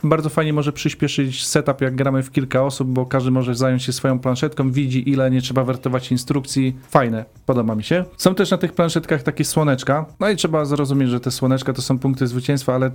bardzo 0.05 0.29
fajnie 0.29 0.53
może 0.53 0.73
przyspieszyć 0.73 1.47
setup, 1.47 1.81
jak 1.81 1.95
gramy 1.95 2.23
w 2.23 2.31
kilka 2.31 2.63
osób, 2.63 2.89
bo 2.89 3.07
każdy 3.07 3.31
może 3.31 3.55
zająć 3.55 3.83
się 3.83 3.93
swoją 3.93 4.19
planszetką, 4.19 4.71
widzi 4.71 5.11
ile 5.11 5.31
nie 5.31 5.41
trzeba 5.41 5.65
wertować 5.65 6.11
instrukcji. 6.11 6.77
Fajne, 6.89 7.25
podoba 7.47 7.75
mi 7.75 7.83
się. 7.83 8.05
Są 8.17 8.35
też 8.35 8.51
na 8.51 8.59
tych 8.59 8.73
planszach 8.73 8.92
planszetkach 8.93 9.23
takie 9.23 9.45
słoneczka. 9.45 10.07
No 10.21 10.31
i 10.31 10.37
trzeba 10.37 10.65
zrozumieć, 10.65 11.11
że 11.11 11.21
te 11.21 11.31
słoneczka 11.31 11.73
to 11.73 11.83
są 11.83 11.99
punkty 11.99 12.27
zwycięstwa, 12.27 12.75
ale 12.75 12.91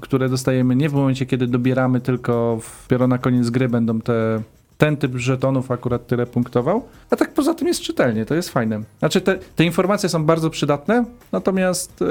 które 0.00 0.28
dostajemy 0.28 0.76
nie 0.76 0.88
w 0.88 0.92
momencie, 0.92 1.26
kiedy 1.26 1.46
dobieramy, 1.46 2.00
tylko 2.00 2.60
dopiero 2.82 3.08
na 3.08 3.18
koniec 3.18 3.50
gry 3.50 3.68
będą 3.68 4.00
te 4.00 4.42
ten 4.82 4.96
typ 4.96 5.16
żetonów 5.16 5.70
akurat 5.70 6.06
tyle 6.06 6.26
punktował. 6.26 6.82
A 7.10 7.16
tak 7.16 7.34
poza 7.34 7.54
tym 7.54 7.68
jest 7.68 7.80
czytelnie, 7.80 8.26
to 8.26 8.34
jest 8.34 8.48
fajne. 8.48 8.80
Znaczy 8.98 9.20
te, 9.20 9.38
te 9.56 9.64
informacje 9.64 10.08
są 10.08 10.24
bardzo 10.24 10.50
przydatne, 10.50 11.04
natomiast 11.32 12.02
e, 12.02 12.06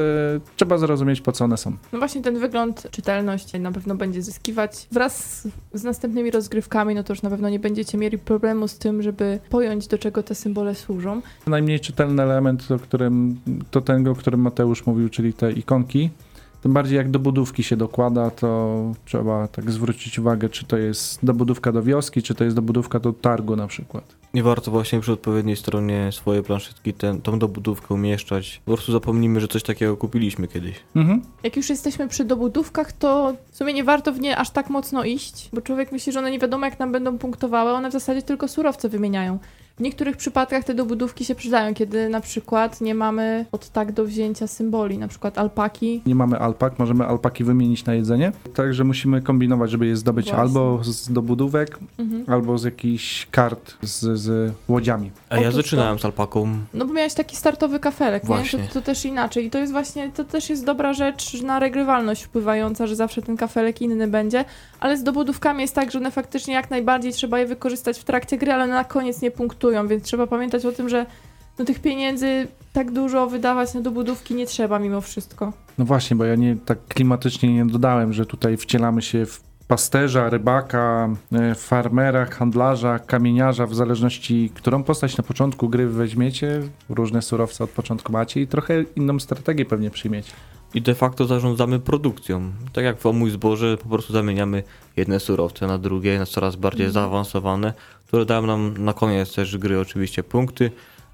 trzeba 0.56 0.78
zrozumieć 0.78 1.22
po 1.22 1.32
co 1.32 1.46
one 1.46 1.58
są. 1.58 1.78
No 1.94 2.00
właśnie 2.00 2.22
ten 2.22 2.40
wygląd, 2.40 2.88
czytelność 2.92 3.60
na 3.60 3.72
pewno 3.72 3.96
będzie 3.96 4.22
zyskiwać. 4.22 4.88
Wraz 4.92 5.42
z, 5.42 5.48
z 5.74 5.84
następnymi 5.84 6.32
rozgrywkami, 6.32 6.96
no 6.96 7.04
to 7.04 7.14
już 7.14 7.22
na 7.22 7.30
pewno 7.30 7.50
nie 7.50 7.60
będziecie 7.60 7.98
mieli 7.98 8.18
problemu 8.18 8.68
z 8.68 8.78
tym, 8.78 9.02
żeby 9.02 9.40
pojąć, 9.50 9.88
do 9.88 9.98
czego 9.98 10.24
te 10.24 10.36
symbole 10.36 10.76
służą. 10.76 11.22
Najmniej 11.48 11.80
czytelny 11.80 12.24
element, 12.24 12.72
o 12.72 12.80
którym, 12.80 13.40
to 13.72 13.82
ten, 13.82 14.08
o 14.08 14.16
którym 14.16 14.42
Mateusz 14.42 14.86
mówił, 14.86 15.10
czyli 15.10 15.34
te 15.34 15.52
ikonki. 15.52 16.10
Tym 16.62 16.74
bardziej 16.74 16.98
jak 16.98 17.12
do 17.12 17.20
budówki 17.20 17.64
się 17.64 17.78
dokłada, 17.78 18.32
to 18.32 18.82
trzeba 19.06 19.48
tak 19.48 19.72
zwrócić 19.72 20.20
uwagę, 20.20 20.50
czy 20.50 20.66
to 20.66 20.78
jest 20.78 21.26
dobudówka 21.26 21.72
do 21.72 21.84
wioski, 21.84 22.24
czy 22.24 22.36
to 22.36 22.44
jest 22.44 22.56
dobudówka 22.56 23.00
do 23.00 23.14
targu 23.14 23.56
na 23.56 23.68
przykład. 23.68 24.04
Nie 24.34 24.44
warto 24.44 24.72
właśnie 24.72 25.00
przy 25.00 25.12
odpowiedniej 25.12 25.56
stronie 25.56 26.10
swojej 26.12 26.44
planszetki 26.44 26.94
ten, 26.94 27.22
tą 27.22 27.40
dobudówkę 27.40 27.94
umieszczać. 27.94 28.62
Po 28.66 28.72
prostu 28.72 28.92
zapomnimy, 28.92 29.40
że 29.40 29.48
coś 29.48 29.64
takiego 29.64 29.98
kupiliśmy 29.98 30.48
kiedyś. 30.48 30.76
Mhm. 30.96 31.22
Jak 31.44 31.58
już 31.58 31.70
jesteśmy 31.70 32.08
przy 32.08 32.26
dobudówkach, 32.26 32.92
to 32.92 33.34
w 33.52 33.58
sumie 33.58 33.74
nie 33.74 33.84
warto 33.84 34.14
w 34.14 34.20
nie 34.20 34.38
aż 34.38 34.50
tak 34.50 34.70
mocno 34.70 35.04
iść, 35.04 35.50
bo 35.54 35.62
człowiek 35.62 35.92
myśli, 35.92 36.14
że 36.14 36.20
one 36.20 36.32
nie 36.32 36.40
wiadomo 36.40 36.66
jak 36.66 36.80
nam 36.80 36.92
będą 36.92 37.18
punktowały, 37.18 37.72
one 37.72 37.90
w 37.90 37.94
zasadzie 37.94 38.22
tylko 38.22 38.48
surowce 38.48 38.90
wymieniają. 38.90 39.40
W 39.82 39.84
niektórych 39.84 40.18
przypadkach 40.18 40.64
te 40.64 40.74
dobudówki 40.74 41.26
się 41.26 41.36
przydają, 41.36 41.74
kiedy 41.74 42.10
na 42.10 42.22
przykład 42.22 42.82
nie 42.82 42.96
mamy 42.96 43.46
od 43.52 43.70
tak 43.70 43.92
do 43.92 44.06
wzięcia 44.06 44.48
symboli, 44.48 44.98
na 44.98 45.08
przykład 45.08 45.38
alpaki. 45.38 46.02
Nie 46.06 46.16
mamy 46.16 46.40
alpak, 46.40 46.80
możemy 46.80 47.06
alpaki 47.06 47.44
wymienić 47.44 47.86
na 47.86 47.94
jedzenie, 47.94 48.32
także 48.54 48.84
musimy 48.84 49.22
kombinować, 49.22 49.72
żeby 49.72 49.88
je 49.88 49.98
zdobyć 49.98 50.26
Właśnie. 50.26 50.42
albo 50.42 50.80
z 50.84 51.12
dobudówek, 51.14 51.80
Mhm. 52.00 52.24
albo 52.28 52.58
z 52.58 52.64
jakichś 52.64 53.28
kart 53.32 53.74
z, 53.82 54.20
z 54.20 54.54
łodziami. 54.68 55.12
A 55.30 55.38
ja 55.38 55.52
zaczynałem 55.52 56.00
z 56.00 56.06
alpaką. 56.06 56.58
No 56.74 56.86
bo 56.86 56.94
miałeś 56.94 57.14
taki 57.14 57.36
startowy 57.36 57.80
kafelek, 57.80 58.24
nie? 58.24 58.28
Właśnie. 58.28 58.60
To, 58.68 58.74
to 58.74 58.82
też 58.82 59.06
inaczej. 59.06 59.46
I 59.46 59.50
to 59.50 59.58
jest 59.58 59.72
właśnie, 59.72 60.12
to 60.12 60.24
też 60.24 60.50
jest 60.50 60.66
dobra 60.66 60.94
rzecz 60.94 61.42
na 61.42 61.60
regrywalność 61.60 62.24
wpływająca, 62.24 62.88
że 62.88 62.96
zawsze 62.96 63.22
ten 63.22 63.38
kafelek 63.38 63.82
inny 63.82 64.08
będzie, 64.08 64.46
ale 64.80 64.98
z 64.98 65.04
dobudówkami 65.04 65.62
jest 65.62 65.76
tak, 65.76 65.92
że 65.92 66.00
one 66.00 66.12
faktycznie 66.12 66.54
jak 66.54 66.70
najbardziej 66.70 67.12
trzeba 67.12 67.40
je 67.40 67.46
wykorzystać 67.46 68.00
w 68.00 68.04
trakcie 68.04 68.38
gry, 68.38 68.52
ale 68.52 68.68
na 68.68 68.84
koniec 68.84 69.22
nie 69.22 69.32
punktują, 69.32 69.71
więc 69.88 70.04
trzeba 70.04 70.28
pamiętać 70.28 70.66
o 70.66 70.72
tym, 70.72 70.90
że 70.90 71.06
no 71.60 71.66
tych 71.66 71.80
pieniędzy 71.80 72.48
tak 72.74 72.92
dużo 72.92 73.28
wydawać 73.28 73.74
na 73.74 73.82
dobudówki 73.82 74.34
nie 74.36 74.46
trzeba 74.46 74.80
mimo 74.80 75.02
wszystko. 75.02 75.54
No 75.78 75.86
właśnie, 75.86 76.16
bo 76.16 76.26
ja 76.26 76.36
nie 76.36 76.56
tak 76.66 76.78
klimatycznie 76.88 77.54
nie 77.54 77.66
dodałem, 77.66 78.14
że 78.14 78.26
tutaj 78.26 78.58
wcielamy 78.58 79.02
się 79.02 79.26
w 79.26 79.42
pasterza, 79.68 80.30
rybaka, 80.30 81.10
e, 81.32 81.56
farmera, 81.56 82.26
handlarza, 82.26 83.00
kamieniarza, 83.00 83.66
w 83.68 83.76
zależności 83.76 84.52
którą 84.54 84.84
postać 84.84 85.18
na 85.18 85.24
początku 85.24 85.70
gry 85.70 85.88
weźmiecie, 85.88 86.62
różne 86.90 87.22
surowce 87.22 87.64
od 87.64 87.70
początku 87.70 88.12
macie 88.12 88.42
i 88.42 88.48
trochę 88.48 88.84
inną 88.96 89.20
strategię 89.20 89.66
pewnie 89.66 89.90
przyjmiecie. 89.90 90.32
I 90.74 90.82
de 90.82 90.96
facto 90.96 91.26
zarządzamy 91.26 91.80
produkcją. 91.80 92.52
Tak 92.74 92.84
jak 92.84 93.00
w 93.00 93.06
Omuj 93.06 93.32
Zboże, 93.32 93.78
po 93.78 93.90
prostu 93.90 94.14
zamieniamy 94.14 94.64
jedne 94.98 95.20
surowce 95.20 95.68
na 95.68 95.78
drugie, 95.78 96.20
na 96.20 96.26
coraz 96.26 96.56
bardziej 96.56 96.86
Mhm. 96.86 96.94
zaawansowane, 96.94 97.74
które 98.12 98.26
dają 98.26 98.42
nam 98.42 98.74
na 98.78 98.94
koniec 98.94 99.36
też 99.36 99.58
gry 99.58 99.80
oczywiście 99.80 100.24
punkty, 100.24 100.72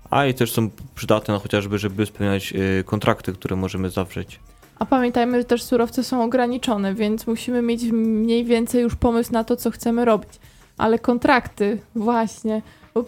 a 0.09 0.25
i 0.25 0.33
też 0.33 0.51
są 0.51 0.69
przydatne 0.95 1.33
na 1.33 1.39
chociażby, 1.39 1.77
żeby 1.79 2.05
spełniać 2.05 2.53
y, 2.53 2.83
kontrakty, 2.83 3.33
które 3.33 3.55
możemy 3.55 3.89
zawrzeć. 3.89 4.39
A 4.79 4.85
pamiętajmy, 4.85 5.37
że 5.37 5.43
też 5.45 5.63
surowce 5.63 6.03
są 6.03 6.23
ograniczone, 6.23 6.93
więc 6.93 7.27
musimy 7.27 7.61
mieć 7.61 7.83
mniej 7.83 8.45
więcej 8.45 8.81
już 8.81 8.95
pomysł 8.95 9.33
na 9.33 9.43
to, 9.43 9.55
co 9.55 9.71
chcemy 9.71 10.05
robić. 10.05 10.29
Ale 10.77 10.99
kontrakty, 10.99 11.81
właśnie. 11.95 12.61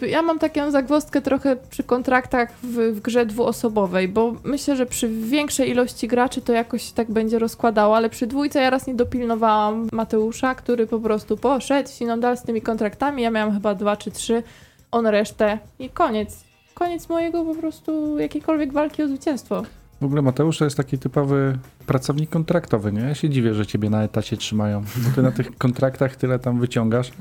Ja 0.08 0.22
mam 0.22 0.38
taką 0.38 0.70
zagwozdkę 0.70 1.22
trochę 1.22 1.56
przy 1.70 1.82
kontraktach 1.82 2.52
w, 2.62 2.76
w 2.76 3.00
grze 3.00 3.26
dwuosobowej, 3.26 4.08
bo 4.08 4.34
myślę, 4.44 4.76
że 4.76 4.86
przy 4.86 5.08
większej 5.08 5.70
ilości 5.70 6.08
graczy 6.08 6.40
to 6.40 6.52
jakoś 6.52 6.90
tak 6.92 7.10
będzie 7.10 7.38
rozkładało, 7.38 7.96
ale 7.96 8.10
przy 8.10 8.26
dwójce 8.26 8.60
ja 8.60 8.70
raz 8.70 8.86
nie 8.86 8.94
dopilnowałam 8.94 9.88
Mateusza, 9.92 10.54
który 10.54 10.86
po 10.86 11.00
prostu 11.00 11.36
poszedł, 11.36 11.88
sinął 11.88 12.36
z 12.36 12.42
tymi 12.42 12.62
kontraktami, 12.62 13.22
ja 13.22 13.30
miałam 13.30 13.54
chyba 13.54 13.74
dwa 13.74 13.96
czy 13.96 14.10
trzy, 14.10 14.42
on 14.90 15.06
resztę 15.06 15.58
i 15.78 15.90
koniec. 15.90 16.44
Koniec 16.74 17.08
mojego 17.08 17.44
po 17.44 17.54
prostu 17.54 18.18
jakiejkolwiek 18.18 18.72
walki 18.72 19.02
o 19.02 19.08
zwycięstwo. 19.08 19.62
W 20.00 20.04
ogóle 20.04 20.22
Mateusz 20.22 20.58
to 20.58 20.64
jest 20.64 20.76
taki 20.76 20.98
typowy 20.98 21.58
pracownik 21.86 22.30
kontraktowy, 22.30 22.92
nie? 22.92 23.00
Ja 23.00 23.14
się 23.14 23.30
dziwię, 23.30 23.54
że 23.54 23.66
ciebie 23.66 23.90
na 23.90 24.02
etacie 24.02 24.36
trzymają, 24.36 24.80
bo 24.80 25.14
ty 25.14 25.22
na 25.22 25.32
tych 25.32 25.58
kontraktach 25.58 26.16
tyle 26.16 26.38
tam 26.38 26.60
wyciągasz. 26.60 27.12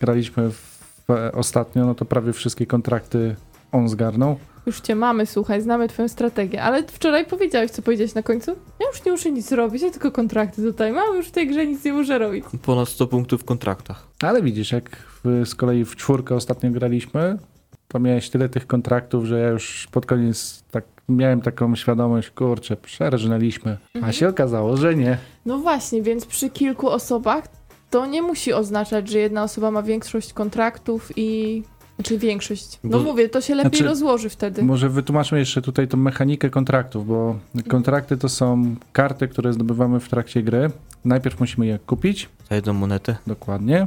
Graliśmy 0.00 0.50
w, 0.50 0.73
ostatnio, 1.32 1.86
no 1.86 1.94
to 1.94 2.04
prawie 2.04 2.32
wszystkie 2.32 2.66
kontrakty 2.66 3.36
on 3.72 3.88
zgarnął. 3.88 4.36
Już 4.66 4.80
cię 4.80 4.94
mamy, 4.94 5.26
słuchaj, 5.26 5.62
znamy 5.62 5.88
twoją 5.88 6.08
strategię. 6.08 6.62
Ale 6.62 6.82
wczoraj 6.86 7.26
powiedziałeś, 7.26 7.70
co 7.70 7.82
powiedziałeś 7.82 8.14
na 8.14 8.22
końcu? 8.22 8.50
Ja 8.80 8.86
już 8.86 9.04
nie 9.04 9.12
muszę 9.12 9.30
nic 9.30 9.52
robić, 9.52 9.82
ja 9.82 9.90
tylko 9.90 10.12
kontrakty 10.12 10.62
tutaj 10.62 10.92
mam, 10.92 11.16
już 11.16 11.26
w 11.28 11.30
tej 11.30 11.48
grze 11.48 11.66
nic 11.66 11.84
nie 11.84 11.92
muszę 11.92 12.18
robić. 12.18 12.44
Ponad 12.62 12.88
100 12.88 13.06
punktów 13.06 13.40
w 13.40 13.44
kontraktach. 13.44 14.06
Ale 14.22 14.42
widzisz, 14.42 14.72
jak 14.72 14.96
w, 15.24 15.42
z 15.46 15.54
kolei 15.54 15.84
w 15.84 15.96
czwórkę 15.96 16.34
ostatnio 16.34 16.70
graliśmy, 16.70 17.38
to 17.88 17.98
miałeś 17.98 18.30
tyle 18.30 18.48
tych 18.48 18.66
kontraktów, 18.66 19.24
że 19.24 19.38
ja 19.40 19.48
już 19.48 19.88
pod 19.92 20.06
koniec 20.06 20.64
tak 20.70 20.84
miałem 21.08 21.40
taką 21.40 21.76
świadomość, 21.76 22.30
kurczę, 22.30 22.76
przerżnęliśmy. 22.76 23.76
A 23.94 23.98
Mhm. 23.98 24.12
się 24.12 24.28
okazało, 24.28 24.76
że 24.76 24.94
nie. 24.94 25.18
No 25.46 25.58
właśnie, 25.58 26.02
więc 26.02 26.26
przy 26.26 26.50
kilku 26.50 26.88
osobach 26.88 27.48
to 27.94 28.06
nie 28.06 28.22
musi 28.22 28.52
oznaczać, 28.52 29.08
że 29.10 29.18
jedna 29.18 29.42
osoba 29.42 29.70
ma 29.70 29.82
większość 29.82 30.32
kontraktów 30.32 31.12
i... 31.16 31.62
Znaczy 31.96 32.18
większość. 32.18 32.78
No 32.84 32.98
Bo- 32.98 33.04
mówię, 33.04 33.28
to 33.28 33.40
się 33.40 33.54
lepiej 33.54 33.70
Znaczy- 33.70 33.84
rozłoży 33.84 34.28
wtedy. 34.28 34.62
Może 34.62 34.88
wytłumaczmy 34.88 35.38
jeszcze 35.38 35.62
tutaj 35.62 35.88
tą 35.88 35.96
mechanikę 35.96 36.50
kontraktów, 36.50 37.06
bo 37.06 37.36
kontrakty 37.68 38.16
to 38.16 38.28
są 38.28 38.74
karty, 38.92 39.28
które 39.28 39.52
zdobywamy 39.52 40.00
w 40.00 40.08
trakcie 40.08 40.42
gry. 40.42 40.70
Najpierw 41.04 41.40
musimy 41.40 41.66
je 41.66 41.78
kupić, 41.86 42.28
Za 42.50 42.54
jedną 42.54 42.72
monetę. 42.72 43.16
dokładnie. 43.26 43.86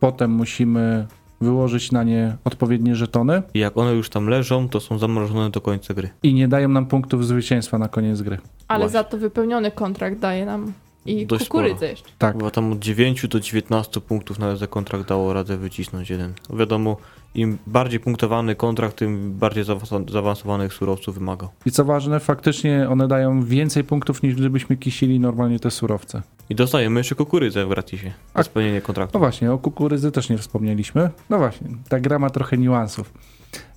Potem 0.00 0.30
musimy 0.30 1.06
wyłożyć 1.40 1.92
na 1.92 2.02
nie 2.02 2.36
odpowiednie 2.44 2.94
żetony 2.96 3.42
I 3.54 3.58
jak 3.58 3.76
one 3.76 3.92
już 3.94 4.10
tam 4.10 4.28
leżą, 4.28 4.68
to 4.68 4.80
są 4.80 4.98
zamrożone 4.98 5.50
do 5.50 5.60
końca 5.60 5.94
gry. 5.94 6.10
i 6.22 6.34
nie 6.34 6.48
dają 6.48 6.68
nam 6.68 6.86
punktów 6.86 7.26
zwycięstwa 7.26 7.78
na 7.78 7.88
koniec 7.88 8.22
gry. 8.22 8.38
Ale 8.68 8.78
właśnie. 8.84 8.92
za 8.98 9.04
to 9.04 9.18
wypełniony 9.18 9.70
kontrakt 9.70 10.18
daje 10.18 10.46
nam 10.46 10.72
i 11.06 11.26
Dość 11.26 11.48
kukurydzę 11.48 11.86
jeszcze. 11.88 12.08
Tak. 12.18 12.38
Bo 12.38 12.50
tam 12.50 12.72
od 12.72 12.78
9 12.78 13.28
do 13.28 13.40
19 13.40 14.00
punktów 14.00 14.38
nawet 14.38 14.58
za 14.58 14.66
kontrakt 14.66 15.08
dało 15.08 15.32
radę 15.32 15.56
wycisnąć 15.56 16.10
jeden. 16.10 16.32
Wiadomo, 16.50 16.96
im 17.34 17.58
bardziej 17.66 18.00
punktowany 18.00 18.54
kontrakt, 18.54 18.96
tym 18.96 19.32
bardziej 19.38 19.64
zaawansowa- 19.64 20.10
zaawansowanych 20.12 20.72
surowców 20.72 21.14
wymagał. 21.14 21.48
I 21.66 21.70
co 21.70 21.84
ważne, 21.84 22.20
faktycznie 22.20 22.88
one 22.88 23.08
dają 23.08 23.42
więcej 23.42 23.84
punktów 23.84 24.22
niż 24.22 24.34
gdybyśmy 24.34 24.76
kisili 24.76 25.20
normalnie 25.20 25.58
te 25.58 25.70
surowce. 25.70 26.22
I 26.50 26.54
dostajemy 26.54 27.00
jeszcze 27.00 27.14
kukurydzę 27.14 27.64
w 27.66 27.68
gratisie 27.68 28.12
za 28.36 28.42
spełnienie 28.42 28.78
No 28.80 28.86
kontraktu. 28.86 29.18
właśnie, 29.18 29.52
o 29.52 29.58
kukurydzy 29.58 30.12
też 30.12 30.28
nie 30.28 30.38
wspomnieliśmy. 30.38 31.10
No 31.30 31.38
właśnie, 31.38 31.68
ta 31.88 32.00
gra 32.00 32.18
ma 32.18 32.30
trochę 32.30 32.58
niuansów. 32.58 33.12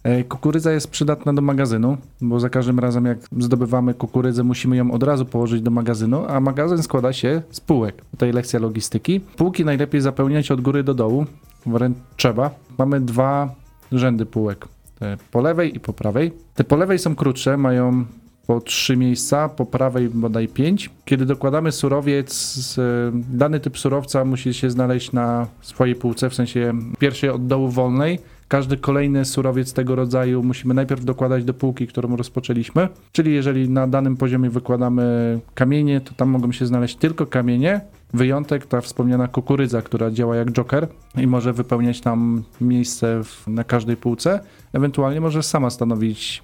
E, 0.04 0.24
Kukurydza 0.24 0.72
jest 0.72 0.90
przydatna 0.90 1.34
do 1.34 1.42
magazynu, 1.42 1.98
bo 2.22 2.40
za 2.40 2.50
każdym 2.50 2.80
razem 2.80 3.06
jak 3.06 3.18
zdobywamy 3.40 3.94
kukurydzę, 3.94 4.44
musimy 4.44 4.76
ją 4.78 4.92
od 4.92 5.04
razu 5.04 5.26
położyć 5.26 5.62
do 5.62 5.72
magazynu, 5.72 6.26
a 6.28 6.40
magazyn 6.40 6.84
składa 6.84 7.14
się 7.14 7.42
z 7.52 7.60
półek. 7.60 8.02
Tutaj 8.12 8.32
lekcja 8.32 8.60
logistyki. 8.60 9.20
Półki 9.20 9.66
najlepiej 9.66 10.02
zapełniać 10.02 10.52
od 10.52 10.62
góry 10.62 10.84
do 10.84 10.94
dołu, 10.94 11.26
wręcz 11.66 11.98
trzeba. 12.16 12.52
Mamy 12.78 13.02
dwa 13.02 13.56
rzędy 13.92 14.26
półek, 14.26 14.68
te 15.00 15.18
po 15.32 15.42
lewej 15.42 15.76
i 15.76 15.80
po 15.80 15.94
prawej. 15.94 16.32
Te 16.56 16.64
po 16.64 16.76
lewej 16.76 17.00
są 17.00 17.16
krótsze, 17.16 17.58
mają 17.58 18.06
po 18.48 18.62
trzy 18.62 18.98
miejsca, 18.98 19.50
po 19.50 19.66
prawej 19.66 20.10
bodaj 20.10 20.48
pięć. 20.48 20.90
Kiedy 21.06 21.26
dokładamy 21.26 21.72
surowiec, 21.72 22.76
e, 22.78 23.12
dany 23.14 23.60
typ 23.60 23.78
surowca 23.78 24.26
musi 24.26 24.54
się 24.54 24.70
znaleźć 24.70 25.12
na 25.12 25.48
swojej 25.62 25.96
półce, 25.96 26.30
w 26.30 26.36
sensie 26.36 26.74
pierwszej 27.00 27.30
od 27.30 27.48
dołu 27.48 27.70
wolnej. 27.70 28.20
Każdy 28.50 28.78
kolejny 28.78 29.26
surowiec 29.26 29.74
tego 29.74 29.96
rodzaju 29.96 30.44
musimy 30.44 30.74
najpierw 30.74 31.06
dokładać 31.06 31.44
do 31.44 31.54
półki, 31.54 31.88
którą 31.88 32.16
rozpoczęliśmy. 32.16 32.88
Czyli 33.12 33.34
jeżeli 33.34 33.70
na 33.70 33.88
danym 33.88 34.18
poziomie 34.18 34.50
wykładamy 34.50 35.40
kamienie, 35.54 36.02
to 36.02 36.14
tam 36.14 36.30
mogą 36.30 36.52
się 36.52 36.66
znaleźć 36.66 36.96
tylko 36.96 37.26
kamienie. 37.26 37.82
Wyjątek 38.14 38.66
ta 38.66 38.82
wspomniana 38.82 39.28
kukurydza, 39.28 39.82
która 39.82 40.12
działa 40.12 40.36
jak 40.36 40.52
joker 40.52 40.88
i 41.18 41.28
może 41.28 41.54
wypełniać 41.54 42.02
tam 42.02 42.44
miejsce 42.62 43.24
w, 43.24 43.48
na 43.48 43.64
każdej 43.64 43.98
półce. 43.98 44.40
Ewentualnie 44.74 45.22
może 45.22 45.44
sama 45.44 45.70
stanowić. 45.70 46.44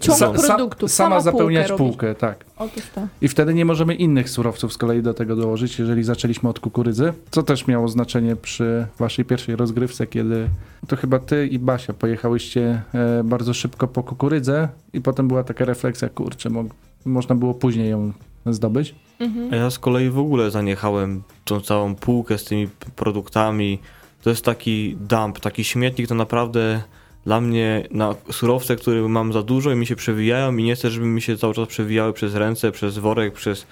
Ciąg 0.00 0.18
sa- 0.18 0.46
produktów, 0.46 0.90
sama 0.90 1.08
sama 1.08 1.20
półkę 1.20 1.32
zapełniać 1.32 1.68
robić. 1.68 1.78
półkę, 1.78 2.14
tak. 2.14 2.44
Otóż 2.56 2.82
to. 2.94 3.00
I 3.20 3.28
wtedy 3.28 3.54
nie 3.54 3.64
możemy 3.64 3.94
innych 3.94 4.30
surowców 4.30 4.72
z 4.72 4.78
kolei 4.78 5.02
do 5.02 5.14
tego 5.14 5.36
dołożyć, 5.36 5.78
jeżeli 5.78 6.04
zaczęliśmy 6.04 6.48
od 6.48 6.60
kukurydzy, 6.60 7.12
co 7.30 7.42
też 7.42 7.66
miało 7.66 7.88
znaczenie 7.88 8.36
przy 8.36 8.86
waszej 8.98 9.24
pierwszej 9.24 9.56
rozgrywce, 9.56 10.06
kiedy 10.06 10.48
To 10.86 10.96
chyba 10.96 11.18
ty 11.18 11.46
i 11.46 11.58
Basia 11.58 11.92
pojechałyście 11.92 12.82
e, 12.94 13.24
bardzo 13.24 13.54
szybko 13.54 13.88
po 13.88 14.02
kukurydzę 14.02 14.68
i 14.92 15.00
potem 15.00 15.28
była 15.28 15.44
taka 15.44 15.64
refleksja, 15.64 16.08
kurczę, 16.08 16.50
mo 16.50 16.64
można 17.04 17.34
było 17.34 17.54
później 17.54 17.90
ją 17.90 18.12
zdobyć. 18.46 18.94
Mhm. 19.20 19.52
A 19.52 19.56
ja 19.56 19.70
z 19.70 19.78
kolei 19.78 20.10
w 20.10 20.18
ogóle 20.18 20.50
zaniechałem 20.50 21.22
tą 21.44 21.60
całą 21.60 21.94
półkę 21.94 22.38
z 22.38 22.44
tymi 22.44 22.68
produktami. 22.96 23.78
To 24.22 24.30
jest 24.30 24.44
taki 24.44 24.96
dump, 25.00 25.40
taki 25.40 25.64
śmietnik 25.64 26.08
to 26.08 26.14
naprawdę 26.14 26.82
dla 27.24 27.40
mnie 27.40 27.88
na 27.90 28.14
surowce, 28.30 28.76
które 28.76 29.08
mam 29.08 29.32
za 29.32 29.42
dużo 29.42 29.72
i 29.72 29.76
mi 29.76 29.86
się 29.86 29.96
przewijają 29.96 30.56
i 30.56 30.64
nie 30.64 30.74
chcę, 30.74 30.90
żeby 30.90 31.06
mi 31.06 31.22
się 31.22 31.36
cały 31.36 31.54
czas 31.54 31.68
przewijały 31.68 32.12
przez 32.12 32.34
ręce, 32.34 32.72
przez 32.72 32.98
worek, 32.98 33.34
przez 33.34 33.66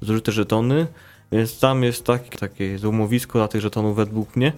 zużyte 0.00 0.32
żetony. 0.32 0.86
Więc 1.32 1.60
tam 1.60 1.82
jest 1.82 2.04
taki, 2.04 2.38
takie 2.38 2.78
złomowisko 2.78 3.38
dla 3.38 3.48
tych 3.48 3.60
żetonów 3.60 3.96
według 3.96 4.36
mnie. 4.36 4.52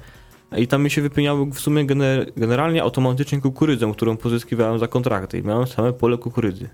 I 0.57 0.66
tam 0.66 0.83
mi 0.83 0.90
się 0.90 1.02
wypełniały 1.02 1.46
w 1.46 1.61
sumie 1.61 1.87
gener 1.87 2.33
generalnie 2.37 2.83
automatycznie 2.83 3.40
kukurydzą, 3.40 3.92
którą 3.92 4.16
pozyskiwałem 4.16 4.78
za 4.78 4.88
kontrakty. 4.88 5.38
I 5.38 5.42
miałem 5.42 5.66
same 5.66 5.92
pole 5.92 6.18
kukurydzy. 6.18 6.68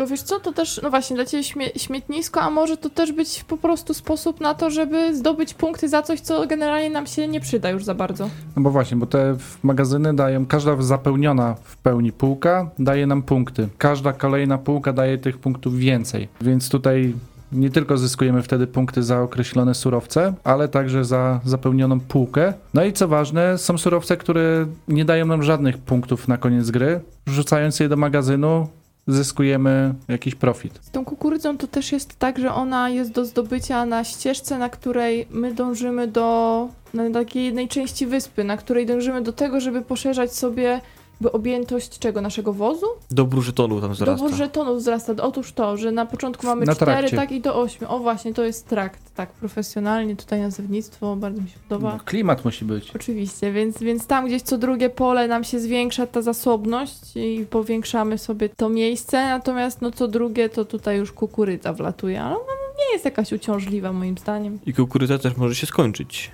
Bo 0.00 0.06
wiesz 0.06 0.22
co, 0.22 0.40
to 0.40 0.52
też, 0.52 0.80
no 0.82 0.90
właśnie, 0.90 1.16
dla 1.16 1.24
ciebie 1.24 1.44
śmie 1.44 1.66
śmietnisko, 1.76 2.40
a 2.40 2.50
może 2.50 2.76
to 2.76 2.90
też 2.90 3.12
być 3.12 3.44
po 3.44 3.56
prostu 3.56 3.94
sposób 3.94 4.40
na 4.40 4.54
to, 4.54 4.70
żeby 4.70 5.16
zdobyć 5.16 5.54
punkty 5.54 5.88
za 5.88 6.02
coś, 6.02 6.20
co 6.20 6.46
generalnie 6.46 6.90
nam 6.90 7.06
się 7.06 7.28
nie 7.28 7.40
przyda 7.40 7.70
już 7.70 7.84
za 7.84 7.94
bardzo. 7.94 8.28
No 8.56 8.62
bo 8.62 8.70
właśnie, 8.70 8.96
bo 8.96 9.06
te 9.06 9.36
magazyny 9.62 10.14
dają, 10.14 10.46
każda 10.46 10.82
zapełniona 10.82 11.54
w 11.62 11.76
pełni 11.76 12.12
półka 12.12 12.70
daje 12.78 13.06
nam 13.06 13.22
punkty. 13.22 13.68
Każda 13.78 14.12
kolejna 14.12 14.58
półka 14.58 14.92
daje 14.92 15.18
tych 15.18 15.38
punktów 15.38 15.76
więcej. 15.78 16.28
Więc 16.40 16.68
tutaj 16.68 17.14
nie 17.52 17.70
tylko 17.70 17.96
zyskujemy 17.96 18.42
wtedy 18.42 18.66
punkty 18.66 19.02
za 19.02 19.20
określone 19.20 19.74
surowce, 19.74 20.34
ale 20.44 20.68
także 20.68 21.04
za 21.04 21.40
zapełnioną 21.44 22.00
półkę. 22.00 22.52
No 22.74 22.84
i 22.84 22.92
co 22.92 23.08
ważne, 23.08 23.58
są 23.58 23.78
surowce, 23.78 24.16
które 24.16 24.66
nie 24.88 25.04
dają 25.04 25.26
nam 25.26 25.42
żadnych 25.42 25.78
punktów 25.78 26.28
na 26.28 26.36
koniec 26.36 26.70
gry. 26.70 27.00
Wrzucając 27.26 27.80
je 27.80 27.88
do 27.88 27.96
magazynu, 27.96 28.68
zyskujemy 29.12 29.94
jakiś 30.08 30.34
profit. 30.34 30.78
Z 30.82 30.90
tą 30.90 31.04
kukurydzą 31.04 31.58
to 31.58 31.66
też 31.66 31.92
jest 31.92 32.18
tak, 32.18 32.38
że 32.38 32.54
ona 32.54 32.90
jest 32.90 33.10
do 33.10 33.24
zdobycia 33.24 33.86
na 33.86 34.04
ścieżce, 34.04 34.58
na 34.58 34.68
której 34.68 35.26
my 35.30 35.54
dążymy 35.54 36.06
do 36.06 36.68
na 36.94 37.10
takiej 37.10 37.44
jednej 37.44 37.68
części 37.68 38.06
wyspy, 38.06 38.44
na 38.44 38.56
której 38.56 38.86
dążymy 38.86 39.22
do 39.22 39.32
tego, 39.32 39.60
żeby 39.60 39.82
poszerzać 39.82 40.34
sobie 40.34 40.80
jakby 41.20 41.32
objętość 41.32 41.98
czego? 41.98 42.20
Naszego 42.20 42.52
wozu? 42.52 42.86
Dobór 43.10 43.42
żetonu 43.42 43.80
tam 43.80 43.92
wzrasta. 43.92 44.16
Dobór 44.24 44.38
żetonów 44.38 44.78
wzrasta. 44.78 45.12
Otóż 45.22 45.52
to, 45.52 45.76
że 45.76 45.92
na 45.92 46.06
początku 46.06 46.46
mamy 46.46 46.66
Na 46.66 46.74
cztery, 46.74 46.92
trakcie. 46.92 47.16
tak 47.16 47.32
i 47.32 47.40
do 47.40 47.60
ośmiu. 47.60 47.88
O 47.90 47.98
właśnie, 47.98 48.34
to 48.34 48.44
jest 48.44 48.68
trakt, 48.68 49.14
tak, 49.14 49.32
profesjonalnie, 49.32 50.16
tutaj 50.16 50.40
nazewnictwo, 50.40 51.16
bardzo 51.16 51.42
mi 51.42 51.48
się 51.48 51.58
podoba. 51.68 51.92
No, 51.92 52.00
klimat 52.04 52.44
musi 52.44 52.64
być. 52.64 52.90
Oczywiście, 52.96 53.52
więc, 53.52 53.78
więc 53.78 54.06
tam 54.06 54.26
gdzieś 54.26 54.42
co 54.42 54.58
drugie 54.58 54.90
pole 54.90 55.28
nam 55.28 55.44
się 55.44 55.60
zwiększa 55.60 56.06
ta 56.06 56.22
zasobność 56.22 57.16
i 57.16 57.46
powiększamy 57.50 58.18
sobie 58.18 58.48
to 58.48 58.68
miejsce, 58.68 59.24
natomiast 59.24 59.82
no 59.82 59.90
co 59.90 60.08
drugie 60.08 60.48
to 60.48 60.64
tutaj 60.64 60.98
już 60.98 61.12
kukurydza 61.12 61.72
wlatuje, 61.72 62.22
ale 62.22 62.34
ona 62.34 62.44
nie 62.78 62.92
jest 62.92 63.04
jakaś 63.04 63.32
uciążliwa 63.32 63.92
moim 63.92 64.18
zdaniem. 64.18 64.58
I 64.66 64.74
kukurydza 64.74 65.18
też 65.18 65.36
może 65.36 65.54
się 65.54 65.66
skończyć. 65.66 66.30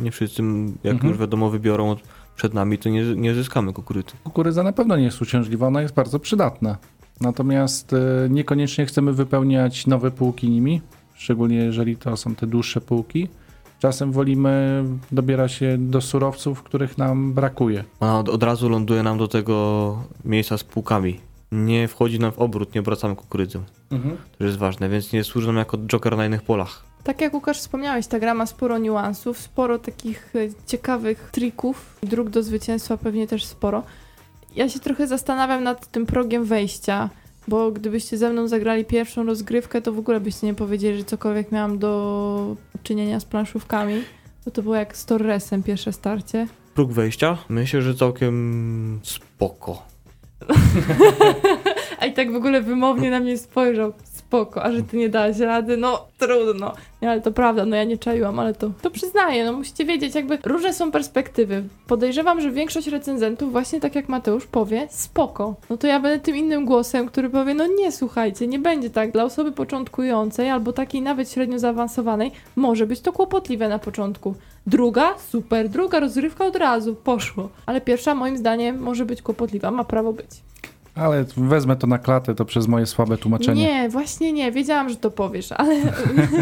Nie 0.00 0.10
wszyscy, 0.10 0.42
jak 0.84 0.94
Mhm. 0.94 1.10
już 1.10 1.20
wiadomo, 1.20 1.50
wybiorą 1.50 1.90
od- 1.90 2.00
przed 2.36 2.54
nami, 2.54 2.78
to 2.78 2.88
nie, 2.88 3.02
nie 3.02 3.34
zyskamy 3.34 3.72
kukurydzy. 3.72 4.12
Kukurydza 4.24 4.62
na 4.62 4.72
pewno 4.72 4.96
nie 4.96 5.04
jest 5.04 5.22
uciążliwa, 5.22 5.66
ona 5.66 5.82
jest 5.82 5.94
bardzo 5.94 6.18
przydatna. 6.18 6.76
Natomiast 7.20 7.92
e, 7.92 7.98
niekoniecznie 8.30 8.86
chcemy 8.86 9.12
wypełniać 9.12 9.86
nowe 9.86 10.10
półki 10.10 10.50
nimi, 10.50 10.80
szczególnie 11.14 11.56
jeżeli 11.56 11.96
to 11.96 12.16
są 12.16 12.34
te 12.34 12.46
dłuższe 12.46 12.80
półki. 12.80 13.28
Czasem 13.78 14.12
wolimy 14.12 14.84
dobierać 15.12 15.52
się 15.52 15.76
do 15.78 16.00
surowców, 16.00 16.62
których 16.62 16.98
nam 16.98 17.32
brakuje. 17.32 17.84
Ona 18.00 18.18
od, 18.18 18.28
od 18.28 18.42
razu 18.42 18.68
ląduje 18.68 19.02
nam 19.02 19.18
do 19.18 19.28
tego 19.28 19.98
miejsca 20.24 20.58
z 20.58 20.64
półkami. 20.64 21.20
Nie 21.52 21.88
wchodzi 21.88 22.18
nam 22.18 22.32
w 22.32 22.38
obrót, 22.38 22.74
nie 22.74 22.80
obracamy 22.80 23.16
kukurydzą. 23.16 23.62
To 24.38 24.44
jest 24.44 24.56
ważne, 24.56 24.88
więc 24.88 25.12
nie 25.12 25.24
służy 25.24 25.46
nam 25.46 25.56
jako 25.56 25.78
joker 25.78 26.16
na 26.16 26.26
innych 26.26 26.42
polach. 26.42 26.84
Tak 27.04 27.20
jak 27.20 27.34
Łukasz 27.34 27.58
wspomniałeś, 27.58 28.06
ta 28.06 28.18
gra 28.18 28.34
ma 28.34 28.46
sporo 28.46 28.78
niuansów, 28.78 29.38
sporo 29.38 29.78
takich 29.78 30.32
e, 30.36 30.48
ciekawych 30.66 31.28
trików, 31.32 31.96
dróg 32.02 32.30
do 32.30 32.42
zwycięstwa 32.42 32.96
pewnie 32.96 33.26
też 33.26 33.44
sporo. 33.44 33.82
Ja 34.56 34.68
się 34.68 34.80
trochę 34.80 35.06
zastanawiam 35.06 35.64
nad 35.64 35.86
tym 35.86 36.06
progiem 36.06 36.44
wejścia, 36.44 37.10
bo 37.48 37.70
gdybyście 37.70 38.18
ze 38.18 38.30
mną 38.30 38.48
zagrali 38.48 38.84
pierwszą 38.84 39.24
rozgrywkę, 39.24 39.82
to 39.82 39.92
w 39.92 39.98
ogóle 39.98 40.20
byście 40.20 40.46
nie 40.46 40.54
powiedzieli, 40.54 40.98
że 40.98 41.04
cokolwiek 41.04 41.52
miałam 41.52 41.78
do 41.78 42.56
czynienia 42.82 43.20
z 43.20 43.24
planszówkami, 43.24 44.02
bo 44.44 44.50
to 44.50 44.62
było 44.62 44.74
jak 44.74 44.96
z 44.96 45.04
Torresem 45.04 45.62
pierwsze 45.62 45.92
starcie. 45.92 46.46
Próg 46.74 46.92
wejścia? 46.92 47.38
Myślę, 47.48 47.82
że 47.82 47.94
całkiem 47.94 49.00
spoko. 49.02 49.82
A 52.00 52.06
i 52.06 52.12
tak 52.12 52.32
w 52.32 52.36
ogóle 52.36 52.62
wymownie 52.62 53.10
na 53.10 53.20
mnie 53.20 53.38
spojrzał. 53.38 53.92
Spoko, 54.28 54.62
a 54.62 54.72
że 54.72 54.82
ty 54.82 54.96
nie 54.96 55.08
dałaś 55.08 55.38
rady, 55.38 55.76
no 55.76 56.06
trudno. 56.18 56.72
Nie, 57.02 57.10
ale 57.10 57.20
to 57.20 57.32
prawda, 57.32 57.66
no 57.66 57.76
ja 57.76 57.84
nie 57.84 57.98
czaiłam, 57.98 58.38
ale 58.38 58.54
to, 58.54 58.70
to 58.82 58.90
przyznaję, 58.90 59.44
no 59.44 59.52
musicie 59.52 59.84
wiedzieć, 59.84 60.14
jakby 60.14 60.38
różne 60.44 60.72
są 60.72 60.90
perspektywy. 60.90 61.64
Podejrzewam, 61.86 62.40
że 62.40 62.50
większość 62.50 62.86
recenzentów 62.86 63.52
właśnie 63.52 63.80
tak 63.80 63.94
jak 63.94 64.08
Mateusz 64.08 64.46
powie, 64.46 64.86
spoko. 64.90 65.54
No 65.70 65.76
to 65.76 65.86
ja 65.86 66.00
będę 66.00 66.24
tym 66.24 66.36
innym 66.36 66.64
głosem, 66.64 67.06
który 67.06 67.30
powie, 67.30 67.54
no 67.54 67.66
nie 67.66 67.92
słuchajcie, 67.92 68.46
nie 68.46 68.58
będzie 68.58 68.90
tak. 68.90 69.12
Dla 69.12 69.24
osoby 69.24 69.52
początkującej 69.52 70.50
albo 70.50 70.72
takiej 70.72 71.02
nawet 71.02 71.30
średnio 71.30 71.58
zaawansowanej 71.58 72.32
może 72.56 72.86
być 72.86 73.00
to 73.00 73.12
kłopotliwe 73.12 73.68
na 73.68 73.78
początku. 73.78 74.34
Druga, 74.66 75.18
super, 75.18 75.68
druga 75.68 76.00
rozrywka 76.00 76.46
od 76.46 76.56
razu, 76.56 76.94
poszło. 76.94 77.48
Ale 77.66 77.80
pierwsza 77.80 78.14
moim 78.14 78.36
zdaniem 78.36 78.78
może 78.78 79.04
być 79.04 79.22
kłopotliwa, 79.22 79.70
ma 79.70 79.84
prawo 79.84 80.12
być. 80.12 80.30
Ale 80.94 81.24
wezmę 81.36 81.76
to 81.76 81.86
na 81.86 81.98
klatę, 81.98 82.34
to 82.34 82.44
przez 82.44 82.68
moje 82.68 82.86
słabe 82.86 83.18
tłumaczenie. 83.18 83.62
Nie, 83.62 83.88
właśnie 83.88 84.32
nie. 84.32 84.52
Wiedziałam, 84.52 84.88
że 84.88 84.96
to 84.96 85.10
powiesz, 85.10 85.52
ale 85.52 85.80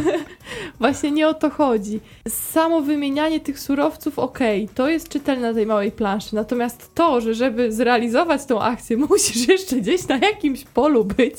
właśnie 0.80 1.10
nie 1.10 1.28
o 1.28 1.34
to 1.34 1.50
chodzi. 1.50 2.00
Samo 2.28 2.80
wymienianie 2.80 3.40
tych 3.40 3.60
surowców, 3.60 4.18
okej, 4.18 4.68
to 4.74 4.88
jest 4.88 5.08
czytelne 5.08 5.48
na 5.48 5.54
tej 5.54 5.66
małej 5.66 5.92
planszy. 5.92 6.34
Natomiast 6.34 6.94
to, 6.94 7.20
że 7.20 7.34
żeby 7.34 7.72
zrealizować 7.72 8.46
tą 8.46 8.62
akcję, 8.62 8.96
musisz 9.08 9.48
jeszcze 9.48 9.76
gdzieś 9.76 10.08
na 10.08 10.16
jakimś 10.16 10.64
polu 10.64 11.04
być 11.04 11.34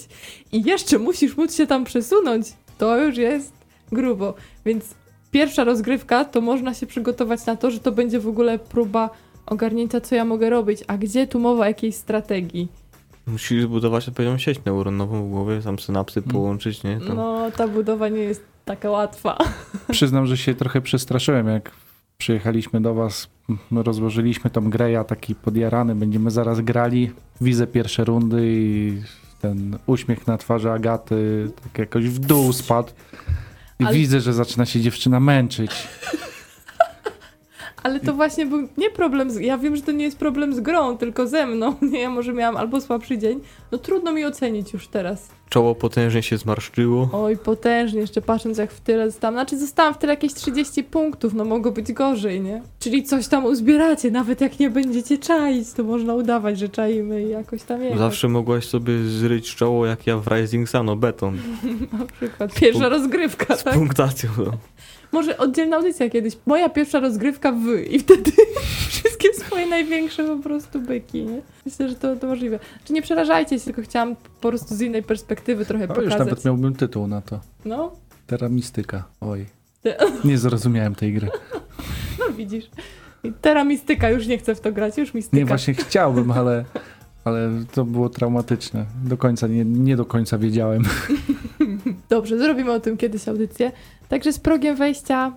i 0.51 0.63
jeszcze 0.63 0.99
musisz 0.99 1.37
móc 1.37 1.55
się 1.55 1.67
tam 1.67 1.83
przesunąć, 1.85 2.47
to 2.77 2.97
już 2.97 3.17
jest 3.17 3.53
grubo. 3.91 4.33
Więc 4.65 4.85
pierwsza 5.31 5.63
rozgrywka 5.63 6.25
to 6.25 6.41
można 6.41 6.73
się 6.73 6.85
przygotować 6.85 7.45
na 7.45 7.55
to, 7.55 7.71
że 7.71 7.79
to 7.79 7.91
będzie 7.91 8.19
w 8.19 8.27
ogóle 8.27 8.59
próba 8.59 9.09
ogarnięcia, 9.45 10.01
co 10.01 10.15
ja 10.15 10.25
mogę 10.25 10.49
robić, 10.49 10.83
a 10.87 10.97
gdzie 10.97 11.27
tu 11.27 11.39
mowa 11.39 11.67
jakiejś 11.67 11.95
strategii. 11.95 12.82
Musisz 13.27 13.63
zbudować 13.63 14.07
odpowiednią 14.07 14.37
sieć 14.37 14.59
neuronową 14.65 15.25
w 15.25 15.29
głowie, 15.29 15.61
tam 15.61 15.79
synapsy 15.79 16.21
połączyć, 16.21 16.83
nie? 16.83 16.99
Tam. 16.99 17.15
No, 17.15 17.51
ta 17.51 17.67
budowa 17.67 18.09
nie 18.09 18.19
jest 18.19 18.43
taka 18.65 18.89
łatwa. 18.89 19.37
Przyznam, 19.91 20.27
że 20.27 20.37
się 20.37 20.55
trochę 20.55 20.81
przestraszyłem, 20.81 21.47
jak 21.47 21.71
przyjechaliśmy 22.17 22.81
do 22.81 22.93
was, 22.93 23.27
rozłożyliśmy 23.71 24.49
tą 24.49 24.69
grę, 24.69 24.91
ja 24.91 25.03
taki 25.03 25.35
podjarany, 25.35 25.95
będziemy 25.95 26.31
zaraz 26.31 26.61
grali, 26.61 27.11
widzę 27.41 27.67
pierwsze 27.67 28.03
rundy 28.03 28.41
i 28.45 29.01
ten 29.41 29.77
uśmiech 29.85 30.27
na 30.27 30.37
twarzy 30.37 30.71
Agaty 30.71 31.51
tak 31.63 31.77
jakoś 31.77 32.05
w 32.05 32.19
dół 32.19 32.53
spadł. 32.53 32.89
I 33.79 33.83
Ale- 33.83 33.93
widzę, 33.93 34.21
że 34.21 34.33
zaczyna 34.33 34.65
się 34.65 34.81
dziewczyna 34.81 35.19
męczyć. 35.19 35.87
Ale 37.83 37.99
to 37.99 38.13
właśnie 38.13 38.45
był 38.45 38.67
nie 38.77 38.89
problem 38.89 39.31
z... 39.31 39.39
Ja 39.39 39.57
wiem, 39.57 39.75
że 39.75 39.81
to 39.81 39.91
nie 39.91 40.03
jest 40.05 40.17
problem 40.17 40.53
z 40.55 40.59
grą, 40.59 40.97
tylko 40.97 41.27
ze 41.27 41.45
mną. 41.45 41.75
Nie, 41.91 41.99
ja 42.01 42.09
może 42.09 42.33
miałam 42.33 42.57
albo 42.57 42.81
słabszy 42.81 43.17
dzień. 43.17 43.39
No 43.71 43.77
trudno 43.77 44.11
mi 44.11 44.25
ocenić 44.25 44.73
już 44.73 44.87
teraz. 44.87 45.29
Czoło 45.49 45.75
potężnie 45.75 46.23
się 46.23 46.37
zmarszczyło. 46.37 47.09
Oj, 47.13 47.37
potężnie, 47.37 47.99
jeszcze 48.01 48.21
patrząc 48.21 48.57
jak 48.57 48.71
w 48.71 48.79
tyle 48.81 49.11
zostałam. 49.11 49.35
Znaczy 49.35 49.57
zostałam 49.59 49.93
w 49.93 49.97
tyle 49.97 50.13
jakieś 50.13 50.33
30 50.33 50.83
punktów, 50.83 51.33
no 51.33 51.45
mogło 51.45 51.71
być 51.71 51.93
gorzej, 51.93 52.41
nie? 52.41 52.61
Czyli 52.79 53.03
coś 53.03 53.27
tam 53.27 53.45
uzbieracie, 53.45 54.11
nawet 54.11 54.41
jak 54.41 54.59
nie 54.59 54.69
będziecie 54.69 55.17
czaić, 55.17 55.73
to 55.73 55.83
można 55.83 56.13
udawać, 56.13 56.59
że 56.59 56.69
czaimy 56.69 57.23
i 57.23 57.29
jakoś 57.29 57.63
tam 57.63 57.83
jechać. 57.83 57.99
Zawsze 57.99 58.27
mogłaś 58.29 58.65
sobie 58.67 59.03
zryć 59.03 59.55
czoło 59.55 59.85
jak 59.85 60.07
ja 60.07 60.17
w 60.17 60.27
Rising 60.27 60.69
Sun, 60.69 60.89
o 60.89 60.95
beton. 60.95 61.37
Na 61.99 62.05
przykład 62.05 62.53
pierwsza 62.53 62.79
Punkt- 62.79 62.89
rozgrywka, 62.91 63.55
Z 63.55 63.63
tak? 63.63 63.73
punktacją. 63.73 64.29
No. 64.37 64.51
Może 65.13 65.37
oddzielna 65.37 65.75
audycja 65.77 66.09
kiedyś. 66.09 66.37
Moja 66.45 66.69
pierwsza 66.69 66.99
rozgrywka 66.99 67.51
w 67.51 67.65
i 67.91 67.99
wtedy 67.99 68.31
wszystkie 68.89 69.33
swoje 69.33 69.67
największe 69.67 70.23
po 70.23 70.37
prostu 70.43 70.79
byki, 70.81 71.23
nie? 71.23 71.41
Myślę, 71.65 71.89
że 71.89 71.95
to, 71.95 72.15
to 72.15 72.27
możliwe. 72.27 72.59
Czy 72.85 72.93
nie 72.93 73.01
przerażajcie 73.01 73.59
się, 73.59 73.65
tylko 73.65 73.81
chciałam 73.81 74.15
po 74.41 74.49
prostu 74.49 74.75
z 74.75 74.81
innej 74.81 75.03
perspektywy 75.03 75.65
trochę 75.65 75.83
O, 75.83 75.87
już 75.87 75.95
pokazać. 75.95 76.19
nawet 76.19 76.45
miałbym 76.45 76.75
tytuł 76.75 77.07
na 77.07 77.21
to. 77.21 77.39
No, 77.65 77.91
Terra 78.27 78.49
Mistyka. 78.49 79.03
Oj. 79.21 79.45
Nie 80.25 80.37
zrozumiałem 80.37 80.95
tej 80.95 81.13
gry. 81.13 81.29
no 82.19 82.33
widzisz. 82.37 82.65
I 83.23 83.33
Teraz 83.41 83.67
mistyka, 83.67 84.09
już 84.09 84.27
nie 84.27 84.37
chcę 84.37 84.55
w 84.55 84.59
to 84.59 84.71
grać, 84.71 84.97
już 84.97 85.13
mistyka. 85.13 85.37
Nie, 85.37 85.45
właśnie 85.45 85.73
chciałbym, 85.73 86.31
ale, 86.31 86.65
ale 87.25 87.49
to 87.71 87.85
było 87.85 88.09
traumatyczne. 88.09 88.85
Do 89.03 89.17
końca, 89.17 89.47
nie, 89.47 89.65
nie 89.65 89.95
do 89.95 90.05
końca 90.05 90.37
wiedziałem. 90.37 90.83
Dobrze, 92.13 92.37
zrobimy 92.37 92.71
o 92.71 92.79
tym 92.79 92.97
kiedyś 92.97 93.27
audycję. 93.27 93.71
Także 94.09 94.33
z 94.33 94.39
progiem 94.39 94.75
wejścia 94.75 95.33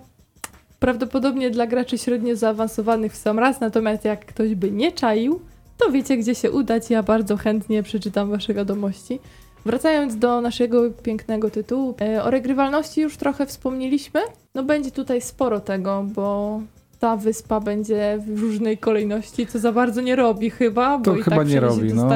Prawdopodobnie 0.79 1.49
dla 1.49 1.67
graczy 1.67 1.97
średnio 1.97 2.35
zaawansowanych 2.35 3.13
w 3.13 3.15
sam 3.15 3.39
raz, 3.39 3.59
natomiast 3.59 4.05
jak 4.05 4.25
ktoś 4.25 4.55
by 4.55 4.71
nie 4.71 4.91
czaił, 4.91 5.39
to 5.77 5.91
wiecie 5.91 6.17
gdzie 6.17 6.35
się 6.35 6.51
udać. 6.51 6.89
Ja 6.89 7.03
bardzo 7.03 7.37
chętnie 7.37 7.83
przeczytam 7.83 8.29
wasze 8.29 8.53
wiadomości. 8.53 9.19
Wracając 9.65 10.17
do 10.17 10.41
naszego 10.41 10.91
pięknego 10.91 11.49
tytułu, 11.49 11.95
e, 12.01 12.23
o 12.23 12.31
regrywalności 12.31 13.01
już 13.01 13.17
trochę 13.17 13.45
wspomnieliśmy. 13.45 14.19
No 14.55 14.63
będzie 14.63 14.91
tutaj 14.91 15.21
sporo 15.21 15.59
tego, 15.59 16.05
bo 16.15 16.59
ta 16.99 17.15
wyspa 17.15 17.59
będzie 17.59 18.19
w 18.27 18.39
różnej 18.39 18.77
kolejności, 18.77 19.47
co 19.47 19.59
za 19.59 19.71
bardzo 19.71 20.01
nie 20.01 20.15
robi 20.15 20.49
chyba, 20.49 20.97
bo 20.97 21.03
To 21.03 21.17
i 21.17 21.23
chyba 21.23 21.35
tak 21.35 21.47
nie 21.47 21.59
robi, 21.59 21.93
no. 21.93 22.09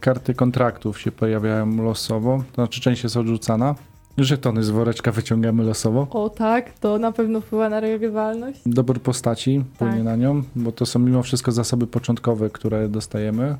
Karty 0.00 0.34
kontraktów 0.34 1.00
się 1.00 1.12
pojawiają 1.12 1.82
losowo, 1.84 2.44
to 2.52 2.54
znaczy 2.54 2.80
część 2.80 3.02
jest 3.02 3.16
odrzucana. 3.16 3.74
Żetony 4.18 4.64
z 4.64 4.70
woreczka 4.70 5.12
wyciągamy 5.12 5.62
losowo. 5.64 6.06
O 6.10 6.30
tak, 6.30 6.72
to 6.72 6.98
na 6.98 7.12
pewno 7.12 7.40
wpływa 7.40 7.68
na 7.68 7.80
regrywalność. 7.80 8.60
Dobór 8.66 9.00
postaci 9.00 9.64
płynie 9.78 9.94
Tak. 9.94 10.04
na 10.04 10.16
nią, 10.16 10.42
bo 10.56 10.72
to 10.72 10.86
są 10.86 10.98
mimo 10.98 11.22
wszystko 11.22 11.52
zasoby 11.52 11.86
początkowe, 11.86 12.50
które 12.50 12.88
dostajemy 12.88 13.56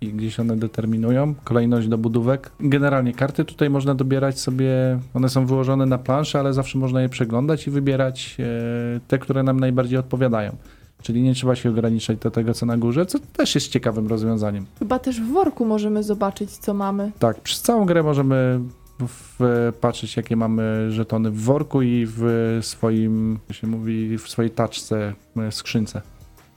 i 0.00 0.08
gdzieś 0.12 0.40
one 0.40 0.56
determinują 0.56 1.34
kolejność 1.44 1.88
dobudówek. 1.88 2.50
Generalnie 2.60 3.12
karty 3.14 3.44
tutaj 3.44 3.70
można 3.70 3.94
dobierać 3.94 4.40
sobie, 4.40 4.98
one 5.14 5.28
są 5.28 5.46
wyłożone 5.46 5.86
na 5.86 5.98
planszę, 5.98 6.38
ale 6.38 6.52
zawsze 6.52 6.78
można 6.78 7.02
je 7.02 7.08
przeglądać 7.08 7.66
i 7.66 7.70
wybierać 7.70 8.36
e, 8.40 9.00
te, 9.08 9.18
które 9.18 9.42
nam 9.42 9.60
najbardziej 9.60 9.98
odpowiadają. 9.98 10.56
Czyli 11.02 11.22
nie 11.22 11.34
trzeba 11.34 11.54
się 11.56 11.70
ograniczać 11.70 12.18
do 12.18 12.30
tego, 12.30 12.54
co 12.54 12.66
na 12.66 12.76
górze, 12.76 13.06
co 13.06 13.18
też 13.32 13.54
jest 13.54 13.68
ciekawym 13.68 14.06
rozwiązaniem. 14.06 14.66
Chyba 14.78 14.98
też 14.98 15.20
w 15.20 15.32
worku 15.32 15.64
możemy 15.64 16.02
zobaczyć, 16.02 16.50
co 16.50 16.74
mamy. 16.74 17.12
Tak, 17.18 17.40
przez 17.40 17.62
całą 17.62 17.84
grę 17.86 18.02
możemy 18.02 18.60
patrzeć, 19.80 20.16
jakie 20.16 20.36
mamy 20.36 20.90
żetony 20.90 21.30
w 21.30 21.40
worku 21.40 21.82
i 21.82 22.06
w 22.08 22.58
swoim, 22.62 23.38
jak 23.48 23.58
się 23.58 23.66
mówi, 23.66 24.18
w 24.18 24.28
swojej 24.28 24.50
taczce, 24.50 25.14
e, 25.36 25.52
skrzynce. 25.52 26.02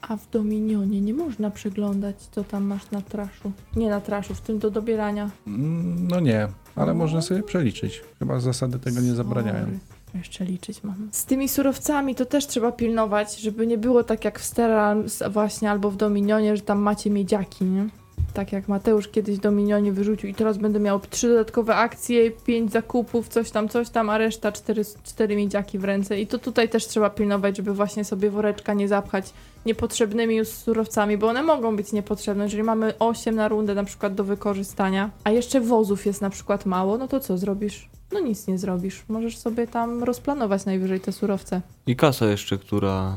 A 0.02 0.16
w 0.16 0.30
Dominionie 0.30 1.00
nie 1.00 1.14
można 1.14 1.50
przeglądać, 1.50 2.16
co 2.30 2.44
tam 2.44 2.64
masz 2.64 2.90
na 2.90 3.00
traszu. 3.02 3.52
Nie 3.76 3.90
na 3.90 4.00
traszu, 4.00 4.34
w 4.34 4.40
tym 4.40 4.58
do 4.58 4.70
dobierania. 4.70 5.30
Mm, 5.46 6.08
No 6.08 6.20
nie, 6.20 6.48
ale 6.76 6.92
O. 6.92 6.94
można 6.94 7.22
sobie 7.22 7.42
przeliczyć. 7.42 8.02
Chyba 8.18 8.40
zasady 8.40 8.78
tego 8.78 9.00
nie 9.00 9.14
zabraniają. 9.14 9.64
Sorry. 9.64 9.78
Jeszcze 10.14 10.44
liczyć 10.44 10.84
mam. 10.84 11.08
Z 11.12 11.24
tymi 11.24 11.48
surowcami 11.48 12.14
to 12.14 12.26
też 12.26 12.46
trzeba 12.46 12.72
pilnować, 12.72 13.40
żeby 13.40 13.66
nie 13.66 13.78
było 13.78 14.04
tak 14.04 14.24
jak 14.24 14.38
w 14.40 14.44
Steral 14.44 15.04
właśnie 15.30 15.70
albo 15.70 15.90
w 15.90 15.96
Dominionie, 15.96 16.56
że 16.56 16.62
tam 16.62 16.78
macie 16.78 17.10
miedziaki, 17.10 17.64
nie? 17.64 17.88
Tak 18.34 18.52
jak 18.52 18.68
Mateusz 18.68 19.08
kiedyś 19.08 19.38
Dominionie 19.38 19.92
wyrzucił 19.92 20.30
i 20.30 20.34
teraz 20.34 20.58
będę 20.58 20.80
miał 20.80 21.00
trzy 21.00 21.28
dodatkowe 21.28 21.76
akcje, 21.76 22.30
pięć 22.30 22.72
zakupów, 22.72 23.28
coś 23.28 23.50
tam, 23.50 23.68
coś 23.68 23.90
tam, 23.90 24.10
a 24.10 24.18
reszta 24.18 24.52
cztery, 24.52 24.82
cztery 25.04 25.36
miedziaki 25.36 25.78
w 25.78 25.84
ręce. 25.84 26.20
I 26.20 26.26
to 26.26 26.38
tutaj 26.38 26.68
też 26.68 26.86
trzeba 26.86 27.10
pilnować, 27.10 27.56
żeby 27.56 27.74
właśnie 27.74 28.04
sobie 28.04 28.30
woreczka 28.30 28.74
nie 28.74 28.88
zapchać 28.88 29.32
niepotrzebnymi 29.66 30.36
już 30.36 30.48
surowcami, 30.48 31.18
bo 31.18 31.28
one 31.28 31.42
mogą 31.42 31.76
być 31.76 31.92
niepotrzebne. 31.92 32.44
Jeżeli 32.44 32.62
mamy 32.62 32.98
8 32.98 33.34
na 33.34 33.48
rundę 33.48 33.74
na 33.74 33.84
przykład 33.84 34.14
do 34.14 34.24
wykorzystania, 34.24 35.10
a 35.24 35.30
jeszcze 35.30 35.60
wozów 35.60 36.06
jest 36.06 36.20
na 36.20 36.30
przykład 36.30 36.66
mało, 36.66 36.98
no 36.98 37.08
to 37.08 37.20
co 37.20 37.38
zrobisz? 37.38 37.88
No 38.12 38.20
nic 38.20 38.46
nie 38.46 38.58
zrobisz. 38.58 39.04
Możesz 39.08 39.38
sobie 39.38 39.66
tam 39.66 40.04
rozplanować 40.04 40.64
najwyżej 40.64 41.00
te 41.00 41.12
surowce. 41.12 41.60
I 41.86 41.96
kasa 41.96 42.26
jeszcze, 42.26 42.58
która 42.58 43.16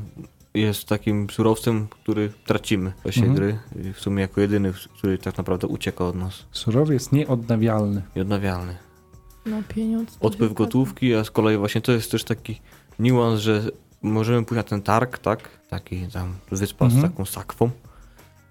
jest 0.62 0.88
takim 0.88 1.30
surowcem, 1.30 1.88
który 1.88 2.32
tracimy 2.46 2.92
w 3.00 3.04
czasie 3.04 3.22
Mhm. 3.26 3.36
gry. 3.36 3.60
W 3.94 4.00
sumie 4.00 4.22
jako 4.22 4.42
jedyny, 4.42 4.74
który 4.98 5.18
tak 5.18 5.38
naprawdę 5.38 5.68
ucieka 5.68 6.06
od 6.06 6.16
nas. 6.16 6.46
Surowiec 6.52 7.12
nieodnawialny. 7.12 8.02
Nieodnawialny. 8.16 8.76
No 9.46 9.58
pieniądz. 9.76 10.18
Odpływ 10.22 10.54
gotówki, 10.54 11.16
a 11.16 11.24
z 11.24 11.32
kolei 11.32 11.58
właśnie 11.58 11.82
to 11.82 11.92
jest 11.92 12.12
też 12.12 12.24
taki 12.24 12.62
niuans, 13.00 13.40
że 13.42 13.62
możemy 14.02 14.46
pójść 14.46 14.58
na 14.58 14.64
ten 14.64 14.82
targ, 14.82 15.18
tak? 15.18 15.50
Taki 15.70 16.08
tam 16.14 16.34
wyspa 16.52 16.86
Mhm. 16.86 17.02
z 17.02 17.12
taką 17.12 17.26
sakwą. 17.26 17.70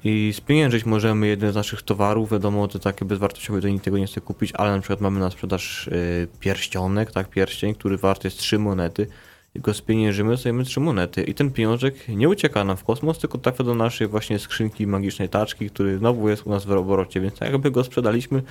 I 0.05 0.33
spieniężyć 0.37 0.87
możemy 0.87 1.27
jeden 1.27 1.53
z 1.53 1.55
naszych 1.55 1.83
towarów, 1.83 2.31
wiadomo, 2.33 2.69
to 2.69 2.79
takie 2.79 3.05
bezwartościowe, 3.05 3.61
to 3.61 3.69
nikt 3.69 3.85
tego 3.85 3.99
nie 3.99 4.07
chce 4.07 4.21
kupić, 4.21 4.53
ale 4.55 4.71
na 4.73 4.81
przykład 4.81 5.01
mamy 5.01 5.21
na 5.21 5.31
sprzedaż 5.31 5.89
y, 5.89 6.29
pierścionek, 6.41 7.13
tak, 7.13 7.31
pierścień, 7.31 7.75
który 7.75 7.97
wart 7.97 8.25
jest 8.25 8.39
3 8.39 8.59
monety. 8.59 9.07
I 9.55 9.61
go 9.61 9.75
spieniężymy, 9.75 10.31
dostajemy 10.31 10.65
3 10.65 10.81
monety. 10.81 11.23
I 11.23 11.35
ten 11.35 11.51
pieniążek 11.51 11.95
nie 12.09 12.29
ucieka 12.29 12.65
nam 12.65 12.77
w 12.77 12.85
kosmos, 12.85 13.19
tylko 13.19 13.39
trafia 13.39 13.65
do 13.65 13.75
naszej 13.75 14.07
właśnie 14.09 14.39
skrzynki 14.39 14.87
magicznej 14.87 15.29
taczki, 15.29 15.71
który 15.71 15.99
znowu 15.99 16.29
jest 16.29 16.47
u 16.47 16.51
nas 16.51 16.65
w 16.65 16.71
obrocie, 16.73 17.21
więc 17.21 17.35
tak 17.35 17.53
jakby 17.53 17.71
go 17.71 17.85
sprzedaliśmy, 17.85 18.43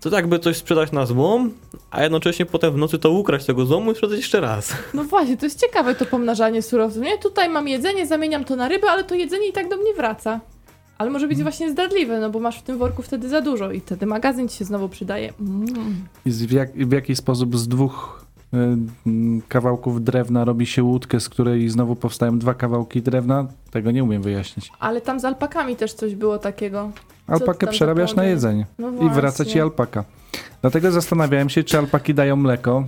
to 0.00 0.10
tak 0.10 0.18
jakby 0.18 0.38
coś 0.38 0.56
sprzedać 0.56 0.92
na 0.92 1.06
złom, 1.06 1.50
a 1.90 2.02
jednocześnie 2.02 2.46
potem 2.46 2.72
w 2.72 2.76
nocy 2.76 2.98
to 2.98 3.10
ukraść 3.10 3.46
tego 3.46 3.66
złomu 3.66 3.92
i 3.92 3.94
sprzedać 3.94 4.16
jeszcze 4.18 4.40
raz. 4.40 4.72
No 4.94 5.04
właśnie, 5.04 5.36
to 5.36 5.46
jest 5.46 5.60
ciekawe 5.60 5.94
to 5.94 6.06
pomnażanie 6.06 6.62
surowców. 6.62 7.02
Nie, 7.02 7.18
tutaj 7.18 7.48
mam 7.48 7.68
jedzenie, 7.68 8.06
zamieniam 8.06 8.44
to 8.44 8.56
na 8.56 8.68
rybę, 8.68 8.90
ale 8.90 9.04
to 9.04 9.14
jedzenie 9.14 9.48
i 9.48 9.52
tak 9.52 9.68
do 9.68 9.76
mnie 9.76 9.94
wraca. 9.94 10.40
Ale 10.98 11.10
może 11.10 11.28
być 11.28 11.38
Mhm. 11.38 11.52
właśnie 11.52 11.70
zdradliwe, 11.70 12.20
no 12.20 12.30
bo 12.30 12.40
masz 12.40 12.58
w 12.58 12.62
tym 12.62 12.78
worku 12.78 13.02
wtedy 13.02 13.28
za 13.28 13.40
dużo 13.40 13.72
i 13.72 13.80
wtedy 13.80 14.06
magazyn 14.06 14.48
ci 14.48 14.56
się 14.56 14.64
znowu 14.64 14.88
przydaje. 14.88 15.32
Mm. 15.40 16.04
I 16.26 16.30
w, 16.30 16.52
jak, 16.52 16.72
w 16.88 16.92
jaki 16.92 17.16
sposób 17.16 17.56
z 17.58 17.68
dwóch 17.68 18.19
kawałków 19.48 20.04
drewna 20.04 20.44
robi 20.44 20.66
się 20.66 20.82
łódkę, 20.82 21.20
z 21.20 21.28
której 21.28 21.68
znowu 21.68 21.96
powstają 21.96 22.38
dwa 22.38 22.54
kawałki 22.54 23.02
drewna? 23.02 23.46
Tego 23.70 23.90
nie 23.90 24.04
umiem 24.04 24.22
wyjaśnić. 24.22 24.72
Ale 24.80 25.00
tam 25.00 25.20
z 25.20 25.24
alpakami 25.24 25.76
też 25.76 25.92
coś 25.92 26.14
było 26.14 26.38
takiego. 26.38 26.90
ty 27.26 27.32
Alpakę 27.32 27.66
przerabiasz 27.66 28.14
na 28.14 28.24
jedzenie 28.24 28.66
No 28.78 28.92
i 29.06 29.10
wraca 29.10 29.44
ci 29.44 29.60
alpaka. 29.60 30.04
Dlatego 30.60 30.90
zastanawiałem 30.90 31.48
się, 31.48 31.64
czy 31.64 31.78
alpaki 31.78 32.14
dają 32.14 32.36
mleko. 32.36 32.84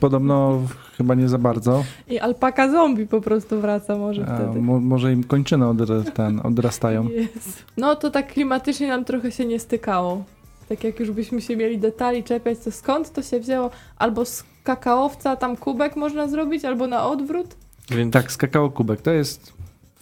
Podobno 0.00 0.60
chyba 0.96 1.14
nie 1.14 1.28
za 1.28 1.38
bardzo. 1.38 1.84
I 2.08 2.18
alpaka 2.18 2.70
zombie 2.70 3.06
po 3.06 3.20
prostu 3.20 3.60
wraca 3.60 3.96
może 3.96 4.26
A, 4.28 4.36
wtedy. 4.36 4.60
mo, 4.62 4.80
może 4.80 5.12
im 5.12 5.24
kończyny 5.24 5.68
odra, 5.68 6.02
ten, 6.14 6.40
odrastają. 6.44 7.08
Jest. 7.08 7.64
No 7.76 7.96
to 7.96 8.10
tak 8.10 8.32
klimatycznie 8.32 8.88
nam 8.88 9.04
trochę 9.04 9.32
się 9.32 9.46
nie 9.46 9.58
stykało. 9.60 10.24
Tak 10.68 10.84
jak 10.84 11.00
już 11.00 11.10
byśmy 11.10 11.40
się 11.40 11.56
mieli 11.56 11.78
detali 11.78 12.24
czepiać, 12.24 12.58
to 12.58 12.70
skąd 12.70 13.12
to 13.12 13.22
się 13.22 13.40
wzięło? 13.40 13.70
Albo 13.98 14.24
z 14.24 14.44
kakaowca 14.64 15.36
tam 15.36 15.56
kubek 15.56 15.96
można 15.96 16.28
zrobić, 16.28 16.64
albo 16.64 16.86
na 16.86 17.06
odwrót? 17.06 17.54
Więc 17.90 18.12
Tak, 18.12 18.32
z 18.32 18.36
kakao 18.36 18.70
kubek, 18.70 19.00
to 19.02 19.10
jest 19.10 19.52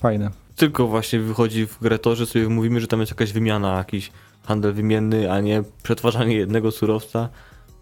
fajne. 0.01 0.31
tylko 0.57 0.87
właśnie 0.87 1.21
wychodzi 1.21 1.66
w 1.66 1.79
grę 1.81 1.99
to, 1.99 2.16
że 2.16 2.27
sobie 2.27 2.49
mówimy, 2.49 2.81
że 2.81 2.87
tam 2.87 3.01
jest 3.01 3.12
jakaś 3.12 3.33
wymiana, 3.33 3.77
jakiś 3.79 4.11
handel 4.47 4.73
wymienny, 4.73 5.33
a 5.33 5.40
nie 5.40 5.62
przetwarzanie 5.83 6.37
jednego 6.37 6.71
surowca, 6.71 7.29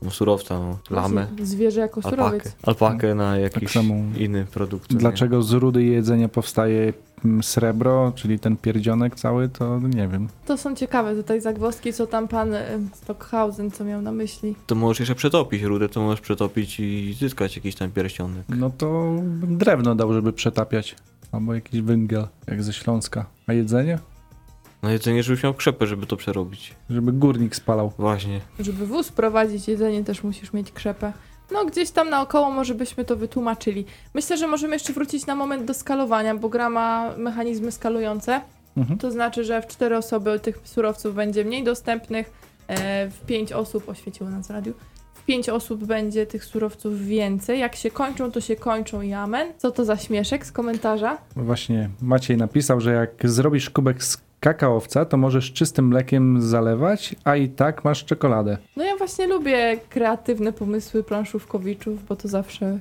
no 0.03 0.11
surowca, 0.11 0.59
no, 0.59 0.79
lamę, 0.91 1.27
Zwierzę 1.43 1.81
jako 1.81 2.01
alpakę, 2.05 2.17
surowiec. 2.17 2.57
alpakę 2.63 3.15
na 3.15 3.39
jakiś 3.39 3.71
samo. 3.71 3.95
inny 4.19 4.45
produkt. 4.45 4.91
nie? 4.91 4.97
Dlaczego 4.99 5.43
z 5.43 5.53
rudy 5.53 5.85
jedzenia 5.85 6.29
powstaje 6.29 6.93
mm, 7.25 7.43
srebro, 7.43 8.13
czyli 8.15 8.39
ten 8.39 8.57
pierdzionek 8.57 9.15
cały, 9.15 9.49
to 9.49 9.79
nie 9.81 10.09
wiem. 10.09 10.29
To 10.47 10.57
są 10.57 10.75
ciekawe 10.75 11.15
tutaj 11.15 11.41
zagwozdki, 11.41 11.93
co 11.93 12.07
tam 12.07 12.29
pan 12.29 12.55
y, 12.55 12.65
Stockhausen, 12.95 13.71
co 13.71 13.85
miał 13.85 14.03
na 14.03 14.13
myśli. 14.13 14.55
To 14.67 14.75
możesz 14.75 14.99
jeszcze 15.01 15.15
przetopić 15.15 15.63
rudę, 15.63 15.89
to 15.89 16.01
możesz 16.01 16.21
przetopić 16.21 16.81
i 16.81 17.17
zyskać 17.21 17.57
jakiś 17.57 17.75
tam 17.75 17.91
pierścionek. 17.91 18.45
No 18.49 18.71
to 18.71 19.17
bym 19.23 19.59
drewno 19.59 19.95
dał, 19.95 20.13
żeby 20.13 20.33
przetapiać. 20.33 20.95
Albo 21.33 21.55
jakiś 21.55 21.81
węgiel, 21.81 22.27
jak 22.47 22.63
ze 22.63 22.73
Śląska. 22.73 23.27
A 23.47 23.53
jedzenie? 23.53 23.99
No 24.87 24.93
jedzenie, 24.93 25.23
żebyś 25.23 25.43
miał 25.43 25.55
krzepę, 25.55 25.87
żeby 25.87 26.07
to 26.07 26.17
przerobić. 26.17 26.75
Żeby 26.91 27.13
górnik 27.13 27.57
spalał. 27.57 27.93
Właśnie. 27.99 28.41
Żeby 28.61 28.87
wóz 28.87 29.13
prowadzić 29.13 29.69
jedzenie, 29.69 30.05
też 30.05 30.23
musisz 30.23 30.53
mieć 30.53 30.73
krzepę. 30.73 31.13
No, 31.53 31.65
gdzieś 31.65 31.91
tam 31.91 32.11
naokoło 32.11 32.51
może 32.51 32.75
byśmy 32.75 33.05
to 33.05 33.17
wytłumaczyli. 33.17 33.85
Myślę, 34.15 34.37
że 34.37 34.47
możemy 34.47 34.75
jeszcze 34.75 34.93
wrócić 34.93 35.27
na 35.27 35.35
moment 35.35 35.65
do 35.65 35.75
skalowania, 35.75 36.35
bo 36.35 36.49
gra 36.49 36.71
ma 36.71 37.17
mechanizmy 37.17 37.73
skalujące. 37.73 38.41
Mhm. 38.77 38.99
To 38.99 39.11
znaczy, 39.11 39.45
że 39.45 39.63
w 39.63 39.67
cztery 39.67 39.97
osoby 39.97 40.41
tych 40.41 40.61
surowców 40.65 41.15
będzie 41.15 41.45
mniej 41.45 41.65
dostępnych, 41.65 42.33
e, 42.69 43.11
w 43.11 43.21
pięć 43.21 43.53
osób, 43.53 43.89
oświeciło 43.89 44.31
nas 44.31 44.47
w 44.47 44.51
radiu, 44.51 44.73
w 45.15 45.25
pięć 45.25 45.49
osób 45.49 45.85
będzie 45.85 46.27
tych 46.27 46.45
surowców 46.45 47.01
więcej. 47.05 47.61
Jak 47.61 47.77
się 47.77 47.91
kończą, 47.91 48.33
to 48.33 48.41
się 48.41 48.57
kończą 48.57 49.03
i 49.03 49.13
amen. 49.13 49.53
Co 49.57 49.71
to 49.71 49.85
za 49.85 49.97
śmieszek 49.97 50.47
z 50.47 50.53
komentarza? 50.53 51.19
Właśnie 51.37 51.91
Maciej 52.03 52.37
napisał, 52.37 52.81
że 52.81 52.93
jak 52.93 53.31
zrobisz 53.31 53.71
kubek 53.71 54.05
z 54.05 54.26
kakaowca, 54.47 55.05
to 55.05 55.17
możesz 55.17 55.53
czystym 55.53 55.89
mlekiem 55.89 56.43
zalewać, 56.43 57.17
a 57.25 57.37
i 57.37 57.49
tak 57.49 57.85
masz 57.85 58.05
czekoladę. 58.05 58.59
No 58.77 58.85
ja 58.85 58.97
właśnie 58.97 59.27
lubię 59.27 59.81
kreatywne 59.91 60.53
pomysły 60.53 61.03
planszówkowiczów, 61.03 62.07
bo 62.07 62.17
to 62.17 62.29
zawsze 62.29 62.79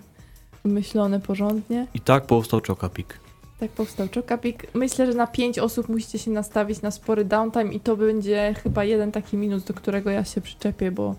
wymyślone 0.63 1.19
porządnie. 1.19 1.88
I 1.93 1.99
tak 1.99 2.25
powstał 2.25 2.62
Chocapik. 2.67 3.19
Tak 3.60 3.71
powstał 3.71 4.08
Chocapik. 4.15 4.67
Myślę, 4.73 5.06
że 5.06 5.13
na 5.13 5.28
pięć 5.28 5.60
osób 5.60 5.89
musicie 5.89 6.19
się 6.19 6.32
nastawić 6.32 6.82
na 6.82 6.91
spory 6.91 7.25
downtime 7.25 7.73
i 7.73 7.80
to 7.80 7.97
będzie 7.97 8.56
chyba 8.63 8.84
jeden 8.84 9.12
taki 9.12 9.38
minus, 9.38 9.63
do 9.63 9.73
którego 9.73 10.10
ja 10.10 10.23
się 10.23 10.41
przyczepię, 10.41 10.91
bo 10.91 11.15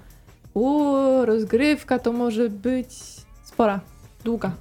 uuu, 0.54 1.24
rozgrywka 1.24 1.98
to 1.98 2.12
może 2.12 2.50
być 2.50 2.88
spora, 3.44 3.80
długa. 4.24 4.52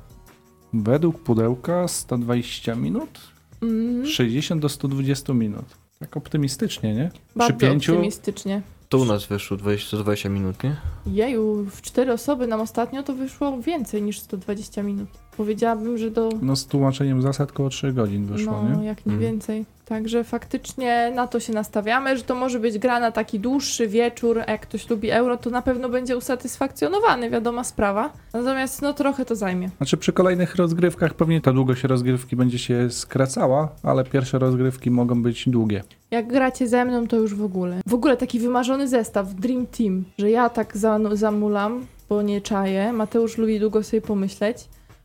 Według 0.74 1.20
pudełka 1.20 1.88
120 1.88 2.76
minut, 2.76 3.36
Mm, 3.62 4.06
60 4.06 4.62
do 4.62 4.70
120 4.70 5.34
minut. 5.34 5.85
Tak 6.00 6.18
optymistycznie, 6.18 6.94
nie? 6.96 7.12
bardzo 7.36 7.60
pięciu? 7.60 7.92
optymistycznie. 7.94 8.62
To 8.90 8.98
u 8.98 9.06
nas 9.06 9.26
wyszło 9.26 9.58
20, 9.58 9.98
20 9.98 10.30
minut, 10.30 10.64
nie? 10.64 10.76
Jeju, 11.08 11.66
w 11.72 11.82
cztery 11.82 12.14
osoby 12.14 12.48
nam 12.48 12.62
ostatnio 12.62 13.04
to 13.04 13.14
wyszło 13.14 13.62
więcej 13.62 14.02
niż 14.02 14.20
120 14.20 14.84
minut. 14.84 15.10
Powiedziałabym, 15.38 15.98
że 15.98 16.12
do 16.12 16.30
No 16.42 16.56
z 16.56 16.66
tłumaczeniem 16.66 17.22
zasad 17.22 17.52
koło 17.52 17.70
3 17.70 17.94
godzin 17.94 18.26
wyszło, 18.26 18.64
no, 18.64 18.80
nie? 18.82 18.86
jak 18.88 19.06
nie 19.06 19.14
Mhm. 19.14 19.20
więcej. 19.32 19.66
Także 19.86 20.24
faktycznie 20.24 21.12
na 21.16 21.28
to 21.28 21.40
się 21.40 21.54
nastawiamy, 21.54 22.18
że 22.18 22.24
to 22.24 22.36
może 22.36 22.60
być 22.60 22.80
gra 22.80 23.00
na 23.00 23.12
taki 23.12 23.40
dłuższy 23.40 23.88
wieczór, 23.88 24.42
a 24.48 24.52
jak 24.52 24.62
ktoś 24.62 24.90
lubi 24.90 25.12
euro, 25.12 25.38
to 25.38 25.50
na 25.50 25.62
pewno 25.62 25.90
będzie 25.90 26.18
usatysfakcjonowany, 26.18 27.30
wiadoma 27.30 27.64
sprawa. 27.64 28.14
Natomiast 28.34 28.82
no 28.82 28.94
trochę 28.94 29.26
to 29.26 29.36
zajmie. 29.36 29.70
Znaczy 29.78 29.98
przy 29.98 30.14
kolejnych 30.14 30.56
rozgrywkach 30.56 31.14
pewnie 31.14 31.42
ta 31.42 31.54
długość 31.54 31.84
rozgrywki 31.84 32.36
będzie 32.36 32.60
się 32.60 32.90
skracała, 32.90 33.70
ale 33.84 34.04
pierwsze 34.04 34.40
rozgrywki 34.40 34.92
mogą 34.92 35.22
być 35.22 35.50
długie. 35.50 35.84
Jak 36.12 36.28
gracie 36.28 36.68
ze 36.68 36.86
mną, 36.86 37.08
to 37.08 37.16
już 37.16 37.36
w 37.36 37.44
ogóle. 37.44 37.82
W 37.88 37.94
ogóle 37.94 38.18
taki 38.18 38.40
wymarzony 38.40 38.88
zestaw, 38.88 39.34
Dream 39.34 39.68
Team, 39.68 40.06
że 40.18 40.32
ja 40.32 40.50
tak 40.50 40.78
za, 40.78 41.00
zamulam, 41.12 41.86
bo 42.10 42.22
nie 42.22 42.42
czaję. 42.42 42.94
Mateusz 42.94 43.38
lubi 43.38 43.60
długo 43.60 43.84
sobie 43.84 44.02
pomyśleć. 44.02 44.58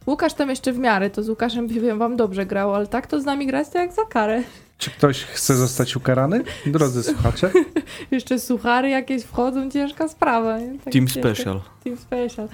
Łukasz 0.07 0.35
tam 0.35 0.51
jeszcze 0.51 0.73
w 0.73 0.79
miarę, 0.79 1.11
to 1.11 1.23
z 1.23 1.29
Łukaszem 1.29 1.67
by 1.69 1.95
wam 1.95 2.17
dobrze 2.17 2.47
grał, 2.47 2.75
ale 2.75 2.87
tak 2.87 3.07
to 3.07 3.21
z 3.21 3.25
nami 3.25 3.47
grać 3.47 3.69
to 3.69 3.79
jak 3.79 3.93
za 3.93 4.05
karę. 4.05 4.43
Czy 4.81 4.91
ktoś 4.91 5.25
chce 5.25 5.57
zostać 5.57 5.97
ukarany? 5.97 6.45
Drodzy 6.67 7.03
słuchacze, 7.03 7.51
Jeszcze 8.11 8.39
suchary 8.39 8.89
jakieś 8.89 9.23
wchodzą, 9.23 9.71
ciężka 9.71 10.09
sprawa. 10.09 10.59
Nie? 10.59 10.79
Tak 10.79 10.93
Team 10.93 11.07
ciężko. 11.07 11.21
Special. 11.21 11.61
Team 11.85 11.97
Special. 11.97 12.49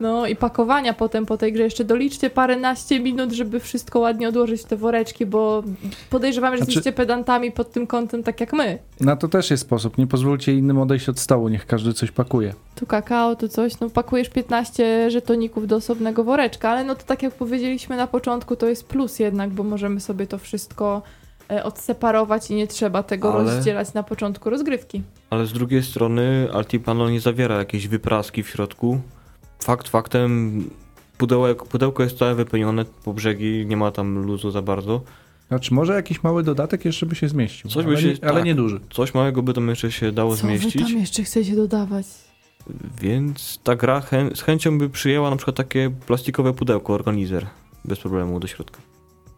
No 0.00 0.26
i 0.26 0.36
pakowania 0.36 0.92
potem 0.92 1.26
po 1.26 1.36
tej 1.38 1.52
grze. 1.52 1.62
Jeszcze 1.62 1.84
doliczcie 1.84 2.30
paręnaście 2.30 3.00
minut, 3.00 3.32
żeby 3.32 3.60
wszystko 3.60 3.98
ładnie 3.98 4.28
odłożyć 4.28 4.62
w 4.62 4.64
te 4.64 4.76
woreczki, 4.76 5.26
bo 5.26 5.62
podejrzewam, 6.10 6.52
że 6.52 6.56
Znaczy- 6.56 6.70
jesteście 6.72 6.92
pedantami 6.92 7.52
pod 7.52 7.72
tym 7.72 7.86
kątem, 7.86 8.22
tak 8.22 8.40
jak 8.40 8.52
my. 8.52 8.78
na 9.00 9.16
to 9.16 9.28
też 9.28 9.50
jest 9.50 9.62
sposób. 9.62 9.98
Nie 9.98 10.06
pozwólcie 10.06 10.52
innym 10.54 10.78
odejść 10.78 11.08
od 11.08 11.18
stołu, 11.18 11.48
niech 11.48 11.66
każdy 11.66 11.92
coś 11.94 12.10
pakuje. 12.10 12.54
Tu 12.74 12.86
kakao, 12.86 13.36
tu 13.36 13.48
coś, 13.48 13.80
no 13.80 13.90
pakujesz 13.90 14.28
15 14.28 15.10
żetoników 15.10 15.66
do 15.66 15.76
osobnego 15.76 16.24
woreczka, 16.24 16.70
ale 16.70 16.84
no 16.84 16.94
to 16.94 17.02
tak 17.06 17.22
jak 17.22 17.34
powiedzieliśmy 17.34 17.96
na 17.96 18.06
początku, 18.06 18.56
to 18.56 18.66
jest 18.68 18.86
plus 18.86 19.18
jednak, 19.18 19.50
bo 19.50 19.62
możemy 19.62 20.00
sobie 20.00 20.26
to 20.26 20.38
wszystko 20.38 21.02
odseparować 21.64 22.50
i 22.50 22.54
nie 22.54 22.66
trzeba 22.66 23.02
tego 23.02 23.34
Ale- 23.34 23.44
rozdzielać 23.54 23.94
na 23.94 24.02
początku 24.02 24.50
rozgrywki. 24.50 25.02
Ale 25.30 25.46
z 25.46 25.52
drugiej 25.52 25.82
strony 25.82 26.48
Altipano 26.52 27.10
nie 27.10 27.20
zawiera 27.20 27.58
jakiejś 27.58 27.88
wypraski 27.88 28.42
w 28.42 28.48
środku. 28.48 29.00
Fakt 29.62 29.88
faktem, 29.88 30.62
pudełek, 31.18 31.64
pudełko 31.64 32.02
jest 32.02 32.18
całe 32.18 32.34
wypełnione 32.34 32.84
po 33.04 33.12
brzegi, 33.14 33.66
nie 33.66 33.76
ma 33.76 33.90
tam 33.90 34.18
luzu 34.18 34.50
za 34.50 34.62
bardzo. 34.62 35.00
Znaczy 35.48 35.74
może 35.74 35.94
jakiś 35.94 36.22
mały 36.22 36.42
dodatek 36.42 36.84
jeszcze 36.84 37.06
by 37.06 37.14
się 37.14 37.28
zmieścił, 37.28 37.70
Coś 37.70 37.84
by 37.84 37.90
ale, 37.90 38.00
się- 38.00 38.08
nie, 38.08 38.24
ale 38.24 38.34
tak. 38.34 38.44
nie 38.44 38.54
duży. 38.54 38.80
Coś 38.90 39.14
małego 39.14 39.42
by 39.42 39.52
tam 39.54 39.68
jeszcze 39.68 39.92
się 39.92 40.12
dało 40.12 40.30
Co 40.30 40.36
zmieścić. 40.36 40.82
tam 40.82 40.98
jeszcze 40.98 41.22
chcecie 41.22 41.56
dodawać? 41.56 42.06
Więc 43.00 43.58
ta 43.64 43.76
gra 43.76 44.00
chę 44.00 44.30
z 44.34 44.42
chęcią 44.42 44.78
by 44.78 44.88
przyjęła 44.90 45.30
na 45.30 45.36
przykład 45.36 45.56
takie 45.56 45.90
plastikowe 46.06 46.52
pudełko, 46.54 46.92
organizer, 46.94 47.46
bez 47.84 47.98
problemu 47.98 48.40
do 48.40 48.46
środka, 48.46 48.80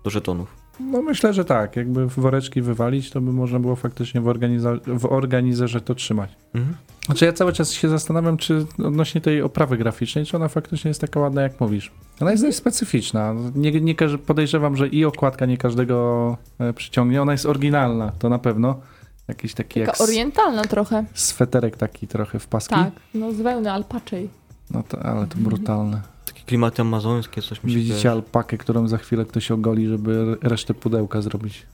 do 0.05 0.11
żetonów. 0.11 0.49
No 0.81 1.03
myślę, 1.03 1.33
że 1.35 1.45
tak. 1.45 1.77
Jakby 1.77 2.07
woreczki 2.07 2.63
wywalić, 2.63 3.11
to 3.11 3.21
by 3.21 3.33
można 3.33 3.59
było 3.61 3.77
faktycznie 3.77 4.21
w, 4.21 4.25
organiza- 4.25 4.99
w 4.99 5.07
organizerze 5.13 5.81
to 5.81 5.95
trzymać. 5.95 6.31
Mhm. 6.55 6.77
Znaczy 7.07 7.25
ja 7.25 7.33
cały 7.33 7.53
czas 7.53 7.73
się 7.73 7.89
zastanawiam, 7.89 8.37
czy 8.37 8.67
odnośnie 8.85 9.21
tej 9.21 9.43
oprawy 9.43 9.77
graficznej, 9.77 10.25
czy 10.27 10.37
ona 10.37 10.49
faktycznie 10.49 10.89
jest 10.89 11.01
taka 11.01 11.21
ładna, 11.21 11.43
jak 11.43 11.61
mówisz. 11.61 11.93
Ona 12.21 12.31
jest 12.31 12.43
dość 12.43 12.57
specyficzna. 12.57 13.35
Nie, 13.55 13.73
nie 13.81 13.95
podejrzewam, 14.27 14.77
że 14.77 14.89
i 14.89 15.05
okładka 15.05 15.47
nie 15.47 15.57
każdego 15.59 16.37
e, 16.59 16.73
przyciągnie. 16.73 17.23
Ona 17.23 17.33
jest 17.33 17.47
oryginalna, 17.47 18.13
to 18.19 18.29
na 18.29 18.39
pewno. 18.39 18.81
Jakiś 19.29 19.55
taki 19.55 19.81
jak 19.81 19.89
Taka 19.89 20.05
s- 20.05 20.09
orientalna 20.11 20.63
trochę. 20.65 21.05
sweterek 21.15 21.77
taki 21.77 22.07
trochę 22.09 22.39
w 22.39 22.47
paski. 22.47 22.75
Tak, 22.75 22.91
no 23.15 23.33
z 23.33 23.37
wełny 23.37 23.73
alpaczej. 23.73 24.29
No 24.71 24.83
to, 24.89 25.03
ale 25.03 25.27
to 25.27 25.37
brutalne. 25.39 26.03
Klimaty 26.49 26.83
amazońskie, 26.83 27.43
coś 27.43 27.65
mi 27.65 27.71
się 27.71 27.77
Widzicie 27.77 27.95
kojarzy. 27.95 28.11
alpakę, 28.11 28.59
którą 28.59 28.89
za 28.89 28.99
chwilę 28.99 29.25
ktoś 29.25 29.51
ogoli, 29.51 29.87
żeby 29.87 30.37
resztę 30.43 30.75
pudełka 30.75 31.23
zrobić. 31.23 31.67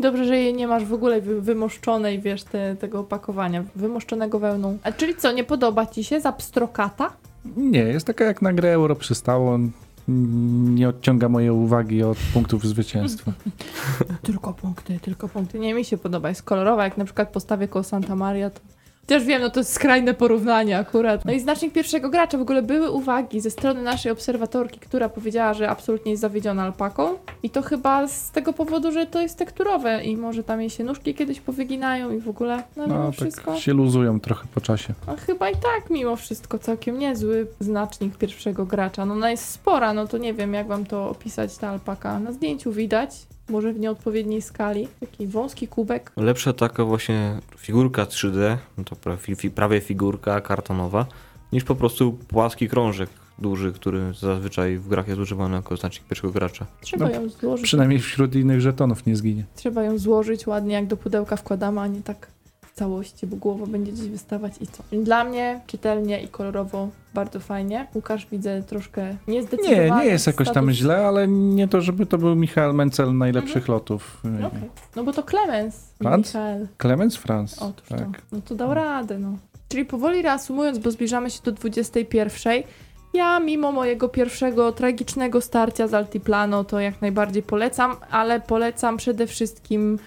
Dobrze, 0.00 0.24
że 0.24 0.36
jej 0.36 0.54
nie 0.54 0.68
masz 0.68 0.84
w 0.84 0.92
ogóle 0.92 1.20
wy, 1.20 1.42
wymoszczonej, 1.42 2.20
wiesz, 2.20 2.42
te, 2.44 2.76
tego 2.76 3.00
opakowania, 3.00 3.64
wymoszczonego 3.76 4.38
wełną. 4.38 4.78
A 4.82 4.92
czyli 4.92 5.16
co, 5.16 5.32
nie 5.32 5.44
podoba 5.44 5.86
ci 5.86 6.04
się 6.04 6.20
za 6.20 6.32
pstrokata? 6.32 7.12
Nie, 7.56 7.80
jest 7.80 8.06
taka 8.06 8.24
jak 8.24 8.42
na 8.42 8.52
grę 8.52 8.72
euro 8.72 8.96
przystało. 8.96 9.58
Nie 10.08 10.88
odciąga 10.88 11.28
mojej 11.28 11.50
uwagi 11.50 12.02
od 12.02 12.18
punktów 12.34 12.66
zwycięstwa. 12.66 13.32
Tylko 14.22 14.52
punkty, 14.52 14.98
tylko 15.02 15.28
punkty. 15.28 15.58
Nie, 15.58 15.74
mi 15.74 15.84
się 15.84 15.98
podoba, 15.98 16.28
jest 16.28 16.42
kolorowa, 16.42 16.84
jak 16.84 16.96
na 16.96 17.04
przykład 17.04 17.28
postawię 17.28 17.68
koło 17.68 17.82
Santa 17.82 18.16
Maria, 18.16 18.50
to... 18.50 18.60
Chociaż 19.02 19.24
wiem, 19.24 19.42
no 19.42 19.50
to 19.50 19.60
jest 19.60 19.72
skrajne 19.72 20.14
porównanie 20.14 20.78
akurat. 20.78 21.24
No 21.24 21.32
i 21.32 21.40
znacznik 21.40 21.72
pierwszego 21.72 22.10
gracza. 22.10 22.38
W 22.38 22.40
ogóle 22.40 22.62
były 22.62 22.90
uwagi 22.90 23.40
ze 23.40 23.50
strony 23.50 23.82
naszej 23.82 24.12
obserwatorki, 24.12 24.80
która 24.80 25.08
powiedziała, 25.08 25.54
że 25.54 25.68
absolutnie 25.70 26.10
jest 26.10 26.20
zawiedziona 26.20 26.62
alpaką. 26.62 27.14
I 27.42 27.50
to 27.50 27.62
chyba 27.62 28.08
z 28.08 28.30
tego 28.30 28.52
powodu, 28.52 28.92
że 28.92 29.06
to 29.06 29.20
jest 29.20 29.38
tekturowe 29.38 30.04
i 30.04 30.16
może 30.16 30.42
tam 30.44 30.60
jej 30.60 30.70
się 30.70 30.84
nóżki 30.84 31.14
kiedyś 31.14 31.40
powyginają 31.40 32.10
i 32.10 32.18
w 32.20 32.28
ogóle, 32.28 32.62
no 32.76 32.86
mimo 32.86 32.98
No, 32.98 33.12
wszystko. 33.12 33.50
tak 33.52 33.60
się 33.60 33.72
luzują 33.72 34.20
trochę 34.20 34.46
po 34.54 34.60
czasie. 34.60 34.94
A 35.06 35.16
chyba 35.16 35.50
i 35.50 35.54
tak 35.54 35.90
mimo 35.90 36.16
wszystko 36.16 36.58
całkiem 36.58 36.98
niezły 36.98 37.46
znacznik 37.60 38.16
pierwszego 38.16 38.66
gracza. 38.66 39.06
No 39.06 39.14
ona 39.14 39.30
jest 39.30 39.48
spora, 39.48 39.92
no 39.94 40.06
to 40.06 40.18
nie 40.18 40.34
wiem 40.34 40.54
jak 40.54 40.66
wam 40.66 40.84
to 40.86 41.08
opisać 41.10 41.56
ta 41.56 41.68
alpaka. 41.68 42.18
Na 42.20 42.32
zdjęciu 42.32 42.72
widać, 42.72 43.10
może 43.48 43.72
w 43.72 43.80
nieodpowiedniej 43.80 44.42
skali. 44.42 44.88
Taki 45.00 45.26
wąski 45.26 45.68
kubek. 45.68 46.12
Lepsza 46.16 46.52
taka 46.52 46.84
właśnie 46.84 47.38
figurka 47.56 48.04
3D, 48.04 48.56
no 48.78 48.84
to 48.84 48.96
prawie 49.54 49.80
figurka 49.80 50.40
kartonowa, 50.40 51.06
niż 51.52 51.64
po 51.64 51.74
prostu 51.74 52.12
płaski 52.12 52.68
krążek 52.68 53.10
duży, 53.38 53.72
który 53.72 54.14
zazwyczaj 54.20 54.78
w 54.78 54.88
grach 54.88 55.08
jest 55.08 55.20
używany 55.20 55.56
jako 55.56 55.76
znacznik 55.76 56.08
pierwszego 56.08 56.32
gracza. 56.32 56.66
Trzeba 56.80 57.04
No, 57.04 57.10
ją 57.10 57.28
złożyć. 57.28 57.64
Przynajmniej 57.64 58.00
wśród 58.00 58.34
innych 58.34 58.60
żetonów 58.60 59.06
nie 59.06 59.16
zginie. 59.16 59.44
Trzeba 59.56 59.82
ją 59.82 59.98
złożyć 59.98 60.46
ładnie, 60.46 60.74
jak 60.74 60.86
do 60.86 60.96
pudełka 60.96 61.36
wkładamy, 61.36 61.80
a 61.80 61.86
nie 61.86 62.02
tak 62.02 62.26
w 62.72 62.74
całości, 62.74 63.26
bo 63.26 63.36
głowa 63.36 63.66
będzie 63.66 63.92
gdzieś 63.92 64.08
wystawać 64.08 64.52
i 64.60 64.66
co. 64.66 64.82
Dla 64.92 65.24
mnie 65.24 65.60
czytelnie 65.66 66.22
i 66.22 66.28
kolorowo 66.28 66.88
bardzo 67.14 67.40
fajnie. 67.40 67.86
Łukasz 67.94 68.26
widzę 68.30 68.62
troszkę 68.62 69.16
Nie, 69.28 69.34
niezdecydowany. 69.34 70.04
nie 70.04 70.10
jest 70.10 70.26
jakoś 70.26 70.46
tam 70.50 70.64
status- 70.64 70.74
źle, 70.76 71.06
ale 71.06 71.28
nie 71.28 71.68
to, 71.68 71.80
żeby 71.80 72.06
to 72.06 72.18
był 72.18 72.36
Michael 72.36 72.74
Mencel 72.74 73.16
najlepszych 73.16 73.68
lotów. 73.68 74.20
No 74.24 74.46
Okej. 74.46 74.60
No 74.96 75.04
bo 75.04 75.12
to 75.12 75.22
Clemens. 75.22 75.76
nie 76.00 76.08
Franz? 76.08 76.26
Michael. 76.26 76.68
Clemens 76.78 77.16
Franz. 77.16 77.62
Otóż 77.62 77.88
to. 77.88 77.96
tak. 77.96 78.22
No 78.32 78.40
to 78.40 78.54
dał 78.54 78.74
radę, 78.74 79.18
no. 79.18 79.28
Czyli 79.68 79.84
powoli 79.84 80.22
reasumując, 80.22 80.78
bo 80.78 80.90
zbliżamy 80.90 81.30
się 81.30 81.40
do 81.44 81.52
21. 81.52 82.62
Ja 83.14 83.40
mimo 83.40 83.72
mojego 83.72 84.08
pierwszego 84.08 84.72
tragicznego 84.72 85.40
starcia 85.40 85.88
z 85.88 85.94
Altiplano 85.94 86.64
to 86.64 86.80
jak 86.80 87.02
najbardziej 87.02 87.42
polecam, 87.42 87.96
ale 88.10 88.40
polecam 88.40 88.96
przede 88.96 89.26
wszystkim 89.26 89.98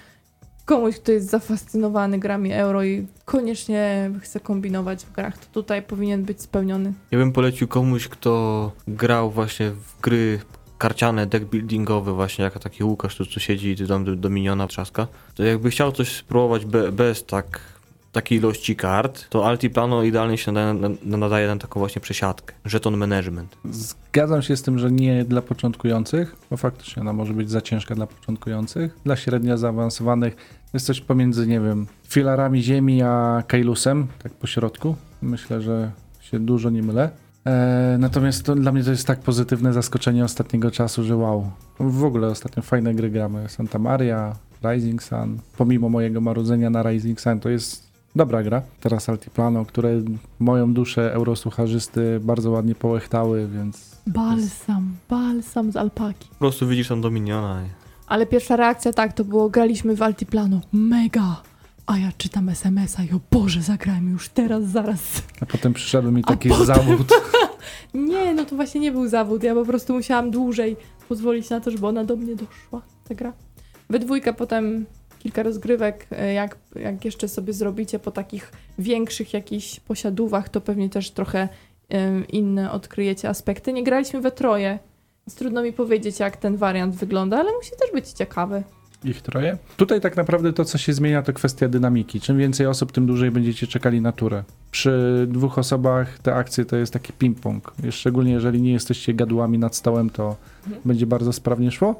komuś, 0.65 0.95
kto 0.95 1.11
jest 1.11 1.29
zafascynowany 1.29 2.19
grami 2.19 2.53
euro 2.53 2.83
i 2.83 3.07
koniecznie 3.25 4.11
chce 4.21 4.39
kombinować 4.39 5.05
w 5.05 5.11
grach. 5.11 5.37
To 5.37 5.45
tutaj 5.53 5.81
powinien 5.81 6.23
być 6.23 6.41
spełniony. 6.41 6.93
Ja 7.11 7.17
bym 7.17 7.31
polecił 7.31 7.67
komuś, 7.67 8.07
kto 8.07 8.71
grał 8.87 9.31
właśnie 9.31 9.71
w 9.71 10.01
gry 10.01 10.39
karciane, 10.77 11.25
deck 11.25 11.45
buildingowe, 11.45 12.13
właśnie 12.13 12.43
jak 12.43 12.59
taki 12.59 12.83
Łukasz 12.83 13.15
tu, 13.15 13.25
tu 13.25 13.39
siedzi 13.39 13.69
i 13.69 13.75
ty 13.75 13.87
tam 13.87 14.05
do, 14.05 14.15
do 14.15 14.29
miniona 14.29 14.67
trzaska, 14.67 15.07
to 15.35 15.43
jakby 15.43 15.69
chciał 15.69 15.91
coś 15.91 16.15
spróbować 16.15 16.65
be, 16.65 16.91
bez 16.91 17.25
tak, 17.25 17.59
takiej 18.15 18.37
ilości 18.37 18.75
kart, 18.75 19.29
to 19.29 19.47
Altiplano 19.47 20.03
idealnie 20.03 20.37
się 20.37 20.51
nadaje 20.51 20.73
na, 21.03 21.17
nadaje 21.17 21.47
na 21.47 21.57
taką 21.57 21.79
właśnie 21.79 22.01
przesiadkę. 22.01 22.55
Żeton 22.65 22.97
management. 22.97 23.57
Zgadzam 23.71 24.41
się 24.41 24.57
z 24.57 24.61
tym, 24.61 24.79
że 24.79 24.91
nie 24.91 25.25
dla 25.25 25.41
początkujących, 25.41 26.35
bo 26.51 26.57
faktycznie 26.57 27.01
ona 27.01 27.13
może 27.13 27.33
być 27.33 27.49
za 27.49 27.61
ciężka 27.61 27.95
dla 27.95 28.07
początkujących. 28.07 28.99
Dla 29.03 29.15
średnio 29.15 29.57
zaawansowanych 29.57 30.35
jest 30.73 30.85
coś 30.85 31.01
pomiędzy, 31.01 31.47
nie 31.47 31.59
wiem, 31.59 31.87
filarami 32.07 32.63
ziemi 32.63 33.01
a 33.01 33.43
Kailusem, 33.47 34.07
tak 34.23 34.33
po 34.33 34.47
środku. 34.47 34.95
Myślę, 35.21 35.61
że 35.61 35.91
się 36.21 36.39
dużo 36.39 36.69
nie 36.69 36.83
mylę. 36.83 37.09
E, 37.45 37.97
natomiast 37.99 38.43
to, 38.43 38.55
dla 38.55 38.71
mnie 38.71 38.83
to 38.83 38.91
jest 38.91 39.07
tak 39.07 39.19
pozytywne 39.19 39.73
zaskoczenie 39.73 40.23
ostatniego 40.23 40.71
czasu, 40.71 41.03
że 41.03 41.15
wow. 41.15 41.51
W 41.79 42.03
ogóle 42.03 42.27
ostatnio 42.27 42.63
fajne 42.63 42.93
gry 42.93 43.09
gramy. 43.09 43.49
Santa 43.49 43.79
Maria, 43.79 44.35
Rising 44.63 45.03
Sun. 45.03 45.39
Pomimo 45.57 45.89
mojego 45.89 46.21
marudzenia 46.21 46.69
na 46.69 46.83
Rising 46.83 47.21
Sun, 47.21 47.39
to 47.39 47.49
jest 47.49 47.94
dobra 48.15 48.43
gra. 48.43 48.61
Teraz 48.79 49.09
Altiplano, 49.09 49.65
które 49.65 50.01
moją 50.39 50.73
duszę 50.73 51.13
eurosłucharzysty 51.13 52.19
bardzo 52.23 52.51
ładnie 52.51 52.75
połechtały, 52.75 53.47
więc 53.47 53.95
Balsam, 54.07 54.95
balsam 55.09 55.71
z 55.71 55.75
alpaki. 55.77 56.27
Po 56.29 56.35
prostu 56.35 56.67
widzisz 56.67 56.87
tam 56.87 57.01
do 57.01 57.11
miniona. 57.11 57.61
i- 57.65 57.69
Ale 58.07 58.25
pierwsza 58.25 58.55
reakcja 58.55 58.93
tak, 58.93 59.13
to 59.13 59.23
było 59.23 59.49
graliśmy 59.49 59.95
w 59.95 60.01
Altiplano. 60.01 60.61
Mega! 60.73 61.41
A 61.87 61.97
ja 61.97 62.11
czytam 62.17 62.49
SMS-a 62.49 63.03
i 63.03 63.11
o 63.11 63.19
Boże, 63.31 63.61
zagrajmy 63.61 64.11
już 64.11 64.29
teraz, 64.29 64.63
zaraz. 64.63 64.99
a 65.41 65.45
potem 65.45 65.73
przyszedł 65.73 66.11
mi 66.11 66.23
taki 66.23 66.49
potem- 66.49 66.65
zawód. 66.65 67.07
Nie, 67.93 68.33
no 68.33 68.45
to 68.45 68.55
właśnie 68.55 68.81
nie 68.81 68.91
był 68.91 69.07
zawód. 69.07 69.43
Ja 69.43 69.53
po 69.55 69.65
prostu 69.65 69.93
musiałam 69.93 70.31
dłużej 70.31 70.77
pozwolić 71.09 71.49
na 71.49 71.59
to, 71.59 71.71
żeby 71.71 71.87
ona 71.87 72.03
do 72.03 72.15
mnie 72.15 72.35
doszła, 72.35 72.81
ta 73.07 73.15
gra. 73.15 73.33
We 73.89 73.99
dwójkę 73.99 74.33
potem 74.33 74.85
kilka 75.25 75.43
rozgrywek, 75.43 76.07
e, 76.11 76.33
jak, 76.33 76.57
jak 76.75 77.05
jeszcze 77.05 77.27
sobie 77.27 77.53
zrobicie 77.53 77.99
po 77.99 78.11
takich 78.11 78.51
większych 78.79 79.33
jakichś 79.33 79.79
posiadówach, 79.79 80.49
to 80.49 80.61
pewnie 80.61 80.89
też 80.89 81.11
trochę 81.11 81.49
inne 82.29 82.71
odkryjecie 82.71 83.29
aspekty. 83.29 83.73
Nie 83.73 83.83
graliśmy 83.83 84.21
we 84.21 84.31
troje. 84.31 84.79
Więc 85.27 85.35
Trudno 85.35 85.63
mi 85.63 85.73
powiedzieć, 85.73 86.19
jak 86.19 86.37
ten 86.37 86.57
wariant 86.57 86.95
wygląda, 86.95 87.37
ale 87.37 87.51
musi 87.53 87.71
też 87.71 87.91
być 87.93 88.09
ciekawy. 88.09 88.63
Ich 89.03 89.21
troje. 89.21 89.57
Tutaj 89.77 90.01
tak 90.01 90.15
naprawdę 90.17 90.53
to, 90.53 90.65
co 90.65 90.77
się 90.77 90.93
zmienia, 90.93 91.21
to 91.21 91.33
kwestia 91.33 91.67
dynamiki. 91.67 92.21
Czym 92.21 92.37
więcej 92.37 92.67
osób, 92.67 92.91
tym 92.91 93.05
dłużej 93.05 93.31
będziecie 93.31 93.67
czekali 93.67 94.01
na 94.01 94.11
turę. 94.11 94.43
Przy 94.71 95.25
dwóch 95.29 95.57
osobach 95.57 96.19
te 96.19 96.35
akcje 96.35 96.65
to 96.65 96.75
jest 96.75 96.93
taki 96.93 97.13
ping-pong. 97.13 97.61
Szczególnie 97.91 98.31
jeżeli 98.31 98.61
nie 98.61 98.71
jesteście 98.71 99.13
gadłami 99.13 99.57
nad 99.57 99.75
stołem, 99.75 100.09
to 100.09 100.35
Mhm. 100.65 100.81
będzie 100.85 101.05
bardzo 101.05 101.33
sprawnie 101.33 101.71
szło. 101.71 101.95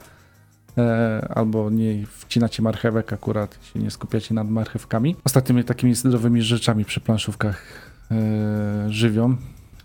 E, 0.77 1.27
albo 1.35 1.69
nie 1.69 2.05
wcinacie 2.05 2.63
marchewek 2.63 3.13
akurat, 3.13 3.59
się 3.73 3.79
nie 3.79 3.91
skupiacie 3.91 4.33
nad 4.33 4.49
marchewkami. 4.49 5.15
Ostatnimi 5.23 5.63
takimi 5.63 5.95
zdrowymi 5.95 6.41
rzeczami 6.41 6.85
przy 6.85 6.99
planszówkach 6.99 7.91
e, 8.11 8.85
żywią. 8.89 9.35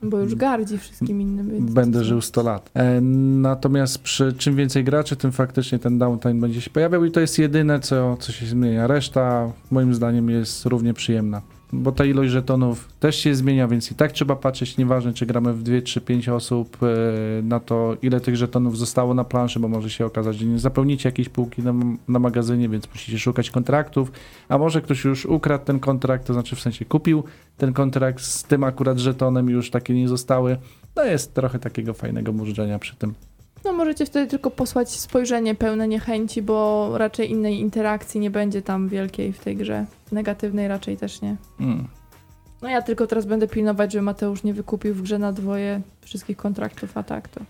Bo 0.03 0.19
już 0.19 0.35
gardzi 0.35 0.79
wszystkim 0.79 1.21
innym. 1.21 1.67
Będę 1.67 2.05
żył 2.05 2.21
100 2.21 2.43
lat. 2.43 2.71
E, 2.75 3.01
natomiast 3.01 3.99
przy 3.99 4.33
czym 4.33 4.57
więcej 4.57 4.85
graczy, 4.85 5.17
tym 5.17 5.33
faktycznie 5.33 5.79
ten 5.79 5.99
downtime 5.99 6.35
będzie 6.35 6.61
się 6.61 6.71
pojawiał 6.71 7.05
i 7.05 7.11
to 7.11 7.21
jest 7.21 7.39
jedyne, 7.39 7.81
co, 7.81 8.17
co 8.17 8.33
się 8.33 8.47
zmienia. 8.47 8.87
Reszta 8.87 9.53
moim 9.71 9.95
zdaniem 9.95 10.31
jest 10.31 10.67
równie 10.67 10.95
przyjemna. 10.95 11.43
Bo 11.73 11.93
ta 11.93 12.05
ilość 12.05 12.31
żetonów 12.31 12.89
też 13.01 13.17
się 13.17 13.35
zmienia, 13.35 13.69
więc 13.69 13.93
i 13.93 13.95
tak 13.95 14.13
trzeba 14.13 14.37
patrzeć, 14.37 14.77
nieważne 14.77 15.13
czy 15.13 15.27
gramy 15.27 15.53
w 15.53 15.63
2, 15.63 15.81
3, 15.81 16.01
5 16.01 16.29
osób, 16.29 16.77
e, 16.83 17.43
na 17.43 17.61
to 17.61 17.97
ile 18.03 18.21
tych 18.21 18.37
żetonów 18.37 18.79
zostało 18.79 19.15
na 19.15 19.25
planszy, 19.25 19.61
bo 19.61 19.69
może 19.69 19.91
się 19.91 20.07
okazać, 20.07 20.37
że 20.37 20.47
nie 20.47 20.59
zapełnicie 20.59 21.09
jakiejś 21.09 21.29
półki 21.29 21.63
na, 21.63 21.75
na 22.09 22.19
magazynie, 22.19 22.69
więc 22.69 22.89
musicie 22.95 23.19
szukać 23.19 23.51
kontraktów, 23.51 24.13
a 24.49 24.59
może 24.59 24.83
ktoś 24.83 25.05
już 25.05 25.27
ukradł 25.27 25.65
ten 25.65 25.81
kontrakt, 25.81 26.27
to 26.27 26.33
znaczy 26.33 26.57
w 26.57 26.61
sensie 26.61 26.85
kupił 26.85 27.25
ten 27.57 27.73
kontrakt 27.73 28.21
z 28.21 28.45
tym 28.45 28.65
akurat 28.65 28.99
żetonem 28.99 29.51
i 29.51 29.53
już 29.53 29.71
takie 29.71 29.95
nie 29.95 30.09
zostały. 30.09 30.57
No 30.97 31.05
jest 31.05 31.35
trochę 31.35 31.59
takiego 31.59 31.95
fajnego 31.95 32.33
murzenia 32.33 32.79
przy 32.79 32.97
tym. 32.97 33.15
No 33.65 33.73
możecie 33.73 34.07
wtedy 34.07 34.31
tylko 34.31 34.51
posłać 34.51 34.91
spojrzenie 34.91 35.55
pełne 35.55 35.89
niechęci, 35.89 36.43
bo 36.43 36.91
raczej 36.99 37.31
innej 37.31 37.61
interakcji 37.61 38.21
nie 38.21 38.31
będzie 38.31 38.63
tam 38.63 38.89
wielkiej 38.89 39.33
w 39.33 39.39
tej 39.39 39.57
grze. 39.57 39.87
Negatywnej 40.13 40.69
raczej 40.69 40.97
też 40.97 41.23
nie. 41.23 41.37
Mm. 41.61 41.89
No 42.63 42.69
ja 42.69 42.83
tylko 42.83 43.07
teraz 43.07 43.27
będę 43.27 43.49
pilnować, 43.49 43.93
żeby 43.93 44.03
Mateusz 44.03 44.43
nie 44.43 44.55
wykupił 44.55 44.95
w 44.95 45.03
grze 45.03 45.19
na 45.19 45.33
dwoje 45.33 45.81
wszystkich 46.01 46.37
kontraktów, 46.37 46.97
a 46.97 47.03
tak 47.03 47.29
to. 47.29 47.41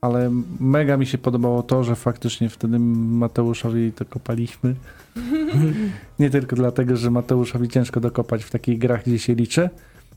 Ale 0.00 0.30
mega 0.60 0.96
mi 0.96 1.06
się 1.06 1.18
podobało 1.18 1.62
to, 1.62 1.84
że 1.84 1.96
faktycznie 1.96 2.48
wtedy 2.48 2.78
Mateuszowi 2.78 3.92
to 3.92 4.04
kopaliśmy. 4.04 4.74
nie 6.18 6.30
tylko 6.30 6.56
dlatego, 6.56 6.96
że 6.96 7.10
Mateuszowi 7.10 7.68
ciężko 7.68 8.00
dokopać 8.00 8.44
w 8.44 8.50
takich 8.50 8.78
grach, 8.78 9.04
gdzie 9.04 9.18
się 9.18 9.34
liczy, 9.34 9.70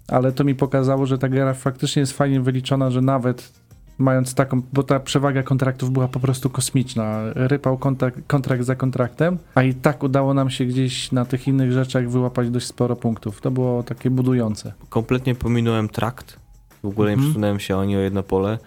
ale 0.07 0.31
to 0.31 0.43
mi 0.43 0.55
pokazało, 0.55 1.05
że 1.05 1.17
ta 1.17 1.29
gra 1.29 1.53
faktycznie 1.53 1.99
jest 1.99 2.13
fajnie 2.13 2.41
wyliczona, 2.41 2.91
że 2.91 3.01
nawet 3.01 3.51
mając 3.97 4.33
taką, 4.33 4.61
bo 4.73 4.83
ta 4.83 4.99
przewaga 4.99 5.43
kontraktów 5.43 5.91
była 5.91 6.07
po 6.07 6.19
prostu 6.19 6.49
kosmiczna. 6.49 7.21
Rypał 7.35 7.77
kontrakt, 7.77 8.19
kontrakt 8.27 8.63
za 8.63 8.75
kontraktem, 8.75 9.37
a 9.55 9.63
i 9.63 9.73
tak 9.73 10.03
udało 10.03 10.33
nam 10.33 10.49
się 10.49 10.65
gdzieś 10.65 11.11
na 11.11 11.25
tych 11.25 11.47
innych 11.47 11.71
rzeczach 11.71 12.09
wyłapać 12.09 12.49
dość 12.49 12.65
sporo 12.67 12.95
punktów. 12.95 13.41
To 13.41 13.51
było 13.51 13.83
takie 13.83 14.09
budujące. 14.09 14.73
Kompletnie 14.89 15.35
pominąłem 15.35 15.89
trakt. 15.89 16.39
W 16.83 16.87
ogóle 16.87 17.09
nie 17.09 17.13
Mhm. 17.13 17.29
przesunąłem 17.29 17.59
się 17.59 17.77
ani 17.77 17.97
o 17.97 17.99
jedno 17.99 18.23
pole. 18.23 18.57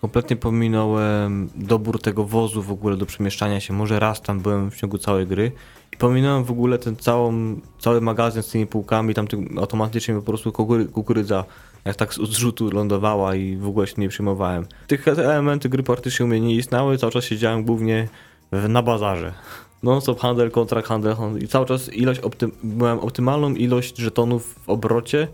Kompletnie 0.00 0.36
pominąłem 0.36 1.48
dobór 1.56 2.00
tego 2.00 2.24
wozu 2.24 2.62
w 2.62 2.70
ogóle 2.72 2.96
do 2.96 3.06
przemieszczania 3.06 3.60
się. 3.60 3.72
Może 3.74 4.00
raz 4.00 4.22
tam 4.22 4.40
byłem 4.40 4.70
w 4.70 4.76
ciągu 4.76 4.98
całej 4.98 5.26
gry. 5.26 5.52
I 5.92 5.96
pominąłem 5.96 6.44
w 6.44 6.50
ogóle 6.50 6.78
ten 6.78 6.96
całą, 6.96 7.56
cały 7.78 8.00
magazyn 8.00 8.42
z 8.42 8.48
tymi 8.48 8.66
półkami. 8.66 9.14
Tam 9.14 9.26
automatycznie 9.58 10.14
po 10.14 10.22
prostu 10.22 10.52
kukury, 10.52 10.84
kukurydza 10.84 11.44
jak 11.84 11.96
tak 11.96 12.14
z 12.14 12.18
odrzutu 12.18 12.70
lądowała 12.70 13.34
i 13.34 13.56
w 13.56 13.68
ogóle 13.68 13.86
się 13.86 13.94
nie 13.98 14.08
przyjmowałem. 14.08 14.66
Tych 14.86 15.08
elementy 15.08 15.68
gry 15.68 15.82
praktycznie 15.82 16.26
u 16.26 16.28
mnie 16.28 16.40
nie 16.40 16.54
istniały. 16.54 16.98
Cały 16.98 17.12
czas 17.12 17.24
siedziałem 17.24 17.64
głównie 17.64 18.08
w, 18.52 18.68
na 18.68 18.82
bazarze. 18.82 19.32
Non-stop 19.82 20.20
handel, 20.20 20.50
kontrakt, 20.50 20.88
handel, 20.88 21.14
handel. 21.14 21.42
I 21.42 21.48
cały 21.48 21.66
czas 21.66 21.92
ilość, 21.92 22.20
optym, 22.20 22.52
optymalną 23.00 23.54
ilość 23.54 23.96
żetonów 23.96 24.54
w 24.54 24.70
obrocie, 24.70 25.28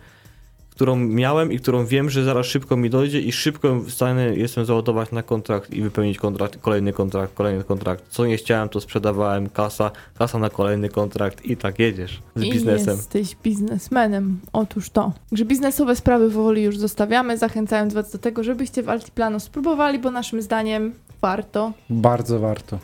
którą 0.79 0.97
miałem 0.97 1.53
i 1.53 1.59
którą 1.59 1.87
wiem, 1.87 2.11
że 2.11 2.25
zaraz 2.25 2.47
szybko 2.47 2.77
mi 2.77 2.91
dojdzie 2.91 3.21
i 3.21 3.33
szybko 3.33 3.75
w 3.75 3.91
stanie 3.91 4.23
jestem 4.23 4.65
załadować 4.65 5.13
na 5.13 5.23
kontrakt 5.23 5.71
i 5.71 5.83
wypełnić 5.83 6.19
kontrakt, 6.19 6.59
kolejny 6.61 6.93
kontrakt, 6.93 7.35
kolejny 7.35 7.65
kontrakt. 7.65 8.05
Co 8.11 8.27
nie 8.27 8.37
chciałem, 8.37 8.69
to 8.69 8.81
sprzedawałem, 8.81 9.49
kasa, 9.49 9.91
kasa 10.19 10.39
na 10.39 10.51
kolejny 10.51 10.89
kontrakt 10.89 11.45
i 11.45 11.57
tak 11.57 11.79
jedziesz 11.79 12.23
z 12.37 12.43
I 12.43 12.53
biznesem. 12.53 12.97
jesteś 12.97 13.37
biznesmenem. 13.43 14.41
Otóż 14.53 14.91
to. 14.91 15.13
Także 15.31 15.45
biznesowe 15.45 15.97
sprawy 15.97 16.31
powoli 16.31 16.63
już 16.63 16.79
zostawiamy, 16.79 17.39
zachęcając 17.39 17.95
Was 17.95 18.13
do 18.13 18.19
tego, 18.19 18.45
żebyście 18.45 18.83
w 18.83 18.89
Altiplano 18.89 19.41
spróbowali, 19.41 19.99
bo 19.99 20.11
naszym 20.11 20.43
zdaniem 20.43 20.93
warto. 21.23 21.73
Bardzo 21.91 22.39
warto. 22.39 22.79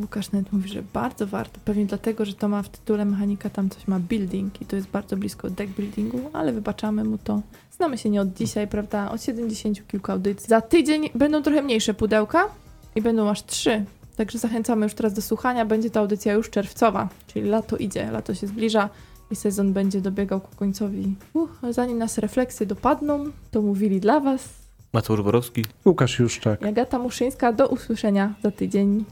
Łukasz 0.00 0.32
nawet 0.32 0.52
mówi, 0.52 0.68
że 0.68 0.82
bardzo 0.82 1.26
warto. 1.26 1.60
Pewnie 1.64 1.86
dlatego, 1.86 2.24
że 2.24 2.34
to 2.34 2.48
ma 2.48 2.62
w 2.62 2.68
tytule 2.68 3.04
mechanika, 3.04 3.50
tam 3.50 3.70
coś 3.70 3.88
ma 3.88 4.00
building 4.00 4.62
i 4.62 4.66
to 4.66 4.76
jest 4.76 4.88
bardzo 4.88 5.16
blisko 5.16 5.50
deck 5.50 5.72
buildingu, 5.72 6.20
ale 6.32 6.52
wybaczamy 6.52 7.04
mu 7.04 7.18
to. 7.18 7.40
Znamy 7.76 7.98
się 7.98 8.10
nie 8.10 8.20
od 8.20 8.34
dzisiaj, 8.34 8.68
prawda? 8.68 9.10
Od 9.10 9.22
70 9.22 9.88
kilku 9.88 10.12
audycji. 10.12 10.48
Za 10.48 10.60
tydzień 10.60 11.10
będą 11.14 11.42
trochę 11.42 11.62
mniejsze 11.62 11.94
pudełka 11.94 12.48
i 12.94 13.02
będą 13.02 13.28
aż 13.30 13.44
trzy. 13.44 13.84
Także 14.16 14.38
zachęcamy 14.38 14.86
już 14.86 14.94
teraz 14.94 15.12
do 15.12 15.22
słuchania. 15.22 15.64
Będzie 15.64 15.90
to 15.90 16.00
audycja 16.00 16.32
już 16.32 16.50
czerwcowa, 16.50 17.08
czyli 17.26 17.48
lato 17.48 17.76
idzie, 17.76 18.10
lato 18.10 18.34
się 18.34 18.46
zbliża 18.46 18.88
i 19.30 19.36
sezon 19.36 19.72
będzie 19.72 20.00
dobiegał 20.00 20.40
ku 20.40 20.56
końcowi. 20.56 21.14
Uch, 21.34 21.50
zanim 21.70 21.98
nas 21.98 22.18
refleksje 22.18 22.66
dopadną, 22.66 23.24
to 23.50 23.62
mówili 23.62 24.00
dla 24.00 24.20
Was 24.20 24.60
Mateusz 24.92 25.22
Borowski. 25.22 25.64
Łukasz 25.84 26.18
Juszczak. 26.18 26.62
i 26.62 26.64
Agata 26.64 26.98
Muszyńska. 26.98 27.52
Do 27.52 27.68
usłyszenia 27.68 28.34
za 28.42 28.50
tydzień. 28.50 29.04